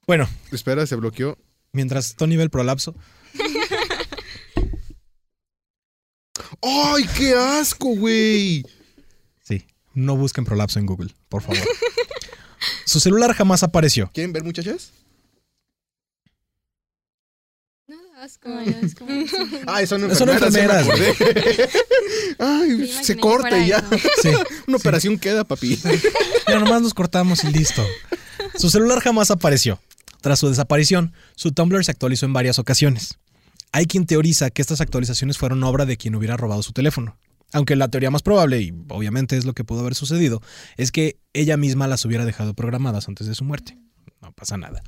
Bueno, 0.07 0.29
Espera, 0.53 0.87
se 0.87 0.95
bloqueó. 0.97 1.37
mientras 1.73 2.15
Tony 2.17 2.37
ve 2.37 2.43
el 2.45 2.51
prolapso, 2.51 2.95
¡Ay, 6.63 7.05
qué 7.17 7.35
asco, 7.35 7.89
güey! 7.97 8.65
No 9.97 10.17
busquen 10.17 10.45
prolapso 10.45 10.79
en 10.79 10.87
Google, 10.87 11.11
por 11.29 11.43
favor. 11.43 11.59
Su 12.85 13.01
celular 13.01 13.33
jamás 13.35 13.63
apareció. 13.65 14.11
¿Quieren 14.15 14.33
ver, 14.33 14.45
muchachas? 14.45 14.93
No 17.89 17.97
asco. 18.19 18.49
Ay, 19.67 19.87
son 19.87 20.15
Son 20.15 20.29
enfermeras. 20.31 20.87
me 20.87 21.07
enfermeras, 21.07 21.15
acordé. 21.17 21.69
Ay, 22.39 22.87
Sí, 22.89 23.05
se 23.05 23.17
corta 23.17 23.59
y 23.59 23.69
ya. 23.69 23.85
Sí. 24.23 24.31
Una 24.67 24.77
operación 24.77 25.19
queda, 25.19 25.45
papi. 25.45 25.79
Mira, 26.47 26.61
nomás 26.61 26.83
nos 26.83 26.95
cortamos 26.95 27.45
y 27.45 27.49
listo. 27.53 27.85
Su 28.59 28.71
celular 28.71 29.01
jamás 29.01 29.31
apareció. 29.31 29.81
Tras 30.21 30.39
su 30.41 30.49
desaparición, 30.49 31.13
su 31.37 31.53
Tumblr 31.53 31.85
se 31.85 31.91
actualizó 31.93 32.27
en 32.27 32.33
varias 32.33 32.59
ocasiones. 32.59 33.19
Hay 33.73 33.87
quien 33.87 34.07
teoriza 34.07 34.51
que 34.51 34.63
estas 34.63 34.81
actualizaciones 34.81 35.39
fueron 35.39 35.63
obra 35.63 35.85
de 35.87 35.97
quien 35.97 36.15
hubiera 36.17 36.37
robado 36.37 36.63
su 36.63 36.73
teléfono. 36.73 37.17
Aunque 37.53 37.77
la 37.77 37.89
teoría 37.89 38.11
más 38.11 38.23
probable, 38.23 38.61
y 38.61 38.73
obviamente 38.89 39.37
es 39.37 39.45
lo 39.45 39.53
que 39.55 39.65
pudo 39.65 39.81
haber 39.81 39.95
sucedido, 39.95 40.43
es 40.77 40.91
que 40.93 41.19
ella 41.33 41.57
misma 41.57 41.87
las 41.87 42.05
hubiera 42.05 42.25
dejado 42.25 42.55
programadas 42.55 43.09
antes 43.09 43.27
de 43.27 43.35
su 43.35 43.45
muerte. 43.45 43.79
No 44.21 44.33
pasa 44.33 44.57
nada. 44.57 44.83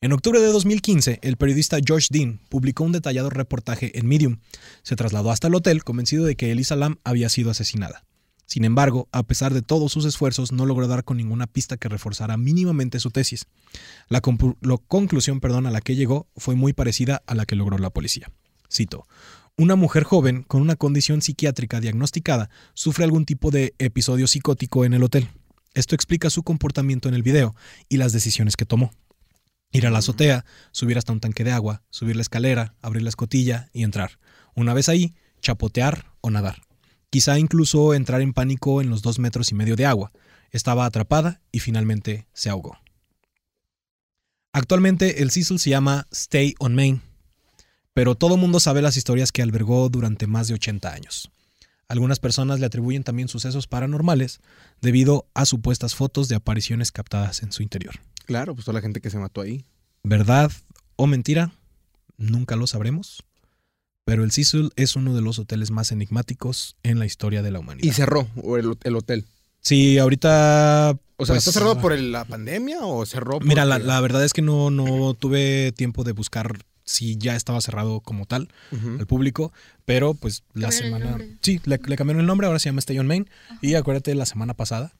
En 0.00 0.12
octubre 0.12 0.40
de 0.40 0.48
2015, 0.48 1.20
el 1.22 1.36
periodista 1.36 1.78
George 1.84 2.08
Dean 2.10 2.40
publicó 2.48 2.82
un 2.82 2.90
detallado 2.90 3.30
reportaje 3.30 3.96
en 3.98 4.06
Medium. 4.08 4.38
Se 4.82 4.96
trasladó 4.96 5.30
hasta 5.30 5.46
el 5.46 5.54
hotel 5.54 5.84
convencido 5.84 6.24
de 6.24 6.34
que 6.34 6.50
Elisa 6.50 6.74
Lam 6.74 6.96
había 7.04 7.28
sido 7.28 7.52
asesinada. 7.52 8.04
Sin 8.44 8.64
embargo, 8.64 9.08
a 9.12 9.22
pesar 9.22 9.54
de 9.54 9.62
todos 9.62 9.92
sus 9.92 10.04
esfuerzos, 10.04 10.50
no 10.50 10.66
logró 10.66 10.88
dar 10.88 11.04
con 11.04 11.16
ninguna 11.16 11.46
pista 11.46 11.76
que 11.76 11.88
reforzara 11.88 12.36
mínimamente 12.36 12.98
su 12.98 13.10
tesis. 13.12 13.46
La, 14.08 14.20
lo- 14.60 14.78
conclusión 14.78 15.38
perdón, 15.40 15.66
a 15.66 15.70
la 15.70 15.80
que 15.80 15.94
llegó 15.94 16.26
fue 16.36 16.56
muy 16.56 16.72
parecida 16.72 17.22
a 17.26 17.34
la 17.36 17.46
que 17.46 17.54
logró 17.54 17.78
la 17.78 17.90
policía. 17.90 18.30
Cito. 18.70 19.06
Una 19.58 19.76
mujer 19.76 20.04
joven 20.04 20.44
con 20.44 20.62
una 20.62 20.76
condición 20.76 21.20
psiquiátrica 21.20 21.78
diagnosticada 21.80 22.48
sufre 22.72 23.04
algún 23.04 23.26
tipo 23.26 23.50
de 23.50 23.74
episodio 23.78 24.26
psicótico 24.26 24.86
en 24.86 24.94
el 24.94 25.02
hotel. 25.02 25.28
Esto 25.74 25.94
explica 25.94 26.30
su 26.30 26.42
comportamiento 26.42 27.08
en 27.08 27.14
el 27.14 27.22
video 27.22 27.54
y 27.90 27.98
las 27.98 28.14
decisiones 28.14 28.56
que 28.56 28.64
tomó. 28.64 28.92
Ir 29.70 29.86
a 29.86 29.90
la 29.90 29.98
azotea, 29.98 30.46
subir 30.70 30.96
hasta 30.96 31.12
un 31.12 31.20
tanque 31.20 31.44
de 31.44 31.52
agua, 31.52 31.82
subir 31.90 32.16
la 32.16 32.22
escalera, 32.22 32.74
abrir 32.80 33.02
la 33.02 33.10
escotilla 33.10 33.68
y 33.74 33.82
entrar. 33.82 34.18
Una 34.54 34.72
vez 34.72 34.88
ahí, 34.88 35.14
chapotear 35.42 36.06
o 36.22 36.30
nadar. 36.30 36.62
Quizá 37.10 37.38
incluso 37.38 37.92
entrar 37.92 38.22
en 38.22 38.32
pánico 38.32 38.80
en 38.80 38.88
los 38.88 39.02
dos 39.02 39.18
metros 39.18 39.50
y 39.50 39.54
medio 39.54 39.76
de 39.76 39.84
agua. 39.84 40.12
Estaba 40.50 40.86
atrapada 40.86 41.42
y 41.52 41.58
finalmente 41.58 42.26
se 42.32 42.48
ahogó. 42.48 42.78
Actualmente 44.54 45.22
el 45.22 45.30
Cecil 45.30 45.58
se 45.58 45.70
llama 45.70 46.06
Stay 46.10 46.54
on 46.58 46.74
Main, 46.74 47.02
pero 47.94 48.14
todo 48.14 48.36
mundo 48.36 48.60
sabe 48.60 48.82
las 48.82 48.96
historias 48.96 49.32
que 49.32 49.42
albergó 49.42 49.88
durante 49.88 50.26
más 50.26 50.48
de 50.48 50.54
80 50.54 50.92
años. 50.92 51.30
Algunas 51.88 52.20
personas 52.20 52.58
le 52.58 52.66
atribuyen 52.66 53.04
también 53.04 53.28
sucesos 53.28 53.66
paranormales 53.66 54.40
debido 54.80 55.26
a 55.34 55.44
supuestas 55.44 55.94
fotos 55.94 56.28
de 56.28 56.36
apariciones 56.36 56.90
captadas 56.90 57.42
en 57.42 57.52
su 57.52 57.62
interior. 57.62 57.94
Claro, 58.24 58.54
pues 58.54 58.64
toda 58.64 58.76
la 58.76 58.80
gente 58.82 59.00
que 59.00 59.10
se 59.10 59.18
mató 59.18 59.42
ahí. 59.42 59.64
¿Verdad 60.02 60.50
o 60.96 61.06
mentira? 61.06 61.52
Nunca 62.16 62.56
lo 62.56 62.66
sabremos. 62.66 63.22
Pero 64.04 64.24
el 64.24 64.32
Cecil 64.32 64.70
es 64.76 64.96
uno 64.96 65.14
de 65.14 65.20
los 65.22 65.38
hoteles 65.38 65.70
más 65.70 65.92
enigmáticos 65.92 66.76
en 66.82 66.98
la 66.98 67.06
historia 67.06 67.42
de 67.42 67.50
la 67.50 67.58
humanidad. 67.60 67.86
Y 67.86 67.92
cerró 67.92 68.26
el, 68.56 68.76
el 68.82 68.96
hotel. 68.96 69.26
Sí, 69.60 69.98
ahorita. 69.98 70.98
O 71.18 71.26
sea, 71.26 71.34
pues, 71.34 71.46
¿está 71.46 71.52
cerrado 71.52 71.80
por 71.80 71.92
el- 71.92 72.10
la 72.10 72.24
pandemia 72.24 72.80
o 72.80 73.04
cerró 73.06 73.32
por 73.38 73.46
Mira, 73.46 73.64
la, 73.64 73.78
la 73.78 74.00
verdad 74.00 74.24
es 74.24 74.32
que 74.32 74.42
no, 74.42 74.70
no 74.70 75.14
tuve 75.14 75.70
tiempo 75.72 76.02
de 76.04 76.12
buscar 76.12 76.64
si 76.84 77.16
ya 77.16 77.36
estaba 77.36 77.60
cerrado 77.60 78.00
como 78.00 78.26
tal 78.26 78.48
al 78.98 79.06
público, 79.06 79.52
pero 79.84 80.14
pues 80.14 80.42
la 80.54 80.70
semana. 80.72 81.18
Sí, 81.40 81.60
le, 81.64 81.78
le 81.84 81.96
cambiaron 81.96 82.20
el 82.20 82.26
nombre, 82.26 82.46
ahora 82.46 82.58
se 82.58 82.68
llama 82.68 82.80
Stay 82.80 82.98
on 82.98 83.06
Main. 83.06 83.28
Y 83.60 83.74
acuérdate, 83.74 84.14
la 84.14 84.26
semana 84.26 84.54
pasada, 84.54 84.92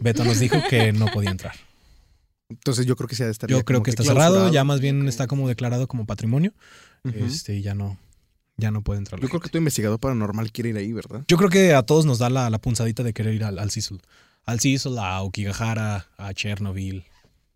Beto 0.00 0.24
nos 0.24 0.38
dijo 0.40 0.56
que 0.68 0.92
no 0.92 1.06
podía 1.06 1.30
entrar. 1.30 1.54
Entonces 2.48 2.86
yo 2.86 2.94
creo 2.96 3.08
que 3.08 3.16
se 3.16 3.22
ha 3.22 3.26
de 3.26 3.32
estar 3.32 3.48
Yo 3.48 3.64
creo 3.64 3.82
que 3.82 3.90
está 3.90 4.04
cerrado, 4.04 4.52
ya 4.52 4.64
más 4.64 4.80
bien 4.80 5.08
está 5.08 5.26
como 5.26 5.48
declarado 5.48 5.88
como 5.88 6.04
patrimonio. 6.06 6.52
Ujú. 7.04 7.24
Este, 7.24 7.56
y 7.56 7.62
ya 7.62 7.74
no, 7.74 7.98
ya 8.56 8.70
no 8.70 8.82
puede 8.82 8.98
entrar. 8.98 9.18
la 9.18 9.22
Yo 9.24 9.28
creo 9.30 9.40
que 9.40 9.48
tu 9.48 9.58
investigador 9.58 9.98
paranormal 9.98 10.52
quiere 10.52 10.70
ir 10.70 10.76
ahí, 10.76 10.92
¿verdad? 10.92 11.24
Yo 11.28 11.36
creo 11.38 11.50
que 11.50 11.74
a 11.74 11.82
todos 11.82 12.04
nos 12.04 12.18
da 12.18 12.30
la, 12.30 12.50
la 12.50 12.58
punzadita 12.58 13.02
de 13.02 13.12
querer 13.12 13.34
ir 13.34 13.44
al, 13.44 13.58
al 13.58 13.70
Cecil. 13.70 14.02
al 14.44 14.60
Cecil, 14.60 14.98
a 14.98 15.16
Aokigahara, 15.16 16.06
a 16.18 16.34
Chernobyl. 16.34 17.04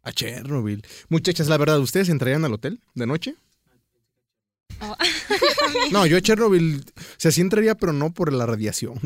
A 0.09 0.13
Chernobyl. 0.13 0.83
Muchachas, 1.11 1.49
la 1.49 1.59
verdad, 1.59 1.79
¿ustedes 1.81 2.09
entrarían 2.09 2.43
al 2.47 2.55
hotel 2.55 2.81
de 2.95 3.07
noche? 3.07 3.35
Oh. 4.81 4.97
No, 5.93 6.07
yo 6.07 6.17
a 6.17 6.21
Chernobyl, 6.23 6.81
o 6.81 7.03
sea, 7.19 7.31
sí 7.31 7.43
entraría, 7.43 7.75
pero 7.75 7.93
no 7.93 8.13
por 8.15 8.33
la 8.33 8.47
radiación. 8.47 8.99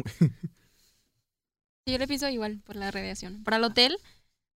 Yo 1.87 1.99
le 1.99 2.07
pienso 2.07 2.29
igual 2.29 2.61
por 2.65 2.77
la 2.77 2.93
radiación. 2.93 3.43
Para 3.43 3.57
el 3.57 3.65
hotel, 3.65 3.97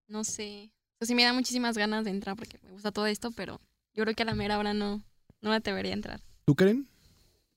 no 0.07 0.23
sé. 0.23 0.71
O 0.95 0.99
sea, 1.01 1.09
sí 1.09 1.15
me 1.17 1.25
da 1.25 1.33
muchísimas 1.33 1.77
ganas 1.77 2.05
de 2.05 2.11
entrar 2.11 2.37
porque 2.37 2.59
me 2.63 2.71
gusta 2.71 2.93
todo 2.93 3.07
esto, 3.07 3.33
pero 3.33 3.61
yo 3.95 4.05
creo 4.05 4.15
que 4.15 4.23
a 4.23 4.27
la 4.27 4.35
mera 4.37 4.57
hora 4.59 4.73
no, 4.73 5.03
no 5.41 5.51
me 5.51 5.57
atrevería 5.57 5.91
a 5.91 5.95
entrar. 5.95 6.21
¿Tú, 6.45 6.55
Karen? 6.55 6.89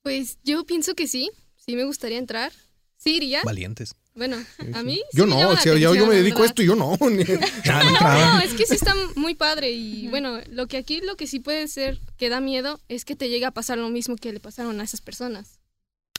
Pues 0.02 0.40
yo 0.44 0.66
pienso 0.66 0.96
que 0.96 1.08
sí, 1.08 1.30
sí 1.58 1.76
me 1.76 1.84
gustaría 1.84 2.18
entrar. 2.18 2.52
Sí 2.98 3.18
iría. 3.18 3.42
Valientes. 3.44 3.94
Bueno, 4.20 4.38
a 4.76 4.84
mí 4.84 4.96
sí 5.12 5.18
Yo 5.18 5.26
no, 5.26 5.36
o 5.50 5.58
sea, 5.58 5.76
yo, 5.76 6.06
me 6.06 6.16
dedico 6.16 6.44
a 6.44 6.46
esto 6.46 6.62
y 6.62 6.68
yo 6.68 6.76
no. 6.76 6.96
ni- 7.10 7.24
no 7.66 8.00
No, 8.02 8.40
es 8.42 8.54
que 8.54 8.66
sí 8.68 8.76
está 8.76 8.94
muy 9.16 9.34
padre 9.34 9.72
y 9.72 10.08
bueno, 10.10 10.38
lo 10.52 10.68
que 10.68 10.78
aquí 10.78 11.02
lo 11.02 11.16
que 11.16 11.26
sí 11.26 11.40
puede 11.40 11.68
ser 11.68 12.00
que 12.18 12.30
da 12.30 12.40
miedo 12.42 12.80
es 12.90 13.06
que 13.06 13.16
te 13.16 13.30
llegue 13.30 13.46
a 13.46 13.52
pasar 13.52 13.78
lo 13.80 13.90
mismo 13.90 14.16
que 14.18 14.32
le 14.32 14.40
pasaron 14.40 14.80
a 14.80 14.84
esas 14.84 15.02
personas. 15.02 15.60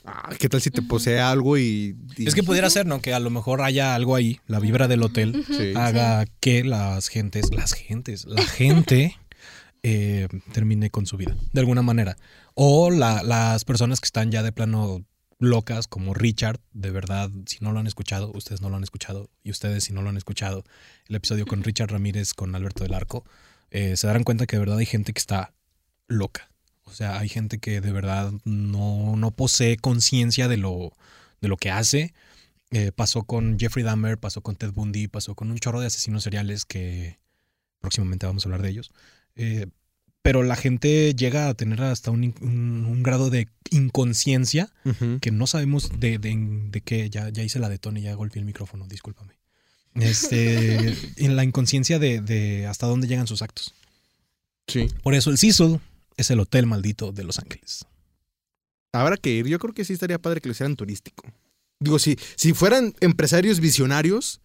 Ah, 0.03 0.31
¿Qué 0.39 0.49
tal 0.49 0.59
si 0.61 0.71
te 0.71 0.81
posee 0.81 1.19
algo 1.19 1.57
y, 1.59 1.95
y- 2.17 2.27
Es 2.27 2.33
que 2.33 2.41
pudiera 2.41 2.69
ser, 2.71 2.87
¿no? 2.87 3.01
Que 3.01 3.13
a 3.13 3.19
lo 3.19 3.29
mejor 3.29 3.61
haya 3.61 3.93
algo 3.93 4.15
ahí, 4.15 4.39
la 4.47 4.59
vibra 4.59 4.87
del 4.87 5.03
hotel, 5.03 5.45
haga 5.75 6.25
que 6.39 6.63
las 6.63 7.07
gentes, 7.07 7.53
las 7.53 7.73
gentes, 7.73 8.25
la 8.25 8.41
gente 8.43 9.15
eh, 9.83 10.27
termine 10.53 10.89
con 10.89 11.05
su 11.05 11.17
vida, 11.17 11.37
de 11.53 11.59
alguna 11.59 11.83
manera. 11.83 12.17
O 12.55 12.89
la- 12.89 13.21
las 13.21 13.63
personas 13.63 13.99
que 14.01 14.05
están 14.07 14.31
ya 14.31 14.41
de 14.41 14.51
plano 14.51 15.05
locas, 15.41 15.87
como 15.87 16.13
Richard, 16.13 16.59
de 16.71 16.91
verdad, 16.91 17.29
si 17.47 17.57
no 17.61 17.71
lo 17.71 17.79
han 17.79 17.87
escuchado, 17.87 18.31
ustedes 18.33 18.61
no 18.61 18.69
lo 18.69 18.77
han 18.77 18.83
escuchado, 18.83 19.29
y 19.43 19.51
ustedes 19.51 19.83
si 19.83 19.91
no 19.91 20.01
lo 20.01 20.09
han 20.09 20.17
escuchado, 20.17 20.63
el 21.07 21.15
episodio 21.15 21.45
con 21.45 21.63
Richard 21.63 21.91
Ramírez, 21.91 22.33
con 22.33 22.55
Alberto 22.55 22.83
del 22.83 22.93
Arco, 22.93 23.25
eh, 23.71 23.97
se 23.97 24.07
darán 24.07 24.23
cuenta 24.23 24.45
que 24.45 24.55
de 24.55 24.59
verdad 24.59 24.77
hay 24.77 24.85
gente 24.85 25.13
que 25.13 25.19
está 25.19 25.53
loca. 26.07 26.51
O 26.83 26.93
sea, 26.93 27.17
hay 27.19 27.27
gente 27.27 27.57
que 27.57 27.81
de 27.81 27.91
verdad 27.91 28.31
no, 28.43 29.15
no 29.15 29.31
posee 29.31 29.77
conciencia 29.77 30.47
de 30.47 30.57
lo, 30.57 30.93
de 31.41 31.47
lo 31.47 31.57
que 31.57 31.71
hace. 31.71 32.13
Eh, 32.69 32.91
pasó 32.91 33.23
con 33.23 33.57
Jeffrey 33.59 33.83
Dahmer, 33.83 34.17
pasó 34.17 34.41
con 34.41 34.55
Ted 34.55 34.71
Bundy, 34.71 35.07
pasó 35.07 35.35
con 35.35 35.51
un 35.51 35.57
chorro 35.57 35.79
de 35.79 35.87
asesinos 35.87 36.23
seriales 36.23 36.65
que 36.65 37.19
próximamente 37.79 38.27
vamos 38.27 38.45
a 38.45 38.49
hablar 38.49 38.61
de 38.61 38.69
ellos. 38.69 38.91
Eh, 39.35 39.67
pero 40.21 40.43
la 40.43 40.55
gente 40.55 41.13
llega 41.15 41.47
a 41.49 41.53
tener 41.53 41.81
hasta 41.81 42.11
un, 42.11 42.23
in- 42.25 42.35
un- 42.41 42.85
un 42.85 43.03
grado 43.03 43.29
de 43.29 43.47
inconsciencia 43.71 44.69
que 45.21 45.31
no 45.31 45.47
sabemos 45.47 45.91
de, 45.99 46.17
de, 46.19 46.35
de 46.69 46.81
qué. 46.81 47.09
Ya, 47.09 47.29
ya 47.29 47.43
hice 47.43 47.59
la 47.59 47.69
de 47.69 47.77
Tony, 47.79 48.01
ya 48.01 48.13
golpeé 48.15 48.39
el 48.39 48.45
micrófono, 48.45 48.87
discúlpame. 48.87 49.33
Este, 49.95 50.95
en 51.17 51.35
la 51.35 51.43
inconsciencia 51.43 51.99
de, 51.99 52.21
de 52.21 52.67
hasta 52.67 52.87
dónde 52.87 53.07
llegan 53.07 53.27
sus 53.27 53.41
actos. 53.41 53.73
Sí. 54.67 54.87
Por 55.03 55.13
eso 55.15 55.29
el 55.31 55.37
Cecil 55.37 55.79
es 56.17 56.29
el 56.31 56.39
hotel 56.39 56.65
maldito 56.65 57.11
de 57.11 57.23
Los 57.23 57.39
Ángeles. 57.39 57.85
Habrá 58.93 59.15
que 59.17 59.31
ir. 59.31 59.47
Yo 59.47 59.57
creo 59.59 59.73
que 59.73 59.85
sí 59.85 59.93
estaría 59.93 60.19
padre 60.19 60.41
que 60.41 60.49
lo 60.49 60.53
hicieran 60.53 60.75
turístico. 60.75 61.23
Digo, 61.79 61.97
si, 61.97 62.17
si 62.35 62.53
fueran 62.53 62.93
empresarios 62.99 63.59
visionarios, 63.59 64.40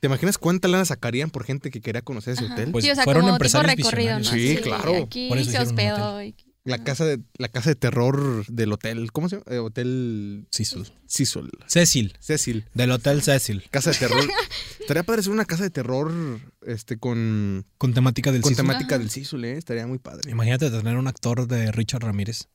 ¿te 0.00 0.06
imaginas 0.06 0.38
cuánta 0.38 0.68
lana 0.68 0.84
sacarían 0.84 1.30
por 1.30 1.44
gente 1.44 1.70
que 1.70 1.80
quería 1.80 2.02
conocer 2.02 2.34
ese 2.34 2.44
Ajá. 2.44 2.54
hotel? 2.54 2.72
Pues 2.72 2.84
sí, 2.84 2.90
o 2.90 2.94
sea, 2.94 3.04
fueron 3.04 3.22
como 3.22 3.34
tipo 3.34 3.36
empresarios 3.36 3.76
recorrido, 3.76 4.18
¿no? 4.18 4.24
Sí, 4.24 4.58
claro. 4.62 5.04
Aquí 5.04 5.28
Por 5.28 5.38
eso 5.38 5.50
se 5.50 5.58
hospedó. 5.58 6.20
La 6.64 6.82
casa 6.82 7.04
de 7.04 7.20
la 7.38 7.46
casa 7.48 7.70
de 7.70 7.76
terror 7.76 8.44
del 8.46 8.72
hotel. 8.72 9.12
¿Cómo 9.12 9.28
se 9.28 9.36
llama? 9.36 9.44
Eh, 9.54 9.58
hotel 9.58 10.48
Cecil. 10.50 10.84
Cecil. 11.06 11.52
Cecil. 11.68 12.16
Cecil. 12.18 12.64
Del 12.74 12.90
Hotel 12.90 13.22
Cecil. 13.22 13.62
Casa 13.70 13.92
de 13.92 13.98
terror. 13.98 14.24
Estaría 14.80 15.04
padre 15.04 15.20
hacer 15.20 15.32
una 15.32 15.44
casa 15.44 15.62
de 15.62 15.70
terror 15.70 16.12
este, 16.66 16.98
con, 16.98 17.64
Con 17.78 17.94
temática 17.94 18.32
del 18.32 18.42
con 18.42 18.48
Cecil. 18.50 18.64
temática 18.66 18.96
Ajá. 18.96 18.98
del 18.98 19.10
Cecil, 19.10 19.44
¿eh? 19.44 19.56
Estaría 19.56 19.86
muy 19.86 20.00
padre. 20.00 20.28
Imagínate 20.28 20.68
tener 20.70 20.96
un 20.96 21.06
actor 21.06 21.46
de 21.46 21.70
Richard 21.70 22.02
Ramírez 22.02 22.48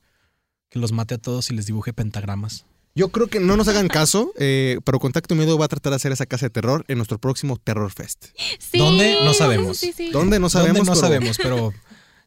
que 0.70 0.80
los 0.80 0.92
mate 0.92 1.16
a 1.16 1.18
todos 1.18 1.50
y 1.50 1.56
les 1.56 1.66
dibuje 1.66 1.94
pentagramas. 1.94 2.66
Yo 2.94 3.10
creo 3.10 3.28
que 3.28 3.40
no 3.40 3.56
nos 3.56 3.68
hagan 3.70 3.88
caso, 3.88 4.34
eh, 4.38 4.80
pero 4.84 5.00
Contacto 5.00 5.34
Miedo 5.36 5.58
va 5.58 5.66
a 5.66 5.70
tratar 5.70 5.92
de 5.92 5.96
hacer 5.96 6.12
esa 6.12 6.26
casa 6.26 6.48
de 6.48 6.50
terror 6.50 6.84
en 6.90 6.98
nuestro 6.98 7.18
próximo 7.20 7.58
Terror 7.58 7.90
Fest. 7.92 8.26
Sí, 8.60 8.78
¿Dónde? 8.78 9.16
No 9.24 9.34
sabemos. 9.34 9.78
Sí, 9.78 9.94
sí. 9.96 10.12
¿Dónde? 10.12 10.40
No 10.40 10.50
sabemos. 10.50 10.78
¿Dónde? 10.78 10.92
No 10.92 10.96
pero- 10.96 11.08
sabemos, 11.08 11.38
pero 11.42 11.74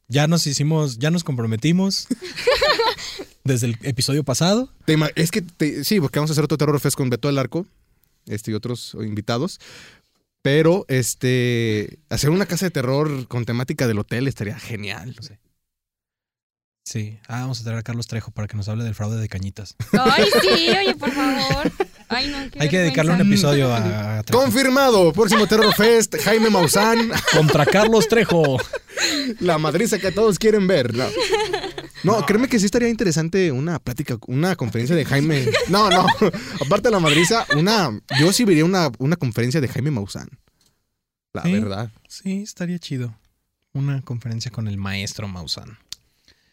ya 0.09 0.27
nos 0.27 0.47
hicimos, 0.47 0.99
ya 0.99 1.11
nos 1.11 1.23
comprometimos 1.23 2.07
desde 3.45 3.67
el 3.69 3.79
episodio 3.83 4.25
pasado. 4.25 4.71
Es 5.17 5.31
que 5.31 5.43
te- 5.43 5.85
sí, 5.85 6.01
porque 6.01 6.19
vamos 6.19 6.31
a 6.31 6.33
hacer 6.33 6.45
otro 6.45 6.57
Terror 6.59 6.81
Fest 6.81 6.97
con 6.97 7.11
Beto 7.11 7.29
del 7.29 7.39
Arco 7.39 7.67
este, 8.27 8.51
y 8.51 8.55
otros 8.55 8.97
invitados. 9.01 9.61
Pero 10.43 10.85
este 10.89 11.99
hacer 12.11 12.29
una 12.31 12.45
casa 12.47 12.67
de 12.67 12.71
terror 12.71 13.27
con 13.29 13.45
temática 13.47 13.87
del 13.87 13.99
hotel 13.99 14.29
estaría 14.29 14.59
genial. 14.59 15.17
Sí. 16.85 17.19
Ah, 17.29 17.41
vamos 17.41 17.61
a 17.61 17.65
traer 17.65 17.79
a 17.79 17.83
Carlos 17.83 18.07
Trejo 18.07 18.31
para 18.31 18.47
que 18.47 18.57
nos 18.59 18.69
hable 18.69 18.85
del 18.85 18.95
fraude 18.95 19.19
de 19.19 19.29
cañitas. 19.29 19.75
Ay, 19.93 20.25
sí, 20.43 20.69
oye, 20.69 20.95
por 20.95 21.11
favor. 21.11 21.73
Ay, 22.09 22.29
no, 22.29 22.51
qué 22.51 22.61
Hay 22.61 22.69
que 22.69 22.79
dedicarle 22.79 23.13
un 23.15 23.23
episodio 23.23 23.75
a. 23.75 24.23
Confirmado, 24.31 25.13
próximo 25.15 25.47
Terror 25.47 25.75
Fest, 25.75 26.15
Jaime 26.23 26.51
Maussan, 26.51 27.11
Contra 27.33 27.65
Carlos 27.65 28.07
Trejo. 28.07 28.59
la 29.41 29.57
madriza 29.57 29.99
que 29.99 30.13
todos 30.13 30.39
quieren 30.39 30.67
ver. 30.67 30.95
No. 30.95 31.07
No, 32.05 32.27
créeme 32.27 32.49
que 32.49 32.59
sí 32.59 32.67
estaría 32.67 32.91
interesante 32.91 33.51
una 33.51 33.79
plática, 33.79 34.19
una 34.27 34.55
conferencia 34.55 34.95
de 34.95 35.07
Jaime. 35.07 35.49
No, 35.69 35.89
no, 35.89 36.07
aparte 36.61 36.89
de 36.89 36.91
la 36.91 37.01
madriza, 37.01 37.47
una, 37.57 37.99
yo 38.21 38.31
sí 38.35 38.45
vería 38.45 38.67
una, 38.67 38.91
una 38.99 39.17
conferencia 39.17 39.63
de 39.63 39.69
Jaime 39.69 39.91
Maussan. 39.91 40.29
La 41.33 41.43
Sí. 41.45 41.53
verdad. 41.53 41.91
Sí, 42.09 42.43
estaría 42.43 42.79
chido. 42.79 43.17
Una 43.73 44.03
conferencia 44.03 44.51
con 44.53 44.69
el 44.69 44.77
maestro 44.77 45.27
Maussan. 45.29 45.79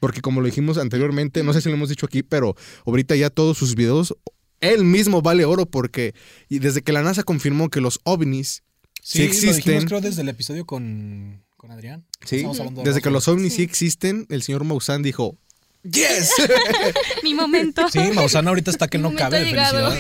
Porque 0.01 0.19
como 0.19 0.41
lo 0.41 0.47
dijimos 0.47 0.77
anteriormente, 0.77 1.43
no 1.43 1.53
sé 1.53 1.61
si 1.61 1.69
lo 1.69 1.75
hemos 1.75 1.87
dicho 1.87 2.05
aquí, 2.07 2.23
pero 2.23 2.55
ahorita 2.85 3.15
ya 3.15 3.29
todos 3.29 3.57
sus 3.57 3.75
videos, 3.75 4.13
él 4.59 4.83
mismo 4.83 5.21
vale 5.21 5.45
oro 5.45 5.65
porque 5.65 6.13
y 6.49 6.59
desde 6.59 6.81
que 6.81 6.91
la 6.91 7.01
NASA 7.03 7.23
confirmó 7.23 7.69
que 7.69 7.79
los 7.79 8.01
ovnis, 8.03 8.63
Sí 9.01 9.19
lo 9.19 9.25
existen. 9.25 9.55
dijimos, 9.55 9.85
creo, 9.85 10.01
desde 10.01 10.21
el 10.23 10.29
episodio 10.29 10.65
con, 10.65 11.43
con 11.55 11.71
Adrián. 11.71 12.05
¿sí? 12.25 12.37
Estamos 12.37 12.59
hablando 12.59 12.81
de 12.83 12.89
desde 12.89 13.01
que 13.01 13.09
los 13.11 13.27
ovnis 13.27 13.53
sí 13.53 13.57
Sí. 13.57 13.63
existen, 13.63 14.25
el 14.29 14.41
señor 14.43 14.63
Maussan 14.65 15.01
dijo, 15.03 15.37
¡Yes! 15.83 16.31
Mi 17.23 17.33
momento. 17.33 17.87
Sí, 17.89 17.99
Maussan 18.13 18.47
ahorita 18.47 18.69
está 18.71 18.87
que 18.87 18.97
Mi 18.97 19.03
no 19.03 19.15
cabe 19.15 19.39
de 19.39 19.45
felicidad. 19.45 19.97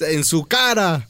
en 0.00 0.24
su 0.24 0.44
cara. 0.44 1.08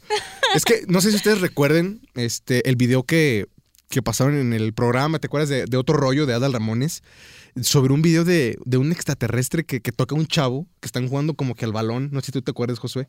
Es 0.54 0.64
que 0.64 0.84
no 0.88 1.00
sé 1.00 1.10
si 1.10 1.16
ustedes 1.16 1.40
recuerden 1.40 2.00
este, 2.14 2.68
el 2.68 2.76
video 2.76 3.04
que, 3.04 3.46
que 3.88 4.02
pasaron 4.02 4.36
en 4.36 4.52
el 4.52 4.72
programa, 4.72 5.18
¿te 5.18 5.26
acuerdas 5.26 5.48
de, 5.48 5.64
de 5.66 5.76
otro 5.76 5.96
rollo 5.96 6.26
de 6.26 6.34
Adal 6.34 6.52
Ramones? 6.52 7.02
Sobre 7.60 7.92
un 7.92 8.00
video 8.02 8.24
de, 8.24 8.58
de 8.64 8.76
un 8.78 8.92
extraterrestre 8.92 9.64
que, 9.64 9.80
que 9.82 9.92
toca 9.92 10.14
a 10.14 10.18
un 10.18 10.26
chavo 10.26 10.66
que 10.80 10.86
están 10.86 11.08
jugando 11.08 11.34
como 11.34 11.54
que 11.54 11.64
al 11.66 11.72
balón. 11.72 12.08
No 12.12 12.20
sé 12.20 12.26
si 12.26 12.32
tú 12.32 12.42
te 12.42 12.50
acuerdas, 12.50 12.78
Josué. 12.78 13.08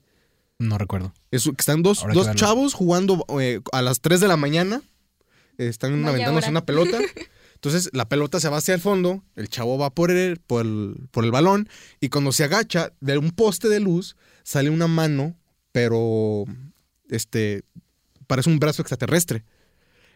No 0.60 0.78
recuerdo. 0.78 1.14
Es- 1.32 1.44
que 1.46 1.52
están 1.58 1.82
dos, 1.82 2.04
dos 2.14 2.34
chavos 2.36 2.74
jugando 2.74 3.26
eh, 3.40 3.62
a 3.72 3.82
las 3.82 4.02
3 4.02 4.20
de 4.20 4.28
la 4.28 4.38
mañana. 4.38 4.82
Están 5.58 5.94
Vaya 6.02 6.10
aventándose 6.10 6.46
hora. 6.48 6.52
una 6.52 6.66
pelota. 6.66 7.00
Entonces 7.56 7.90
la 7.94 8.10
pelota 8.10 8.42
se 8.42 8.50
va 8.50 8.58
hacia 8.58 8.74
el 8.74 8.82
fondo, 8.82 9.24
el 9.38 9.48
chavo 9.48 9.78
va 9.78 9.90
por 9.90 10.12
el, 10.12 10.38
por 10.38 10.66
el, 10.66 10.96
por 11.12 11.24
el 11.24 11.32
balón 11.32 11.70
y 12.02 12.10
cuando 12.10 12.34
se 12.34 12.44
agacha 12.44 12.92
de 13.00 13.18
un 13.18 13.32
poste 13.32 13.70
de 13.70 13.80
luz 13.80 14.18
sale 14.44 14.70
una 14.70 14.88
mano, 14.88 15.38
pero 15.72 16.44
este 17.10 17.64
parece 18.28 18.50
un 18.50 18.60
brazo 18.60 18.82
extraterrestre. 18.82 19.46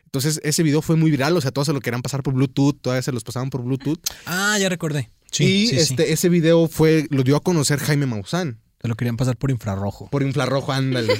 Entonces 0.07 0.39
ese 0.43 0.63
video 0.63 0.81
fue 0.81 0.95
muy 0.95 1.11
viral, 1.11 1.35
o 1.35 1.41
sea, 1.41 1.51
todos 1.51 1.65
se 1.65 1.73
lo 1.73 1.81
querían 1.81 2.01
pasar 2.01 2.23
por 2.23 2.33
Bluetooth, 2.33 2.79
todavía 2.81 3.01
se 3.01 3.11
los 3.11 3.25
pasaban 3.25 3.49
por 3.49 3.61
Bluetooth. 3.61 3.99
Ah, 4.25 4.57
ya 4.57 4.69
recordé. 4.69 5.11
Sí, 5.31 5.43
y 5.43 5.67
sí, 5.67 5.75
sí. 5.75 5.81
este, 5.81 6.13
ese 6.13 6.29
video 6.29 6.69
fue, 6.69 7.07
lo 7.09 7.23
dio 7.23 7.35
a 7.35 7.41
conocer 7.41 7.79
Jaime 7.79 8.05
Maussan. 8.05 8.59
Se 8.81 8.87
lo 8.87 8.95
querían 8.95 9.17
pasar 9.17 9.35
por 9.35 9.51
infrarrojo. 9.51 10.07
Por 10.09 10.23
infrarrojo, 10.23 10.71
ándale. 10.71 11.13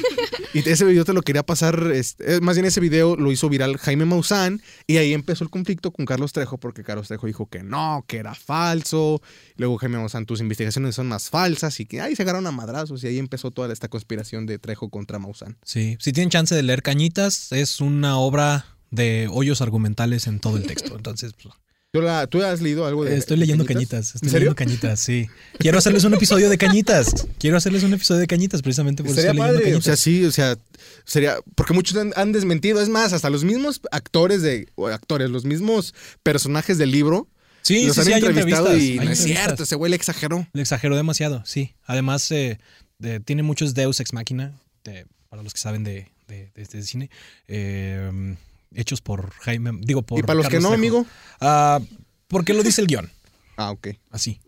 y 0.54 0.60
ese 0.60 0.86
video 0.86 1.04
te 1.04 1.12
lo 1.12 1.22
quería 1.22 1.44
pasar, 1.44 1.92
este, 1.94 2.36
eh, 2.36 2.40
más 2.40 2.56
bien 2.56 2.66
ese 2.66 2.80
video 2.80 3.18
lo 3.18 3.30
hizo 3.32 3.50
viral 3.50 3.78
Jaime 3.78 4.06
Maussan 4.06 4.62
y 4.86 4.98
ahí 4.98 5.12
empezó 5.12 5.44
el 5.44 5.50
conflicto 5.50 5.92
con 5.92 6.06
Carlos 6.06 6.32
Trejo 6.32 6.58
porque 6.60 6.84
Carlos 6.84 7.10
Trejo 7.10 7.28
dijo 7.28 7.50
que 7.50 7.64
no, 7.64 8.06
que 8.08 8.18
era 8.18 8.36
falso. 8.36 9.22
Luego 9.58 9.78
Jaime 9.80 9.98
Maussan, 9.98 10.26
tus 10.26 10.40
investigaciones 10.40 10.96
son 10.96 11.08
más 11.08 11.30
falsas 11.30 11.80
y 11.82 11.86
que 11.86 12.00
ahí 12.00 12.16
se 12.16 12.22
agarraron 12.22 12.48
a 12.48 12.52
madrazos 12.52 13.04
y 13.04 13.08
ahí 13.08 13.18
empezó 13.18 13.52
toda 13.52 13.74
esta 13.74 13.90
conspiración 13.90 14.46
de 14.46 14.60
Trejo 14.60 14.90
contra 14.90 15.20
Maussan. 15.20 15.58
Sí. 15.64 15.98
Si 16.00 16.14
tienen 16.14 16.30
chance 16.30 16.56
de 16.56 16.64
leer 16.64 16.84
Cañitas, 16.84 17.52
es 17.52 17.82
una 17.82 18.18
obra 18.18 18.77
de 18.92 19.28
hoyos 19.32 19.62
argumentales 19.62 20.28
en 20.28 20.40
todo 20.40 20.58
el 20.58 20.64
texto. 20.64 20.96
Entonces, 20.96 21.34
pues, 21.42 21.54
¿Tú, 21.92 22.02
la- 22.02 22.28
tú 22.28 22.44
has 22.44 22.62
leído 22.62 22.86
algo 22.86 23.06
de 23.06 23.16
estoy 23.18 23.38
leyendo 23.38 23.66
Cañitas? 23.66 24.12
Cañitas. 24.12 24.16
Estoy 24.16 24.32
leyendo 24.32 24.56
Cañitas, 24.56 25.00
sí. 25.00 25.28
Quiero 25.58 25.78
hacerles 25.78 26.04
un 26.04 26.14
episodio 26.14 26.50
de 26.50 26.58
Cañitas. 26.58 27.26
Quiero 27.40 27.56
hacerles 27.58 27.84
un 27.84 27.94
episodio 27.94 28.20
de 28.20 28.28
Cañitas 28.28 28.62
precisamente 28.62 29.04
por 29.04 29.16
leyendo 29.16 29.42
padre, 29.42 29.58
o 29.58 29.62
sea, 29.62 29.72
Cañitas. 29.72 30.00
sí, 30.02 30.26
o 30.26 30.32
sea, 30.32 30.58
sería, 31.06 31.38
porque 31.56 31.74
muchos 31.74 31.96
han, 31.98 32.12
han 32.18 32.34
desmentido, 32.34 32.82
es 32.82 32.90
más, 32.90 33.14
hasta 33.14 33.30
los 33.30 33.46
mismos 33.46 33.80
actores 33.92 34.42
de, 34.42 34.68
o 34.76 34.88
actores, 34.88 35.30
los 35.30 35.46
mismos 35.46 35.94
personajes 36.24 36.78
del 36.78 36.92
libro, 36.92 37.30
sí, 37.62 37.88
los 37.88 37.96
sí, 37.96 38.02
han 38.02 38.06
sí, 38.08 38.14
hay 38.14 38.20
entrevistado 38.20 38.66
entrevistas. 38.68 38.96
y 38.96 39.00
hay 39.00 39.06
no 39.06 39.12
es 39.14 39.20
cierto, 39.24 39.64
ese 39.64 39.76
güey 39.76 39.90
le 39.90 39.96
exageró. 39.96 40.46
Le 40.52 40.62
exageró 40.62 40.96
demasiado, 40.98 41.42
sí. 41.46 41.74
Además, 41.86 42.30
eh, 42.32 42.60
de- 43.00 43.22
tiene 43.22 43.44
muchos 43.44 43.74
Deus 43.74 44.00
ex 44.02 44.12
machina. 44.12 44.60
de- 44.84 45.06
para 45.30 45.42
los 45.42 45.54
que 45.54 45.60
saben 45.62 45.84
de, 45.86 46.08
de, 46.28 46.52
de- 46.54 46.66
de 46.66 46.84
cine. 46.84 47.10
eh, 47.48 48.36
hechos 48.74 49.02
por 49.02 49.32
Jaime, 49.42 49.72
digo 49.82 50.02
por... 50.02 50.20
Y 50.20 50.24
para 50.24 50.36
los 50.36 50.48
que 50.48 50.58
no, 50.58 50.70
Trejo. 50.70 50.74
amigo. 50.74 51.06
Ah, 51.40 51.80
porque 52.28 52.54
lo 52.54 52.64
dice 52.64 52.82
el 52.82 52.88
guion. 52.88 53.10
Ah, 53.60 53.72
ok. 53.72 53.88
Así. 54.12 54.40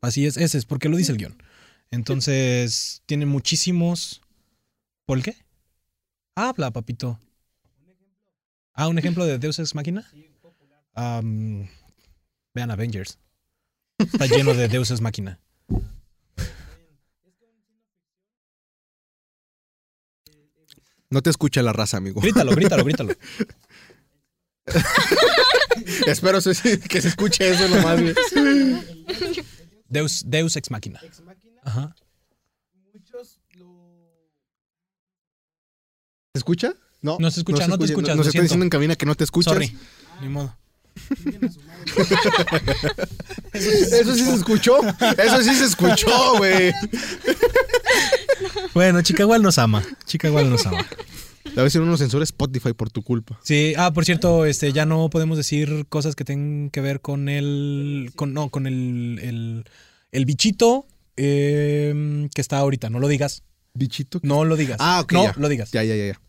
Así 0.00 0.24
es, 0.24 0.38
ese 0.38 0.56
es, 0.56 0.64
porque 0.64 0.88
lo 0.88 0.96
dice 0.96 1.12
el 1.12 1.18
guion. 1.18 1.36
Entonces, 1.90 3.02
tiene 3.04 3.26
muchísimos. 3.26 4.22
¿Por 5.04 5.22
qué? 5.22 5.36
Habla, 6.34 6.70
papito. 6.70 7.20
Ah, 8.72 8.88
un 8.88 8.98
ejemplo 8.98 9.26
de 9.26 9.38
Deus 9.38 9.58
Ex 9.58 9.74
Máquina. 9.74 10.10
Am, 10.94 11.68
vean 12.54 12.70
Avengers. 12.70 13.18
Está 13.98 14.24
lleno 14.26 14.54
de 14.54 14.68
Deus 14.68 14.90
Ex 14.90 15.02
Máquina. 15.02 15.38
No 21.10 21.22
te 21.22 21.30
escucha 21.30 21.62
la 21.62 21.72
raza, 21.72 21.96
amigo. 21.98 22.20
Grítalo, 22.20 22.52
grítalo, 22.54 22.84
grítalo. 22.84 23.12
Espero 26.06 26.40
se- 26.40 26.54
se- 26.54 26.80
que 26.80 27.00
se 27.00 27.08
escuche 27.08 27.48
eso 27.48 27.68
nomás. 27.68 28.00
Deus, 29.88 30.22
Deus 30.26 30.56
Ex 30.56 30.70
Máquina. 30.70 31.00
Ajá. 31.62 31.94
¿Se 36.34 36.38
escucha? 36.40 36.74
No. 37.02 37.16
No 37.20 37.30
se 37.30 37.40
escucha, 37.40 37.66
no 37.68 37.78
te 37.78 37.84
escuchas, 37.86 38.16
Nos 38.16 38.26
lo 38.26 38.28
está 38.28 38.32
siento. 38.32 38.42
diciendo 38.44 38.64
en 38.64 38.70
cabina 38.70 38.96
que 38.96 39.06
no 39.06 39.14
te 39.14 39.24
escuchas. 39.24 39.52
Sorry. 39.52 39.76
Ni 40.20 40.28
modo. 40.28 40.56
Eso 43.52 44.14
sí 44.14 44.24
se 44.24 44.34
escuchó. 44.34 44.78
Eso 44.82 45.42
sí 45.42 45.54
se 45.54 45.64
escuchó, 45.64 46.36
güey. 46.38 46.72
Bueno, 48.74 49.02
Chicago 49.02 49.38
nos 49.38 49.58
ama. 49.58 49.82
Chicago 50.04 50.42
nos 50.42 50.66
ama. 50.66 50.86
A 51.56 51.62
veces 51.62 51.80
uno 51.80 51.96
censura 51.96 52.24
Spotify 52.24 52.72
por 52.74 52.90
tu 52.90 53.02
culpa. 53.02 53.38
Sí, 53.42 53.72
ah, 53.78 53.92
por 53.92 54.04
cierto, 54.04 54.44
este, 54.44 54.72
ya 54.72 54.84
no 54.84 55.08
podemos 55.08 55.36
decir 55.38 55.86
cosas 55.88 56.14
que 56.14 56.24
tengan 56.24 56.70
que 56.70 56.80
ver 56.80 57.00
con 57.00 57.28
el, 57.28 58.10
con, 58.14 58.34
no, 58.34 58.50
con 58.50 58.66
el, 58.66 59.18
el, 59.22 59.64
el 60.12 60.24
bichito 60.26 60.86
eh, 61.16 62.28
que 62.34 62.40
está 62.40 62.58
ahorita. 62.58 62.90
No 62.90 62.98
lo 63.00 63.08
digas. 63.08 63.42
Bichito. 63.72 64.20
No 64.22 64.44
lo 64.44 64.56
digas. 64.56 64.76
Ah, 64.80 65.00
ok, 65.02 65.12
No 65.12 65.24
ya. 65.24 65.34
lo 65.36 65.48
digas. 65.48 65.70
Ya, 65.70 65.82
ya, 65.82 65.94
ya, 65.96 66.06
ya. 66.08 66.20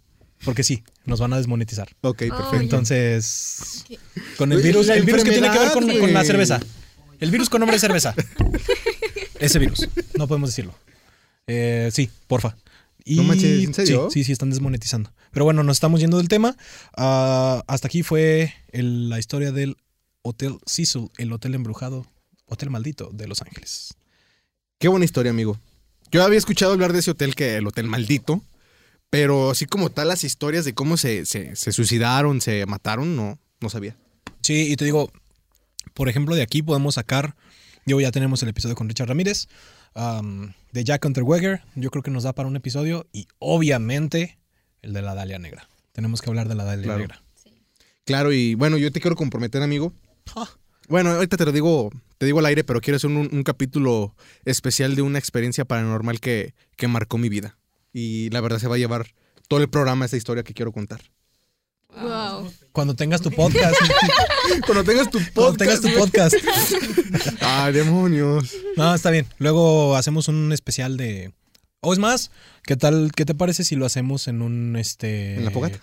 Porque 0.43 0.63
sí, 0.63 0.83
nos 1.05 1.19
van 1.19 1.33
a 1.33 1.37
desmonetizar. 1.37 1.89
Ok, 2.01 2.19
perfecto. 2.19 2.55
Entonces, 2.55 3.85
con 4.37 4.51
el 4.51 4.61
virus, 4.61 4.87
el 4.89 5.03
virus 5.03 5.23
que 5.23 5.31
tiene 5.31 5.49
que 5.51 5.59
ver 5.59 5.71
con, 5.71 6.13
la 6.13 6.23
cerveza. 6.23 6.59
El 7.19 7.31
virus 7.31 7.49
con 7.49 7.59
nombre 7.59 7.75
de 7.75 7.79
cerveza. 7.79 8.13
Ese 9.39 9.59
virus. 9.59 9.87
No 10.17 10.27
podemos 10.27 10.49
decirlo. 10.51 10.75
Eh, 11.47 11.89
sí, 11.91 12.09
porfa. 12.27 12.55
Y, 13.03 13.15
No 13.15 13.23
manches, 13.23 13.63
¿en 13.63 13.73
serio? 13.73 14.09
Sí, 14.11 14.19
sí, 14.19 14.25
sí, 14.25 14.31
están 14.33 14.49
desmonetizando. 14.49 15.11
Pero 15.31 15.45
bueno, 15.45 15.63
nos 15.63 15.77
estamos 15.77 15.99
yendo 15.99 16.17
del 16.17 16.27
tema. 16.27 16.55
Ah, 16.95 17.63
hasta 17.67 17.87
aquí 17.87 18.03
fue 18.03 18.53
el- 18.71 19.09
la 19.09 19.17
historia 19.19 19.51
del 19.51 19.77
Hotel 20.21 20.57
Cecil, 20.65 21.09
el 21.17 21.31
hotel 21.31 21.55
embrujado, 21.55 22.05
hotel 22.45 22.69
maldito 22.69 23.09
de 23.13 23.27
Los 23.27 23.41
Ángeles. 23.41 23.93
Qué 24.77 24.87
buena 24.89 25.05
historia, 25.05 25.31
amigo. 25.31 25.57
Yo 26.11 26.23
había 26.23 26.37
escuchado 26.37 26.73
hablar 26.73 26.93
de 26.93 26.99
ese 26.99 27.11
hotel 27.11 27.33
que 27.35 27.55
el 27.57 27.67
hotel 27.67 27.87
maldito, 27.87 28.41
pero 29.09 29.51
así 29.51 29.65
como 29.65 29.89
tal 29.89 30.07
las 30.09 30.23
historias 30.23 30.65
de 30.65 30.73
cómo 30.73 30.97
se, 30.97 31.25
se, 31.25 31.55
se 31.55 31.71
suicidaron, 31.71 32.41
se 32.41 32.65
mataron, 32.65 33.15
no, 33.15 33.39
no 33.59 33.69
sabía. 33.69 33.95
Sí, 34.41 34.71
y 34.71 34.75
te 34.75 34.85
digo, 34.85 35.11
por 35.93 36.09
ejemplo, 36.09 36.35
de 36.35 36.41
aquí 36.41 36.61
podemos 36.61 36.95
sacar, 36.95 37.35
digo, 37.85 38.01
ya 38.01 38.11
tenemos 38.11 38.41
el 38.43 38.49
episodio 38.49 38.75
con 38.75 38.87
Richard 38.87 39.07
Ramírez, 39.07 39.47
am, 39.93 40.53
de 40.71 40.83
Jack 40.83 41.05
Unterweger, 41.05 41.61
yo 41.75 41.89
creo 41.89 42.03
que 42.03 42.11
nos 42.11 42.23
da 42.23 42.33
para 42.33 42.47
un 42.47 42.55
episodio, 42.55 43.07
y 43.11 43.27
obviamente 43.39 44.37
el 44.81 44.93
de 44.93 45.01
la 45.01 45.15
Dalia 45.15 45.39
Negra. 45.39 45.67
Tenemos 45.91 46.21
que 46.21 46.29
hablar 46.29 46.47
de 46.47 46.55
la 46.55 46.63
Dalia 46.63 46.83
Claro. 46.83 46.99
Negra. 46.99 47.23
Claro, 48.05 48.31
y 48.31 48.55
bueno, 48.55 48.77
yo 48.77 48.91
te 48.91 49.01
quiero 49.01 49.15
comprometer, 49.15 49.61
amigo. 49.61 49.91
Ah. 50.35 50.49
Bueno, 50.87 51.11
ahorita 51.11 51.35
te 51.35 51.43
lo 51.43 51.51
digo, 51.51 51.89
te 52.17 52.25
digo 52.25 52.39
al 52.39 52.45
aire, 52.45 52.63
pero 52.63 52.79
quiero 52.79 52.95
hacer 52.95 53.09
un, 53.09 53.27
un 53.29 53.43
capítulo 53.43 54.15
especial 54.45 54.95
de 54.95 55.01
una 55.01 55.19
experiencia 55.19 55.65
paranormal 55.65 56.21
que, 56.21 56.53
que 56.77 56.87
marcó 56.87 57.17
mi 57.17 57.27
vida. 57.27 57.57
Y 57.93 58.29
la 58.29 58.41
verdad 58.41 58.59
se 58.59 58.67
va 58.67 58.75
a 58.75 58.79
llevar 58.79 59.07
todo 59.47 59.61
el 59.61 59.69
programa 59.69 60.05
esa 60.05 60.17
historia 60.17 60.43
que 60.43 60.53
quiero 60.53 60.71
contar. 60.71 61.01
Wow. 61.89 62.51
Cuando 62.71 62.95
tengas 62.95 63.21
tu 63.21 63.31
podcast, 63.31 63.75
Cuando 64.65 64.83
tengas 64.83 65.09
tu 65.09 65.19
cuando 65.33 65.57
tengas 65.57 65.81
tu 65.81 65.91
podcast. 65.93 66.35
Ay, 67.41 67.73
demonios. 67.73 68.53
No, 68.75 68.93
está 68.93 69.09
bien. 69.09 69.25
Luego 69.39 69.95
hacemos 69.95 70.27
un 70.27 70.51
especial 70.51 70.97
de. 70.97 71.33
O 71.79 71.93
es 71.93 71.99
más, 71.99 72.31
¿qué 72.63 72.75
tal? 72.75 73.11
¿Qué 73.15 73.25
te 73.25 73.33
parece 73.33 73.63
si 73.63 73.75
lo 73.75 73.85
hacemos 73.85 74.27
en 74.27 74.41
un 74.41 74.75
este. 74.75 75.35
¿En 75.35 75.45
la 75.45 75.51
fogata? 75.51 75.79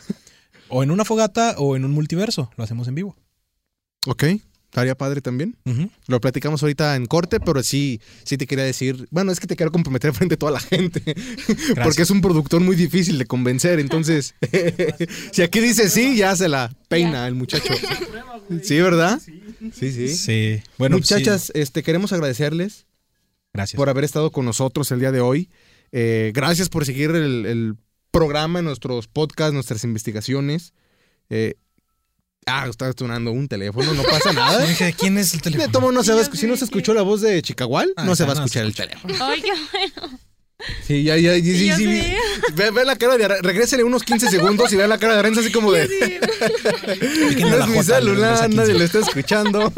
O 0.69 0.83
en 0.83 0.91
una 0.91 1.05
fogata 1.05 1.55
o 1.59 1.77
en 1.77 1.85
un 1.85 1.93
multiverso. 1.93 2.51
Lo 2.57 2.65
hacemos 2.65 2.87
en 2.89 2.95
vivo. 2.95 3.17
Ok, 4.07 4.25
estaría 4.75 4.97
padre 4.97 5.21
también. 5.21 5.57
Lo 6.09 6.21
platicamos 6.21 6.61
ahorita 6.63 6.97
en 6.97 7.07
corte, 7.07 7.39
pero 7.39 7.63
sí, 7.63 8.01
sí 8.25 8.37
te 8.37 8.47
quería 8.49 8.65
decir, 8.65 9.07
bueno, 9.13 9.31
es 9.31 9.39
que 9.39 9.47
te 9.47 9.55
quiero 9.55 9.71
comprometer 9.71 10.13
frente 10.15 10.35
a 10.35 10.39
toda 10.39 10.51
la 10.51 10.61
gente, 10.61 11.15
porque 11.85 12.03
es 12.03 12.11
un 12.11 12.21
productor 12.21 12.61
muy 12.61 12.75
difícil 12.75 13.17
de 13.19 13.27
convencer, 13.27 13.79
entonces, 13.79 14.35
si 15.33 15.43
aquí 15.43 15.61
dice 15.61 15.89
sí, 15.89 16.17
ya 16.17 16.35
se 16.35 16.49
la 16.49 16.75
peina 16.89 17.27
el 17.29 17.35
muchacho. 17.35 17.73
Sí, 18.63 18.79
¿verdad? 18.79 19.23
Sí, 19.73 19.91
sí. 19.91 20.09
Sí. 20.09 20.63
Bueno, 20.77 20.99
pues 20.99 21.09
sí. 21.09 21.15
Muchachas, 21.15 21.51
este, 21.55 21.83
queremos 21.83 22.13
agradecerles 22.13 22.85
Gracias. 23.55 23.79
por 23.79 23.89
haber 23.89 24.05
estado 24.05 24.31
con 24.33 24.45
nosotros 24.45 24.91
el 24.93 25.01
día 25.01 25.13
de 25.13 25.21
hoy. 25.21 25.49
Eh, 25.93 26.31
gracias 26.35 26.69
por 26.69 26.85
seguir 26.85 27.13
el, 27.13 27.47
el 27.47 27.77
programa, 28.11 28.61
nuestros 28.61 29.09
podcasts, 29.09 29.55
nuestras 29.55 29.83
investigaciones. 29.85 30.75
Eh, 31.31 31.55
ah, 32.47 32.67
está 32.69 32.93
sonando 32.97 33.33
un 33.33 33.49
teléfono, 33.49 33.93
no 33.95 34.03
pasa 34.03 34.33
nada. 34.33 34.61
Yo 34.65 34.69
dije, 34.69 34.95
¿quién 34.99 35.19
es 35.19 35.33
el 35.35 35.41
De 35.41 35.45
teléfono? 35.51 35.73
tomo 35.73 35.93
no 35.93 36.03
se 36.05 36.13
va 36.13 36.19
a 36.19 36.23
escuchar. 36.23 36.41
Si 36.41 36.47
no 36.47 36.57
se 36.57 36.65
escuchó 36.65 36.95
la 36.95 37.03
voz 37.03 37.21
de 37.21 37.41
Chicagual, 37.43 37.93
Ah, 37.97 38.05
no 38.05 38.15
se 38.17 38.25
va 38.25 38.31
a 38.33 38.35
escuchar 38.35 38.65
el 38.65 38.75
teléfono. 38.75 39.15
Ay, 39.21 39.43
qué 39.43 39.53
bueno. 39.73 40.19
Sí, 40.87 41.03
ya, 41.03 41.17
ya, 41.19 41.35
sí, 41.35 41.43
sí, 41.59 41.67
Ya 41.67 41.77
sí. 41.77 41.85
Ve, 42.55 42.71
ve 42.71 42.85
la 42.85 42.97
cara 42.97 43.19
de. 43.19 43.29
Regrésele 43.29 43.83
unos 43.85 44.03
15 44.05 44.31
segundos 44.31 44.73
y 44.73 44.77
ve 44.77 44.87
la 44.89 44.99
cara 44.99 45.15
de 45.15 45.19
Aranza 45.19 45.41
así 45.41 45.51
como 45.53 45.73
de. 45.73 45.89
No 47.41 47.57
es 47.65 47.69
mi 47.69 47.83
celular, 47.83 48.31
los 48.33 48.41
15. 48.43 48.57
nadie 48.57 48.75
lo 48.75 48.85
está 48.85 49.01
escuchando. 49.01 49.73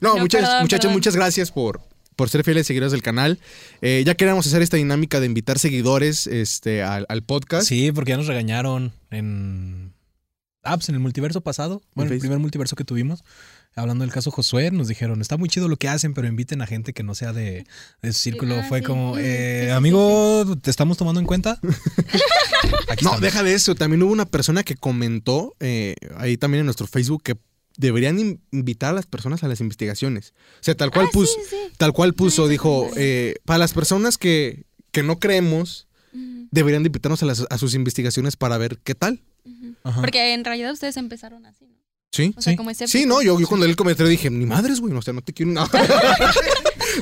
no, 0.00 0.14
No, 0.14 0.16
muchas, 0.18 0.42
perdón, 0.42 0.62
muchachos, 0.62 0.80
perdón. 0.84 0.92
muchas 0.94 1.16
gracias 1.16 1.50
por, 1.50 1.80
por 2.16 2.28
ser 2.28 2.44
fieles 2.44 2.66
seguidores 2.66 2.92
del 2.92 3.02
canal. 3.02 3.40
Eh, 3.80 4.02
ya 4.06 4.14
queríamos 4.14 4.46
hacer 4.46 4.62
esta 4.62 4.76
dinámica 4.76 5.18
de 5.20 5.26
invitar 5.26 5.58
seguidores 5.58 6.26
este, 6.26 6.82
al, 6.82 7.06
al 7.08 7.22
podcast. 7.22 7.66
Sí, 7.66 7.90
porque 7.92 8.10
ya 8.10 8.16
nos 8.18 8.26
regañaron 8.26 8.92
en. 9.10 9.87
Ah, 10.64 10.76
pues 10.76 10.88
en 10.88 10.96
el 10.96 11.00
multiverso 11.00 11.40
pasado. 11.40 11.82
Bueno, 11.94 12.08
el 12.08 12.14
Facebook. 12.14 12.22
primer 12.22 12.38
multiverso 12.40 12.76
que 12.76 12.84
tuvimos. 12.84 13.24
Hablando 13.74 14.02
del 14.02 14.12
caso 14.12 14.30
Josué, 14.32 14.70
nos 14.72 14.88
dijeron, 14.88 15.20
está 15.20 15.36
muy 15.36 15.48
chido 15.48 15.68
lo 15.68 15.76
que 15.76 15.88
hacen, 15.88 16.12
pero 16.14 16.26
inviten 16.26 16.60
a 16.62 16.66
gente 16.66 16.92
que 16.92 17.02
no 17.04 17.14
sea 17.14 17.32
de, 17.32 17.64
de 18.02 18.12
su 18.12 18.18
círculo. 18.18 18.56
ah, 18.56 18.64
Fue 18.68 18.80
sí. 18.80 18.84
como, 18.84 19.16
eh, 19.18 19.66
sí, 19.66 19.70
amigo, 19.70 20.56
¿te 20.60 20.70
estamos 20.70 20.96
tomando 20.98 21.20
en 21.20 21.26
cuenta? 21.26 21.60
Aquí 22.88 23.04
No, 23.04 23.10
estamos. 23.12 23.20
deja 23.20 23.42
de 23.44 23.54
eso. 23.54 23.74
También 23.76 24.02
hubo 24.02 24.12
una 24.12 24.26
persona 24.26 24.64
que 24.64 24.74
comentó 24.74 25.54
eh, 25.60 25.94
ahí 26.16 26.36
también 26.36 26.60
en 26.60 26.66
nuestro 26.66 26.86
Facebook 26.88 27.22
que 27.22 27.36
deberían 27.76 28.18
in- 28.18 28.40
invitar 28.50 28.90
a 28.90 28.94
las 28.94 29.06
personas 29.06 29.44
a 29.44 29.48
las 29.48 29.60
investigaciones. 29.60 30.34
O 30.56 30.62
sea, 30.62 30.74
tal 30.76 30.90
cual 30.90 31.06
Ah, 31.08 31.12
puso, 31.12 31.34
sí, 31.34 31.40
sí. 31.48 31.56
tal 31.76 31.92
cual 31.92 32.14
puso, 32.14 32.44
sí, 32.46 32.50
dijo, 32.50 32.88
sí. 32.92 32.94
eh, 33.00 33.34
para 33.44 33.58
las 33.58 33.72
personas 33.72 34.18
que, 34.18 34.64
que 34.90 35.04
no 35.04 35.20
creemos, 35.20 35.86
deberían 36.50 36.82
de 36.82 36.88
invitarnos 36.88 37.22
a, 37.22 37.26
las- 37.26 37.46
a 37.48 37.58
sus 37.58 37.74
investigaciones 37.74 38.34
para 38.36 38.58
ver 38.58 38.78
qué 38.82 38.96
tal. 38.96 39.22
Ajá. 39.84 40.00
Porque 40.00 40.32
en 40.34 40.44
realidad 40.44 40.72
ustedes 40.72 40.96
empezaron 40.96 41.46
así, 41.46 41.66
¿no? 41.66 41.78
Sí. 42.10 42.32
O 42.36 42.40
sea, 42.42 42.52
Sí. 42.52 42.56
como 42.56 42.70
ese 42.70 42.88
Sí, 42.88 43.04
no, 43.06 43.20
yo, 43.22 43.38
yo 43.38 43.46
cuando 43.46 43.66
leí 43.66 43.70
el 43.70 43.76
comentario 43.76 44.08
dije, 44.10 44.30
ni 44.30 44.46
madres, 44.46 44.80
güey, 44.80 44.92
no, 44.92 45.00
o 45.00 45.02
sea, 45.02 45.12
no 45.12 45.20
te 45.22 45.32
quiero. 45.32 45.52
No. 45.52 45.68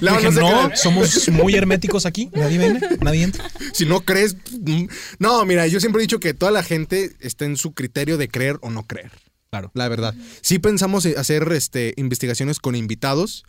La- 0.01 0.13
Dije, 0.19 0.31
no 0.33 0.69
no, 0.69 0.77
somos 0.77 1.29
muy 1.31 1.55
herméticos 1.55 2.07
aquí. 2.07 2.29
Nadie 2.35 2.59
viene, 2.59 2.81
nadie 3.01 3.23
entra. 3.23 3.49
si 3.73 3.87
no 3.87 4.01
crees. 4.01 4.37
mm, 4.61 4.87
No, 5.19 5.45
mira, 5.45 5.67
yo 5.69 5.81
siempre 5.81 6.01
he 6.01 6.05
dicho 6.05 6.21
que 6.21 6.35
toda 6.35 6.51
la 6.51 6.63
gente 6.63 7.15
está 7.21 7.45
en 7.45 7.57
su 7.57 7.73
criterio 7.73 8.19
de 8.19 8.29
creer 8.29 8.59
o 8.63 8.71
no 8.71 8.83
creer. 8.87 9.13
Claro. 9.51 9.71
La 9.75 9.89
verdad. 9.89 10.15
Sí 10.43 10.59
pensamos 10.59 11.07
en 11.07 11.17
hacer 11.19 11.51
este, 11.53 11.95
investigaciones 11.97 12.59
con 12.59 12.75
invitados, 12.75 13.45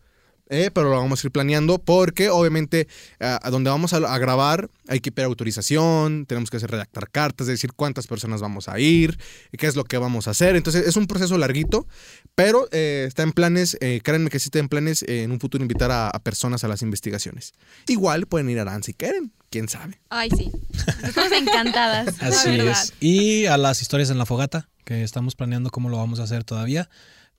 eh, 0.49 0.71
pero 0.73 0.89
lo 0.89 0.97
vamos 0.97 1.23
a 1.23 1.27
ir 1.27 1.31
planeando 1.31 1.79
porque 1.79 2.29
obviamente 2.29 2.87
a, 3.19 3.39
a 3.45 3.49
donde 3.49 3.69
vamos 3.69 3.93
a, 3.93 3.97
a 3.97 4.17
grabar 4.17 4.69
hay 4.87 4.99
que 4.99 5.11
pedir 5.11 5.25
autorización, 5.27 6.25
tenemos 6.25 6.49
que 6.49 6.57
hacer 6.57 6.71
redactar 6.71 7.09
cartas, 7.09 7.47
decir 7.47 7.73
cuántas 7.73 8.07
personas 8.07 8.41
vamos 8.41 8.69
a 8.69 8.79
ir, 8.79 9.17
qué 9.57 9.67
es 9.67 9.75
lo 9.75 9.83
que 9.83 9.97
vamos 9.97 10.27
a 10.27 10.31
hacer. 10.31 10.55
Entonces 10.55 10.87
es 10.87 10.95
un 10.95 11.07
proceso 11.07 11.37
larguito, 11.37 11.87
pero 12.35 12.67
eh, 12.71 13.05
está 13.07 13.23
en 13.23 13.33
planes, 13.33 13.77
eh, 13.81 14.01
créanme 14.03 14.29
que 14.29 14.39
sí 14.39 14.47
está 14.47 14.59
en 14.59 14.69
planes 14.69 15.03
eh, 15.03 15.23
en 15.23 15.31
un 15.31 15.39
futuro 15.39 15.61
invitar 15.63 15.91
a, 15.91 16.09
a 16.09 16.19
personas 16.19 16.63
a 16.63 16.67
las 16.67 16.81
investigaciones. 16.81 17.53
Igual 17.87 18.27
pueden 18.27 18.49
ir 18.49 18.59
a 18.59 18.61
Arán 18.61 18.83
si 18.83 18.93
quieren, 18.93 19.33
quién 19.49 19.67
sabe. 19.67 19.99
Ay, 20.09 20.29
sí. 20.29 20.51
Estamos 21.03 21.31
encantadas. 21.31 22.15
Así 22.21 22.59
es. 22.59 22.93
Y 22.99 23.45
a 23.47 23.57
las 23.57 23.81
historias 23.81 24.09
en 24.09 24.17
la 24.17 24.25
fogata, 24.25 24.69
que 24.85 25.03
estamos 25.03 25.35
planeando 25.35 25.69
cómo 25.69 25.89
lo 25.89 25.97
vamos 25.97 26.19
a 26.19 26.23
hacer 26.23 26.43
todavía. 26.43 26.89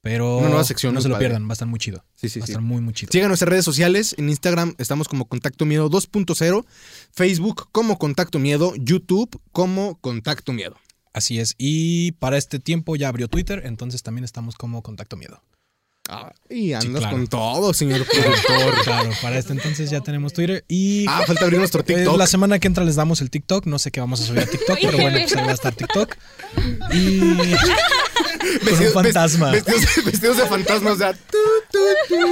Pero 0.01 0.39
Una 0.39 0.49
nueva 0.49 0.65
sección 0.65 0.95
no 0.95 1.01
se 1.01 1.09
lo 1.09 1.15
padre. 1.15 1.27
pierdan, 1.27 1.49
va 1.49 1.51
a 1.51 1.53
estar 1.55 1.67
muy 1.69 1.81
chido. 1.81 2.05
Sí, 2.15 2.29
sí, 2.29 2.39
va 2.39 2.45
a 2.45 2.47
sí. 2.47 2.53
estar 2.53 2.63
muy, 2.63 2.81
muy 2.81 2.95
chido. 2.95 3.11
Sigan 3.11 3.29
nuestras 3.29 3.49
redes 3.49 3.65
sociales. 3.65 4.15
En 4.17 4.29
Instagram 4.29 4.75
estamos 4.79 5.09
como 5.09 5.27
Contacto 5.27 5.67
Miedo 5.67 5.91
2.0. 5.91 6.65
Facebook 7.13 7.69
como 7.73 7.99
Contacto 7.99 8.39
Miedo. 8.39 8.75
YouTube 8.77 9.41
como 9.53 9.99
Contacto 10.01 10.53
Miedo. 10.53 10.77
Así 11.13 11.41
es. 11.41 11.55
Y 11.59 12.13
para 12.13 12.37
este 12.37 12.61
tiempo 12.61 12.95
ya 12.95 13.09
abrió 13.09 13.27
Twitter, 13.27 13.63
entonces 13.65 14.05
también 14.05 14.25
estamos 14.25 14.55
como 14.55 14.83
Contacto 14.83 15.17
Miedo. 15.17 15.43
y 16.49 16.75
andas 16.75 17.01
claro. 17.01 17.11
con 17.17 17.27
todo, 17.27 17.75
señor 17.75 18.07
productor. 18.07 18.85
Claro, 18.85 19.11
para 19.21 19.37
este 19.37 19.53
entonces 19.53 19.91
ya 19.91 20.01
tenemos 20.01 20.33
Twitter. 20.33 20.65
Y 20.69 21.07
ah, 21.09 21.25
falta 21.27 21.45
abrir 21.45 21.59
nuestro 21.59 21.81
eh, 21.81 21.85
TikTok. 21.85 22.17
la 22.17 22.29
semana 22.29 22.61
que 22.61 22.69
entra 22.69 22.85
les 22.85 22.95
damos 22.95 23.21
el 23.21 23.31
TikTok. 23.31 23.67
No 23.67 23.81
sé 23.81 23.91
qué 23.91 23.99
vamos 23.99 24.21
a 24.21 24.27
subir 24.27 24.43
a 24.43 24.47
TikTok, 24.47 24.79
pero 24.81 24.99
bueno, 24.99 25.19
pues 25.19 25.35
ahí 25.35 25.45
va 25.45 25.51
a 25.51 25.55
estar 25.55 25.75
TikTok. 25.75 26.17
Y 26.93 27.21
con 28.39 28.49
un 28.49 28.59
Vestidos- 28.65 28.93
fantasma. 28.95 29.51
Vestidos, 29.51 29.83
vestidos 30.05 30.37
de 30.39 30.47
fantasmas. 30.47 30.93
O 30.95 30.97
sea, 30.99 31.13
tu, 31.13 31.39
tu, 31.71 31.79
tu. 32.09 32.27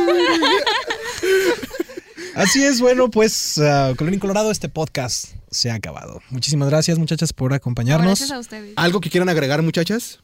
Así 2.34 2.62
es, 2.62 2.80
bueno, 2.80 3.10
pues 3.10 3.56
uh, 3.58 3.94
Colorín 3.96 4.20
Colorado, 4.20 4.50
este 4.50 4.68
podcast 4.68 5.32
se 5.50 5.70
ha 5.70 5.74
acabado. 5.74 6.20
Muchísimas 6.30 6.68
gracias, 6.68 6.98
muchachas, 6.98 7.32
por 7.32 7.54
acompañarnos. 7.54 8.06
Gracias 8.18 8.30
a 8.30 8.38
ustedes. 8.38 8.72
¿Algo 8.76 9.00
que 9.00 9.08
quieran 9.10 9.28
agregar, 9.28 9.62
muchachas? 9.62 10.20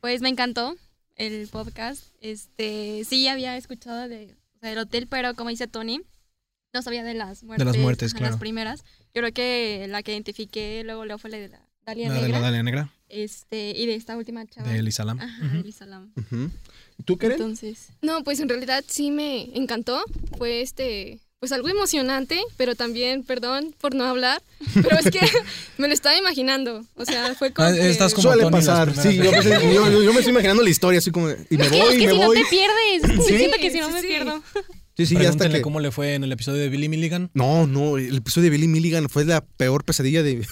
Pues 0.00 0.20
me 0.20 0.28
encantó 0.28 0.76
el 1.16 1.48
podcast. 1.48 2.02
Este, 2.20 3.02
sí 3.08 3.28
había 3.28 3.56
escuchado 3.56 4.08
de, 4.08 4.34
o 4.56 4.58
sea, 4.60 4.68
del 4.70 4.78
hotel, 4.78 5.06
pero 5.08 5.34
como 5.34 5.48
dice 5.50 5.66
Tony, 5.68 6.02
no 6.74 6.82
sabía 6.82 7.02
de 7.02 7.14
las 7.14 7.42
muertes. 7.44 7.66
las 7.66 7.76
muertes, 7.78 8.12
claro. 8.14 8.32
Las 8.32 8.38
primeras. 8.40 8.80
Yo 9.14 9.22
creo 9.22 9.32
que 9.32 9.86
la 9.88 10.02
que 10.02 10.12
identifiqué 10.12 10.82
luego, 10.84 11.06
luego 11.06 11.18
fue 11.18 11.30
la 11.30 11.38
de 11.38 11.48
la 11.48 11.60
Dalia 11.86 12.08
La 12.08 12.14
de 12.16 12.20
Negra. 12.22 12.38
la 12.40 12.44
Dalia 12.44 12.62
Negra, 12.62 12.92
Este, 13.08 13.70
y 13.76 13.86
de 13.86 13.94
esta 13.94 14.16
última 14.16 14.46
chava. 14.46 14.68
de 14.70 14.78
Elisa 14.78 15.04
Lam. 15.04 15.18
Ajá, 15.20 15.46
Ujú. 15.46 15.56
Elisa 15.58 15.86
Lam. 15.86 16.12
Ujú. 16.16 16.50
¿Tú, 17.04 17.16
Keren? 17.16 17.36
Entonces, 17.36 17.88
No, 18.02 18.22
pues 18.24 18.40
en 18.40 18.48
realidad 18.48 18.84
sí 18.86 19.10
me 19.10 19.56
encantó. 19.56 20.02
Fue 20.36 20.60
este, 20.62 21.20
pues 21.38 21.52
algo 21.52 21.68
emocionante, 21.68 22.38
pero 22.56 22.74
también, 22.74 23.22
perdón 23.22 23.74
por 23.80 23.94
no 23.94 24.04
hablar, 24.04 24.42
pero 24.74 24.98
es 24.98 25.10
que 25.10 25.20
me 25.78 25.86
lo 25.88 25.94
estaba 25.94 26.18
imaginando. 26.18 26.84
O 26.96 27.04
sea, 27.04 27.34
fue 27.34 27.52
como 27.52 27.68
Ah, 27.68 27.72
que- 27.72 27.88
estás 27.88 28.12
como 28.14 28.32
Suele 28.32 28.50
pasar. 28.50 28.94
Sí, 28.94 29.16
yo, 29.16 29.30
veces. 29.30 29.44
pensé- 29.46 29.74
yo- 29.74 29.90
yo- 29.90 30.02
yo 30.02 30.12
me 30.12 30.18
estoy 30.18 30.32
imaginando 30.32 30.62
la 30.62 30.70
historia 30.70 30.98
así 30.98 31.10
como. 31.10 31.28
Y 31.30 31.56
me 31.56 31.64
es 31.66 31.70
que, 31.70 31.78
voy, 31.80 31.92
es 31.94 31.98
que 32.00 32.06
me 32.06 32.12
si 32.12 32.18
no 32.18 32.26
voy. 32.26 32.42
te 32.42 32.44
pierdes. 32.50 33.26
Sí. 33.26 33.36
Siento 33.38 33.56
que 33.60 33.70
si 33.70 33.78
no 33.80 33.86
Sí, 33.88 33.92
me 33.94 34.00
sí. 34.02 34.06
pierdo. 34.08 34.42
Sí, 34.96 35.06
sí, 35.06 35.14
ya 35.14 35.20
hasta 35.20 35.28
Pregúntenle 35.30 35.58
que. 35.58 35.62
cómo 35.62 35.78
le 35.78 35.92
fue 35.92 36.14
en 36.14 36.24
el 36.24 36.32
episodio 36.32 36.60
de 36.60 36.68
Billy 36.68 36.88
Milligan. 36.88 37.30
No, 37.32 37.68
no, 37.68 37.96
el 37.98 38.16
episodio 38.16 38.46
de 38.46 38.50
Billy 38.50 38.66
Milligan 38.66 39.08
fue 39.08 39.24
la 39.24 39.42
peor 39.42 39.84
pesadilla 39.84 40.24
de, 40.24 40.44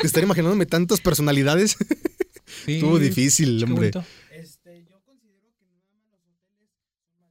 de 0.00 0.06
estar 0.06 0.22
imaginándome 0.22 0.66
tantas 0.66 1.00
personalidades. 1.00 1.76
Sí, 2.64 2.76
Estuvo 2.76 2.98
difícil, 2.98 3.62
hombre. 3.62 3.90
bonito. 3.90 4.02
Este, 4.32 4.82
yo 4.88 4.98
considero 5.04 5.52
que 5.58 5.66
no 5.66 5.82
nada 5.86 6.00
más 6.10 6.18
los 6.24 6.34
hoteles 6.40 6.70
son 6.72 6.80
malditos. 6.90 7.28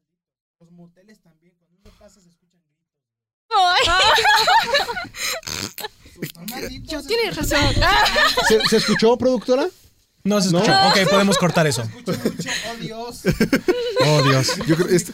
Los 0.59 0.72
moteles 0.72 1.20
también, 1.22 1.55
cuando 1.57 1.76
uno 1.84 1.91
pasa 1.97 2.22
se 2.22 2.30
escuchan 2.30 2.61
gritos. 2.61 2.86
Yo 6.91 7.01
tienes 7.03 7.36
razón. 7.36 7.74
¿Se, 8.47 8.59
se 8.70 8.78
escuchó, 8.78 9.18
productora? 9.18 9.68
No 10.28 10.42
se 10.42 10.52
No. 10.52 10.60
escuchó. 10.60 10.78
Ok, 10.90 11.10
podemos 11.10 11.38
cortar 11.38 11.66
eso. 11.68 11.82
Escucho 11.84 12.12
mucho, 12.24 12.50
oh 12.72 12.76
Dios. 12.82 13.22
Oh, 14.06 14.24
Dios. 14.24 14.52
Yo 14.68 14.76
creo 14.76 14.88
est- 14.90 15.10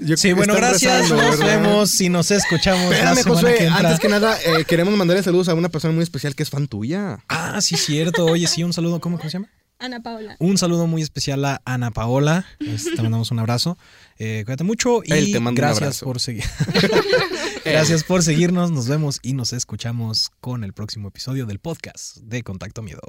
yo- 0.00 0.16
Sí, 0.16 0.32
bueno, 0.32 0.54
gracias. 0.54 1.02
rezando, 1.02 1.22
Nos 1.22 1.38
¿verdad? 1.38 1.60
vemos 1.62 2.00
y 2.00 2.08
nos 2.08 2.30
escuchamos 2.30 2.90
la 2.90 2.96
Espérame, 2.96 3.16
semana 3.16 3.34
Josué, 3.40 3.54
que 3.56 3.64
entra. 3.66 3.78
antes 3.88 4.00
que 4.00 4.08
nada, 4.08 4.38
eh, 4.44 4.64
queremos 4.64 4.94
mandarle 4.96 5.22
saludos 5.22 5.48
a 5.48 5.54
una 5.54 5.68
persona 5.68 5.92
muy 5.94 6.02
especial 6.02 6.34
que 6.34 6.42
es 6.42 6.50
fan 6.50 6.66
tuya. 6.68 7.18
Ah, 7.28 7.60
sí, 7.60 7.76
cierto. 7.76 8.24
Oye, 8.26 8.46
sí, 8.46 8.62
un 8.64 8.72
saludo. 8.72 9.00
¿Cómo, 9.00 9.18
cómo 9.18 9.28
se 9.28 9.34
llama? 9.38 9.48
Ana 9.78 10.00
Paola. 10.00 10.36
Un 10.38 10.58
saludo 10.58 10.86
muy 10.86 11.02
especial 11.02 11.44
a 11.44 11.60
Ana 11.64 11.90
Paola. 11.90 12.46
Este, 12.60 12.92
Te 12.94 13.02
mandamos 13.02 13.32
un 13.32 13.40
abrazo. 13.40 13.76
Eh, 14.16 14.42
cuídate 14.46 14.62
mucho 14.62 15.00
y 15.04 15.12
Él 15.12 15.32
te 15.32 15.40
manda 15.40 15.50
un 15.50 15.54
gracias 15.76 16.00
por 16.02 16.20
seguir. 16.20 16.44
gracias 17.64 18.04
por 18.04 18.22
seguirnos. 18.22 18.70
Nos 18.70 18.86
vemos 18.86 19.18
y 19.22 19.32
nos 19.32 19.52
escuchamos 19.52 20.30
con 20.40 20.62
el 20.62 20.72
próximo 20.72 21.08
episodio 21.08 21.46
del 21.46 21.58
podcast 21.58 22.18
de 22.18 22.44
Contacto 22.44 22.82
Miedo. 22.82 23.00